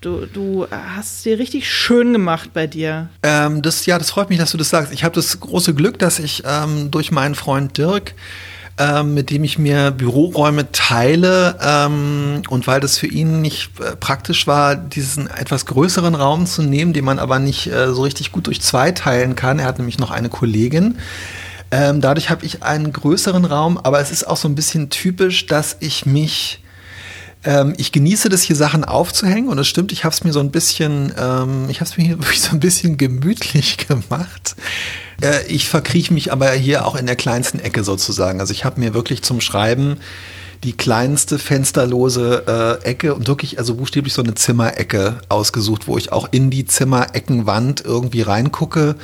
Du, 0.04 0.26
du 0.26 0.68
hast 0.70 1.16
es 1.16 1.24
dir 1.24 1.39
richtig 1.39 1.72
schön 1.72 2.12
gemacht 2.12 2.50
bei 2.54 2.68
dir. 2.68 3.08
Ähm, 3.24 3.62
das, 3.62 3.86
ja, 3.86 3.98
das 3.98 4.12
freut 4.12 4.30
mich, 4.30 4.38
dass 4.38 4.52
du 4.52 4.58
das 4.58 4.68
sagst. 4.68 4.92
Ich 4.92 5.06
habe 5.06 5.16
das 5.16 5.39
große 5.39 5.74
Glück, 5.74 5.98
dass 5.98 6.20
ich 6.20 6.44
ähm, 6.46 6.92
durch 6.92 7.10
meinen 7.13 7.36
Freund 7.36 7.78
Dirk, 7.78 8.13
ähm, 8.78 9.13
mit 9.13 9.30
dem 9.30 9.46
ich 9.46 9.58
mir 9.58 9.92
Büroräume 9.92 10.74
teile 10.74 11.58
ähm, 11.62 12.42
und 12.50 12.68
weil 12.68 12.82
das 12.82 12.98
für 12.98 13.08
ihn 13.08 13.39
nicht 13.39 13.80
äh, 13.80 13.96
praktisch 13.96 14.46
war, 14.46 14.76
diesen 14.76 15.28
etwas 15.28 15.66
größeren 15.68 16.16
Raum 16.16 16.48
zu 16.48 16.63
nehmen, 16.63 16.92
den 16.92 17.06
man 17.06 17.18
aber 17.18 17.39
nicht 17.39 17.68
äh, 17.68 17.94
so 17.94 18.02
richtig 18.02 18.34
gut 18.34 18.48
durch 18.48 18.60
zwei 18.60 18.92
teilen 18.92 19.38
kann. 19.38 19.60
Er 19.60 19.68
hat 19.68 19.78
nämlich 19.78 20.00
noch 20.00 20.12
eine 20.12 20.28
Kollegin. 20.28 20.98
Ähm, 21.72 22.02
dadurch 22.02 22.30
habe 22.30 22.46
ich 22.46 22.62
einen 22.62 22.92
größeren 22.92 23.46
Raum, 23.46 23.78
aber 23.78 24.02
es 24.02 24.12
ist 24.12 24.28
auch 24.28 24.36
so 24.36 24.50
ein 24.50 24.56
bisschen 24.56 24.89
typisch, 24.89 25.46
dass 25.46 25.78
ich 25.80 26.06
mich 26.06 26.62
ähm, 27.44 27.74
ich 27.78 27.92
genieße 27.92 28.30
das 28.30 28.42
hier 28.42 28.56
Sachen 28.56 28.84
aufzuhängen 28.84 29.50
und 29.50 29.58
es 29.58 29.68
stimmt, 29.68 29.92
ich 29.92 30.04
habe 30.04 30.14
es 30.14 30.24
mir 30.24 30.34
so 30.34 30.40
ein 30.40 30.52
bisschen, 30.52 31.14
ähm, 31.18 31.66
ich 31.70 31.82
habe 31.82 31.90
es 31.90 31.98
mir 31.98 32.04
hier 32.04 32.20
wirklich 32.20 32.42
so 32.42 32.52
ein 32.52 32.60
bisschen 32.60 32.98
gemütlich 32.98 33.78
gemacht. 33.88 34.56
Äh, 35.22 35.46
ich 35.48 35.68
verkrieche 35.68 36.14
mich 36.14 36.32
aber 36.32 36.52
hier 36.52 36.86
auch 36.86 36.96
in 36.96 37.06
der 37.06 37.16
kleinsten 37.16 37.60
Ecke 37.60 37.84
sozusagen. 37.84 38.40
Also 38.40 38.54
ich 38.54 38.66
habe 38.66 38.80
mir 38.80 38.94
wirklich 38.94 39.22
zum 39.24 39.42
Schreiben 39.42 39.98
die 40.64 40.74
kleinste 40.74 41.40
fensterlose 41.40 42.80
äh, 42.84 42.86
Ecke 42.86 43.16
und 43.16 43.28
wirklich, 43.28 43.60
also 43.60 43.76
buchstäblich 43.76 44.14
so 44.14 44.24
eine 44.24 44.34
Zimmerecke 44.34 45.20
ausgesucht, 45.28 45.88
wo 45.88 45.98
ich 45.98 46.14
auch 46.14 46.30
in 46.32 46.50
die 46.50 46.66
Zimmereckenwand 46.66 47.84
irgendwie 47.84 48.22
reingucke. 48.22 48.96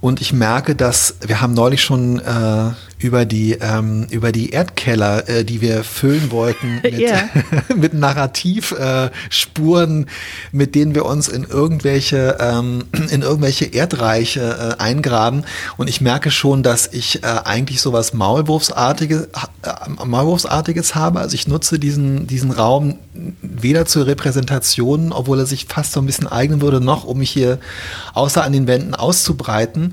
Und 0.00 0.20
ich 0.22 0.32
merke, 0.32 0.74
dass 0.74 1.16
wir 1.26 1.40
haben 1.42 1.52
neulich 1.52 1.82
schon 1.82 2.20
äh, 2.20 2.70
über 2.98 3.24
die 3.24 3.52
ähm, 3.60 4.06
über 4.10 4.32
die 4.32 4.50
Erdkeller, 4.50 5.28
äh, 5.28 5.44
die 5.44 5.60
wir 5.60 5.84
füllen 5.84 6.30
wollten, 6.30 6.80
mit, 6.82 6.98
Ja. 6.98 7.28
mit 7.76 7.92
Narrativspuren, 7.94 9.08
äh, 9.08 9.10
Spuren, 9.28 10.06
mit 10.52 10.74
denen 10.74 10.94
wir 10.94 11.04
uns 11.04 11.28
in 11.28 11.44
irgendwelche 11.44 12.36
ähm, 12.40 12.84
in 13.10 13.22
irgendwelche 13.22 13.66
Erdreiche 13.66 14.76
äh, 14.78 14.82
eingraben. 14.82 15.44
Und 15.76 15.88
ich 15.88 16.00
merke 16.00 16.30
schon, 16.30 16.62
dass 16.62 16.86
ich 16.86 17.22
äh, 17.22 17.26
eigentlich 17.44 17.80
sowas 17.82 18.14
Maulwurfsartiges, 18.14 19.28
äh, 19.62 20.04
Maulwurfsartiges 20.04 20.94
habe. 20.94 21.20
Also 21.20 21.34
ich 21.34 21.46
nutze 21.46 21.78
diesen 21.78 22.26
diesen 22.26 22.52
Raum 22.52 22.98
weder 23.42 23.86
zur 23.86 24.06
Repräsentation, 24.06 25.12
obwohl 25.12 25.40
er 25.40 25.46
sich 25.46 25.66
fast 25.66 25.92
so 25.92 26.00
ein 26.00 26.06
bisschen 26.06 26.26
eignen 26.26 26.62
würde, 26.62 26.80
noch 26.80 27.04
um 27.04 27.18
mich 27.18 27.30
hier 27.30 27.58
außer 28.14 28.42
an 28.42 28.52
den 28.52 28.66
Wänden 28.66 28.94
auszubreiten. 28.94 29.89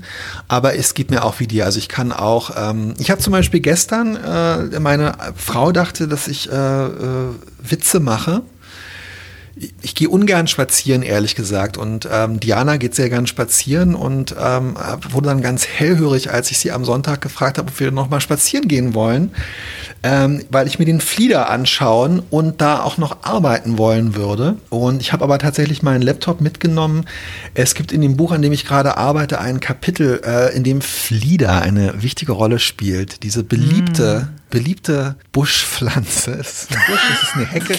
Aber 0.48 0.76
es 0.76 0.94
geht 0.94 1.10
mir 1.10 1.24
auch 1.24 1.40
wie 1.40 1.46
dir. 1.46 1.64
Also 1.64 1.78
ich 1.78 1.88
kann 1.88 2.12
auch, 2.12 2.50
ähm, 2.56 2.94
ich 2.98 3.10
habe 3.10 3.20
zum 3.20 3.32
Beispiel 3.32 3.60
gestern, 3.60 4.16
äh, 4.16 4.80
meine 4.80 5.14
Frau 5.36 5.72
dachte, 5.72 6.08
dass 6.08 6.28
ich 6.28 6.50
äh, 6.50 6.54
äh, 6.54 7.34
Witze 7.62 8.00
mache. 8.00 8.42
Ich 9.82 9.94
gehe 9.94 10.08
ungern 10.08 10.46
spazieren, 10.46 11.02
ehrlich 11.02 11.34
gesagt. 11.34 11.76
Und 11.76 12.08
ähm, 12.10 12.40
Diana 12.40 12.76
geht 12.76 12.94
sehr 12.94 13.08
gern 13.08 13.26
spazieren 13.26 13.94
und 13.94 14.34
ähm, 14.38 14.76
wurde 15.10 15.28
dann 15.28 15.42
ganz 15.42 15.66
hellhörig, 15.66 16.30
als 16.30 16.50
ich 16.50 16.58
sie 16.58 16.70
am 16.70 16.84
Sonntag 16.84 17.20
gefragt 17.20 17.58
habe, 17.58 17.68
ob 17.68 17.80
wir 17.80 17.90
noch 17.90 18.08
mal 18.08 18.20
spazieren 18.20 18.68
gehen 18.68 18.94
wollen, 18.94 19.32
ähm, 20.02 20.44
weil 20.50 20.66
ich 20.66 20.78
mir 20.78 20.84
den 20.84 21.00
Flieder 21.00 21.50
anschauen 21.50 22.22
und 22.30 22.60
da 22.60 22.82
auch 22.82 22.98
noch 22.98 23.18
arbeiten 23.22 23.78
wollen 23.78 24.14
würde. 24.14 24.56
Und 24.70 25.00
ich 25.00 25.12
habe 25.12 25.24
aber 25.24 25.38
tatsächlich 25.38 25.82
meinen 25.82 26.02
Laptop 26.02 26.40
mitgenommen. 26.40 27.06
Es 27.54 27.74
gibt 27.74 27.92
in 27.92 28.00
dem 28.00 28.16
Buch, 28.16 28.32
an 28.32 28.42
dem 28.42 28.52
ich 28.52 28.64
gerade 28.64 28.96
arbeite, 28.96 29.40
ein 29.40 29.60
Kapitel, 29.60 30.20
äh, 30.24 30.54
in 30.54 30.64
dem 30.64 30.80
Flieder 30.80 31.62
eine 31.62 32.02
wichtige 32.02 32.32
Rolle 32.32 32.58
spielt. 32.58 33.22
Diese 33.22 33.42
beliebte 33.42 34.28
beliebte 34.50 35.16
Buschpflanze. 35.32 36.32
Es 36.40 36.62
ist 36.62 36.72
ein 36.72 36.82
Busch, 36.88 37.00
es 37.12 37.22
ist 37.22 37.34
eine 37.34 37.46
Hecke. 37.46 37.78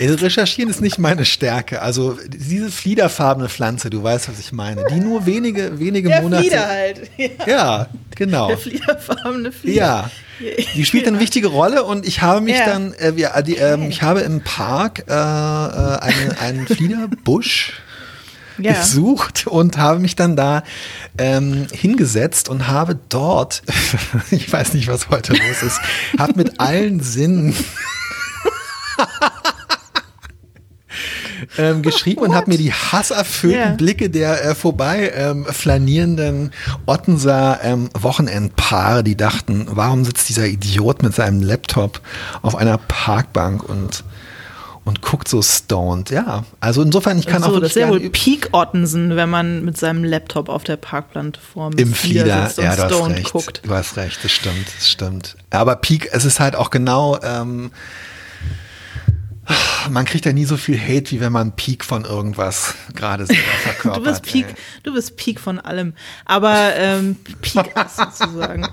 Recherchieren 0.00 0.70
ist 0.70 0.80
nicht 0.80 0.98
meine 1.20 1.26
Stärke. 1.26 1.82
Also 1.82 2.16
diese 2.28 2.70
fliederfarbene 2.70 3.48
Pflanze, 3.50 3.90
du 3.90 4.02
weißt, 4.02 4.28
was 4.30 4.38
ich 4.38 4.52
meine, 4.52 4.84
die 4.90 5.00
nur 5.00 5.26
wenige, 5.26 5.78
wenige 5.78 6.08
Der 6.08 6.22
Monate. 6.22 6.42
Flieder 6.44 6.66
halt. 6.66 7.10
Ja. 7.18 7.28
Ja, 7.46 7.86
genau. 8.16 8.48
Der 8.48 8.58
fliederfarbene 8.58 9.52
Flieder. 9.52 9.76
Ja. 9.76 10.10
Die 10.74 10.86
spielt 10.86 11.06
eine 11.06 11.20
wichtige 11.20 11.48
Rolle 11.48 11.84
und 11.84 12.06
ich 12.06 12.22
habe 12.22 12.40
mich 12.40 12.56
Ja. 12.56 12.64
dann, 12.64 12.94
äh, 12.94 13.12
ja, 13.14 13.42
die, 13.42 13.56
ähm, 13.56 13.90
ich 13.90 14.00
habe 14.00 14.20
im 14.20 14.40
Park 14.42 15.00
äh, 15.06 15.12
äh, 15.12 15.14
eine, 15.14 16.38
einen 16.40 16.66
Fliederbusch 16.66 17.74
Ja. 18.58 18.72
gesucht 18.72 19.46
und 19.46 19.76
habe 19.76 19.98
mich 20.00 20.16
dann 20.16 20.36
da 20.36 20.62
ähm, 21.18 21.66
hingesetzt 21.72 22.48
und 22.48 22.68
habe 22.68 22.98
dort, 23.10 23.62
ich 24.30 24.50
weiß 24.50 24.72
nicht, 24.74 24.88
was 24.88 25.10
heute 25.10 25.32
los 25.34 25.62
ist, 25.62 25.78
habe 26.18 26.32
mit 26.36 26.58
allen 26.60 27.00
Sinnen 27.00 27.54
ähm, 31.58 31.82
geschrieben 31.82 32.20
und 32.22 32.34
habe 32.34 32.50
mir 32.50 32.58
die 32.58 32.72
hasserfüllten 32.72 33.60
Ja. 33.60 33.70
Blicke 33.72 34.10
der 34.10 34.44
äh, 34.44 34.54
vorbei 34.54 35.12
ähm, 35.14 35.46
flanierenden 35.46 36.52
Ottenser 36.86 37.60
ähm, 37.62 37.88
Wochenendpaare, 37.98 39.04
die 39.04 39.16
dachten, 39.16 39.66
warum 39.70 40.04
sitzt 40.04 40.28
dieser 40.28 40.46
Idiot 40.46 41.02
mit 41.02 41.14
seinem 41.14 41.42
Laptop 41.42 42.00
auf 42.42 42.54
einer 42.56 42.78
Parkbank 42.78 43.62
und 43.68 44.04
und 44.84 45.02
guckt 45.02 45.28
so 45.28 45.42
stoned. 45.42 46.10
Ja, 46.10 46.44
also 46.58 46.82
insofern, 46.82 47.18
ich 47.18 47.26
kann 47.26 47.44
auch 47.44 47.50
so, 47.50 47.60
das 47.60 47.76
wirklich 47.76 48.00
ist 48.00 48.02
ja 48.02 48.04
wohl 48.04 48.10
Peak 48.10 48.48
Ottensen, 48.52 49.14
wenn 49.14 49.28
man 49.28 49.62
mit 49.64 49.76
seinem 49.76 50.04
Laptop 50.04 50.48
auf 50.48 50.64
der 50.64 50.76
Parkplattform 50.78 51.74
im 51.76 51.92
Flieder, 51.92 52.46
sitzt 52.46 52.58
und 52.58 52.64
ja, 52.64 52.76
du 52.76 52.94
stoned 52.94 53.16
recht. 53.18 53.32
guckt. 53.32 53.60
Du 53.64 53.74
hast 53.74 53.96
recht, 53.96 54.18
das 54.24 54.32
stimmt, 54.32 54.66
das 54.78 54.88
stimmt. 54.88 55.36
Aber 55.50 55.76
Peak, 55.76 56.08
es 56.12 56.24
ist 56.24 56.40
halt 56.40 56.56
auch 56.56 56.70
genau, 56.70 57.18
ähm, 57.22 57.70
man 59.90 60.04
kriegt 60.04 60.26
ja 60.26 60.32
nie 60.32 60.44
so 60.44 60.56
viel 60.56 60.78
Hate, 60.78 61.10
wie 61.10 61.20
wenn 61.20 61.32
man 61.32 61.52
Peak 61.52 61.84
von 61.84 62.04
irgendwas 62.04 62.74
gerade 62.94 63.26
selber 63.26 63.42
verkörpert. 63.62 64.00
Du 64.00 64.10
bist 64.10 64.22
Peak, 64.22 64.46
ey. 64.48 64.54
du 64.82 64.94
bist 64.94 65.16
Peak 65.16 65.40
von 65.40 65.58
allem. 65.58 65.94
Aber 66.24 66.74
ähm, 66.76 67.16
Peak 67.40 67.72
sozusagen. 67.96 68.66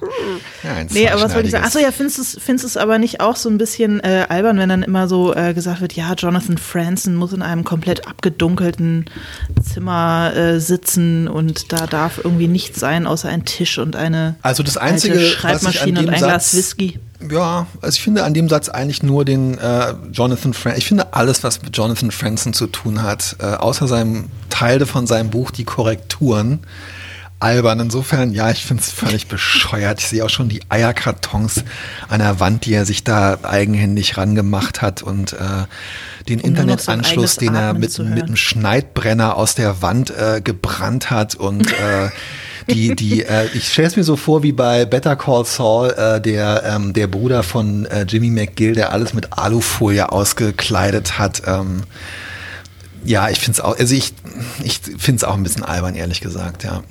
Ja, 0.63 0.73
ein 0.73 0.87
Nee, 0.91 1.09
aber 1.09 1.21
was 1.21 1.33
wollte 1.33 1.47
ich 1.47 1.51
sagen? 1.51 1.65
Achso, 1.65 1.79
ja, 1.79 1.91
findest 1.91 2.17
du 2.17 2.21
es 2.21 2.37
findest 2.41 2.77
aber 2.77 2.99
nicht 2.99 3.21
auch 3.21 3.35
so 3.35 3.49
ein 3.49 3.57
bisschen 3.57 3.99
äh, 4.01 4.25
albern, 4.29 4.57
wenn 4.57 4.69
dann 4.69 4.83
immer 4.83 5.07
so 5.07 5.33
äh, 5.33 5.53
gesagt 5.53 5.81
wird, 5.81 5.93
ja, 5.93 6.13
Jonathan 6.13 6.57
Franzen 6.57 7.15
muss 7.15 7.33
in 7.33 7.41
einem 7.41 7.63
komplett 7.63 8.07
abgedunkelten 8.07 9.05
Zimmer 9.61 10.33
äh, 10.35 10.59
sitzen 10.59 11.27
und 11.27 11.71
da 11.71 11.87
darf 11.87 12.19
irgendwie 12.23 12.47
nichts 12.47 12.79
sein, 12.79 13.07
außer 13.07 13.29
ein 13.29 13.45
Tisch 13.45 13.77
und 13.77 13.95
eine 13.95 14.35
Also 14.41 14.63
das 14.63 14.77
Einzige, 14.77 15.19
Schreibmaschine 15.19 15.99
und 15.99 16.09
ein 16.09 16.17
Glas 16.17 16.51
Satz, 16.51 16.55
Whisky. 16.55 16.99
Ja, 17.19 17.65
also 17.81 17.95
ich 17.95 18.01
finde 18.01 18.23
an 18.23 18.33
dem 18.33 18.47
Satz 18.47 18.69
eigentlich 18.69 19.01
nur 19.01 19.25
den 19.25 19.57
äh, 19.57 19.93
Jonathan 20.11 20.53
Franzen. 20.53 20.77
Ich 20.77 20.87
finde 20.87 21.13
alles, 21.13 21.43
was 21.43 21.61
mit 21.63 21.75
Jonathan 21.75 22.11
Franzen 22.11 22.53
zu 22.53 22.67
tun 22.67 23.01
hat, 23.01 23.37
äh, 23.39 23.45
außer 23.45 23.87
seinem 23.87 24.29
Teil 24.49 24.85
von 24.85 25.07
seinem 25.07 25.29
Buch, 25.31 25.49
die 25.51 25.63
Korrekturen, 25.63 26.59
albern. 27.39 27.79
Insofern, 27.79 28.33
ja, 28.33 28.49
ich 28.51 28.65
finde 28.65 28.83
es 28.83 28.91
völlig 28.91 29.27
bescheuert. 29.29 29.99
Ich 29.99 30.07
sehe 30.07 30.23
auch 30.23 30.29
schon 30.29 30.49
die 30.49 30.61
Eierkartons 30.69 31.63
an 32.07 32.19
der 32.19 32.39
Wand, 32.39 32.65
die 32.65 32.73
er 32.73 32.85
sich 32.85 33.03
da 33.03 33.37
eigenhändig 33.43 34.17
rangemacht 34.17 34.81
hat 34.81 35.01
und 35.01 35.33
äh, 35.33 35.37
den 36.27 36.41
Um 36.41 36.49
Internetanschluss, 36.49 37.37
den 37.37 37.55
er 37.55 37.73
mit, 37.73 37.97
mit 37.99 38.23
einem 38.23 38.35
Schneidbrenner 38.35 39.35
aus 39.37 39.55
der 39.55 39.81
Wand 39.81 40.11
äh, 40.11 40.41
gebrannt 40.43 41.09
hat 41.09 41.35
und 41.35 41.71
äh, 41.79 42.09
die, 42.69 42.95
die, 42.95 43.23
äh, 43.23 43.47
ich 43.53 43.71
stelle 43.71 43.87
es 43.87 43.95
mir 43.95 44.03
so 44.03 44.15
vor 44.15 44.43
wie 44.43 44.51
bei 44.51 44.85
Better 44.85 45.15
Call 45.15 45.45
Saul, 45.45 45.89
äh, 45.91 46.21
der, 46.21 46.63
ähm, 46.65 46.93
der 46.93 47.07
Bruder 47.07 47.43
von 47.43 47.85
äh, 47.85 48.03
Jimmy 48.03 48.29
McGill, 48.29 48.73
der 48.73 48.91
alles 48.91 49.13
mit 49.13 49.37
Alufolie 49.37 50.11
ausgekleidet 50.11 51.17
hat. 51.17 51.43
Ähm, 51.45 51.83
ja, 53.05 53.29
ich 53.29 53.39
finde 53.39 53.59
es 53.59 53.61
auch, 53.61 53.77
also 53.77 53.95
ich, 53.95 54.13
ich 54.63 54.79
finde 54.79 55.17
es 55.17 55.23
auch 55.23 55.35
ein 55.35 55.43
bisschen 55.43 55.63
albern, 55.63 55.95
ehrlich 55.95 56.21
gesagt, 56.21 56.63
ja. 56.63 56.83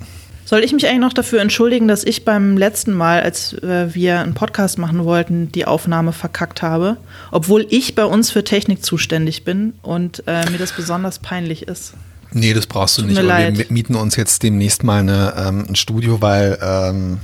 Soll 0.45 0.63
ich 0.63 0.71
mich 0.71 0.87
eigentlich 0.87 1.01
noch 1.01 1.11
dafür 1.11 1.41
entschuldigen, 1.41 1.89
dass 1.89 2.05
ich 2.05 2.23
beim 2.23 2.55
letzten 2.55 2.93
Mal, 2.93 3.21
als 3.21 3.51
äh, 3.53 3.93
wir 3.93 4.21
einen 4.21 4.33
Podcast 4.33 4.77
machen 4.77 5.03
wollten, 5.03 5.51
die 5.51 5.65
Aufnahme 5.65 6.13
verkackt 6.13 6.61
habe? 6.61 6.95
Obwohl 7.31 7.67
ich 7.69 7.95
bei 7.95 8.05
uns 8.05 8.31
für 8.31 8.45
Technik 8.45 8.83
zuständig 8.83 9.43
bin 9.43 9.73
und 9.81 10.23
äh, 10.25 10.49
mir 10.49 10.57
das 10.57 10.71
besonders 10.71 11.19
peinlich 11.19 11.67
ist. 11.67 11.95
Nee, 12.31 12.53
das 12.53 12.67
brauchst 12.67 12.97
du 12.97 13.01
Tut 13.03 13.11
nicht. 13.11 13.21
wir 13.21 13.65
mieten 13.69 13.95
uns 13.95 14.15
jetzt 14.15 14.43
demnächst 14.43 14.83
mal 14.83 14.99
eine, 14.99 15.33
ähm, 15.37 15.65
ein 15.69 15.75
Studio, 15.75 16.21
weil 16.21 16.57
ähm, 16.61 17.19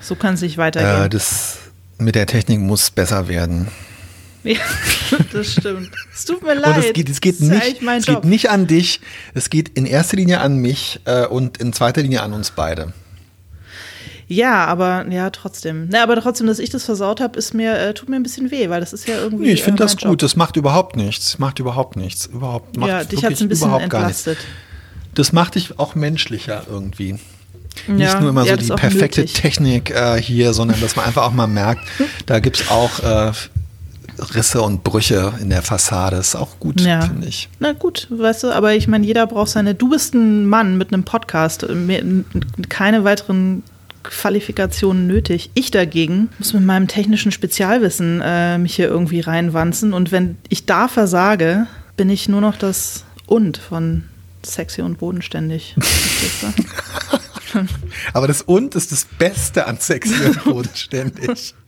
So 0.00 0.14
kann 0.14 0.34
es 0.34 0.40
nicht 0.42 0.56
äh, 0.56 0.58
weitergehen. 0.58 1.10
das 1.10 1.58
mit 1.98 2.14
der 2.14 2.26
Technik 2.26 2.60
muss 2.60 2.90
besser 2.90 3.28
werden. 3.28 3.68
ja, 4.44 4.58
das 5.32 5.52
stimmt. 5.52 5.90
Es 6.14 6.26
tut 6.26 6.42
mir 6.42 6.54
leid. 6.54 6.76
Und 6.76 6.84
es 6.84 6.92
geht, 6.92 7.08
es 7.08 7.20
geht 7.22 7.40
nicht, 7.40 7.82
es 7.82 8.06
Job. 8.06 8.22
geht 8.22 8.30
nicht 8.30 8.50
an 8.50 8.66
dich, 8.66 9.00
es 9.32 9.48
geht 9.48 9.70
in 9.70 9.86
erster 9.86 10.16
Linie 10.18 10.40
an 10.40 10.58
mich 10.58 11.00
äh, 11.06 11.24
und 11.26 11.56
in 11.56 11.72
zweiter 11.72 12.02
Linie 12.02 12.22
an 12.22 12.34
uns 12.34 12.50
beide. 12.50 12.92
Ja, 14.26 14.64
aber 14.64 15.06
ja, 15.10 15.28
trotzdem. 15.30 15.88
Na, 15.90 16.02
aber 16.02 16.20
trotzdem, 16.20 16.46
dass 16.46 16.58
ich 16.58 16.70
das 16.70 16.84
versaut 16.84 17.20
habe, 17.20 17.38
ist 17.38 17.52
mir 17.54 17.76
äh, 17.78 17.92
tut 17.94 18.08
mir 18.08 18.16
ein 18.16 18.22
bisschen 18.22 18.50
weh, 18.50 18.70
weil 18.70 18.80
das 18.80 18.92
ist 18.92 19.06
ja 19.06 19.16
irgendwie. 19.18 19.44
Nee, 19.46 19.52
ich 19.52 19.62
finde 19.62 19.82
äh, 19.82 19.84
das 19.86 19.92
gut. 19.96 20.02
Job. 20.04 20.18
Das 20.18 20.36
macht 20.36 20.56
überhaupt 20.56 20.96
nichts. 20.96 21.38
Macht 21.38 21.58
überhaupt 21.58 21.96
nichts. 21.96 22.26
Überhaupt 22.26 22.76
macht 22.76 22.88
Ja, 22.88 23.04
dich 23.04 23.24
hat 23.24 23.32
es 23.32 23.40
ein 23.42 23.48
bisschen 23.48 23.68
überhaupt 23.68 23.90
gar 23.90 24.06
nichts. 24.06 24.26
entlastet. 24.26 24.46
Das 25.14 25.32
macht 25.32 25.54
dich 25.56 25.78
auch 25.78 25.94
menschlicher 25.94 26.62
irgendwie. 26.70 27.18
Ja, 27.88 27.94
Nicht 27.94 28.20
nur 28.20 28.30
immer 28.30 28.44
ja, 28.44 28.56
so 28.58 28.74
die 28.74 28.80
perfekte 28.80 29.20
nötig. 29.22 29.34
Technik 29.40 29.90
äh, 29.90 30.20
hier, 30.20 30.54
sondern 30.54 30.80
dass 30.80 30.96
man 30.96 31.04
einfach 31.06 31.24
auch 31.24 31.32
mal 31.32 31.46
merkt, 31.48 31.82
da 32.26 32.38
gibt 32.40 32.60
es 32.60 32.68
auch 32.70 33.00
äh, 33.00 33.32
Risse 34.34 34.62
und 34.62 34.84
Brüche 34.84 35.32
in 35.40 35.50
der 35.50 35.60
Fassade. 35.62 36.16
Ist 36.16 36.36
auch 36.36 36.58
gut, 36.60 36.80
Ja. 36.80 37.00
finde 37.02 37.26
ich. 37.26 37.48
Na 37.58 37.72
gut, 37.72 38.06
weißt 38.10 38.44
du, 38.44 38.52
aber 38.52 38.74
ich 38.74 38.86
meine, 38.88 39.04
jeder 39.04 39.26
braucht 39.26 39.50
seine. 39.50 39.74
Du 39.74 39.90
bist 39.90 40.14
ein 40.14 40.46
Mann 40.46 40.78
mit 40.78 40.92
einem 40.92 41.02
Podcast, 41.04 41.66
keine 42.68 43.04
weiteren 43.04 43.62
Qualifikationen 44.04 45.06
nötig. 45.06 45.50
Ich 45.54 45.70
dagegen 45.70 46.28
muss 46.38 46.52
mit 46.52 46.62
meinem 46.64 46.86
technischen 46.88 47.32
Spezialwissen 47.32 48.20
äh, 48.24 48.58
mich 48.58 48.76
hier 48.76 48.88
irgendwie 48.88 49.20
reinwanzen 49.20 49.92
und 49.92 50.12
wenn 50.12 50.36
ich 50.48 50.66
da 50.66 50.88
versage, 50.88 51.66
bin 51.96 52.10
ich 52.10 52.28
nur 52.28 52.40
noch 52.40 52.56
das 52.56 53.04
und 53.26 53.58
von 53.58 54.04
sexy 54.44 54.82
und 54.82 54.98
bodenständig. 54.98 55.74
Aber 58.12 58.26
das 58.26 58.42
Und 58.42 58.74
ist 58.74 58.92
das 58.92 59.04
Beste 59.04 59.66
an 59.66 59.78
sexy 59.78 60.14
und 60.24 60.44
bodenständig. 60.44 61.54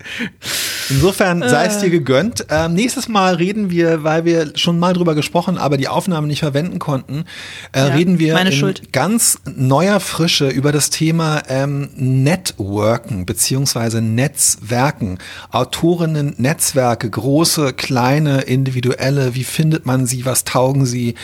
Insofern 0.90 1.40
sei 1.48 1.66
es 1.66 1.78
dir 1.78 1.90
gegönnt. 1.90 2.46
Ähm, 2.50 2.74
nächstes 2.74 3.08
Mal 3.08 3.34
reden 3.34 3.70
wir, 3.70 4.04
weil 4.04 4.24
wir 4.24 4.52
schon 4.56 4.78
mal 4.78 4.92
drüber 4.92 5.14
gesprochen, 5.14 5.58
aber 5.58 5.76
die 5.76 5.88
Aufnahme 5.88 6.26
nicht 6.26 6.40
verwenden 6.40 6.78
konnten, 6.78 7.24
äh, 7.72 7.78
Ja, 7.80 7.84
reden 7.94 8.18
wir 8.18 8.38
in 8.38 8.52
Schuld. 8.52 8.92
ganz 8.92 9.38
neuer 9.44 10.00
Frische 10.00 10.48
über 10.48 10.72
das 10.72 10.90
Thema 10.90 11.42
ähm, 11.48 11.88
Networken 11.96 13.26
beziehungsweise 13.26 14.00
Netzwerken. 14.02 15.18
Autorinnen, 15.50 16.34
Netzwerke, 16.38 17.08
große, 17.10 17.72
kleine, 17.72 18.42
individuelle. 18.42 19.34
Wie 19.34 19.44
findet 19.44 19.86
man 19.86 20.06
sie? 20.06 20.24
Was 20.26 20.44
taugen 20.44 20.86
sie? 20.86 21.14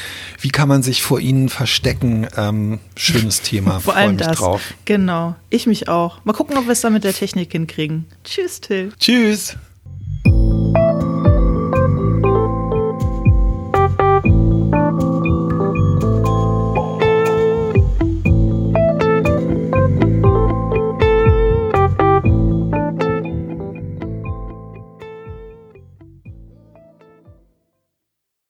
Wie 0.41 0.51
kann 0.51 0.69
man 0.69 0.83
sich 0.83 1.03
vor 1.03 1.21
ihnen 1.21 1.49
verstecken? 1.49 2.27
Ähm, 2.37 2.79
schönes 2.97 3.41
Thema. 3.43 3.81
Vor 3.81 3.95
allem 3.97 4.17
mich 4.17 4.27
das. 4.27 4.39
drauf. 4.39 4.75
Genau. 4.85 5.37
Ich 5.51 5.67
mich 5.67 5.89
auch. 5.89 6.25
Mal 6.25 6.33
gucken, 6.33 6.57
ob 6.57 6.65
wir 6.67 6.73
es 6.73 6.81
da 6.81 6.91
mit 6.91 7.05
der 7.05 7.13
Technik 7.13 7.53
hinkriegen. 7.53 8.07
Tschüss, 8.25 8.61
Till. 8.61 8.93
Tschüss. 8.99 9.52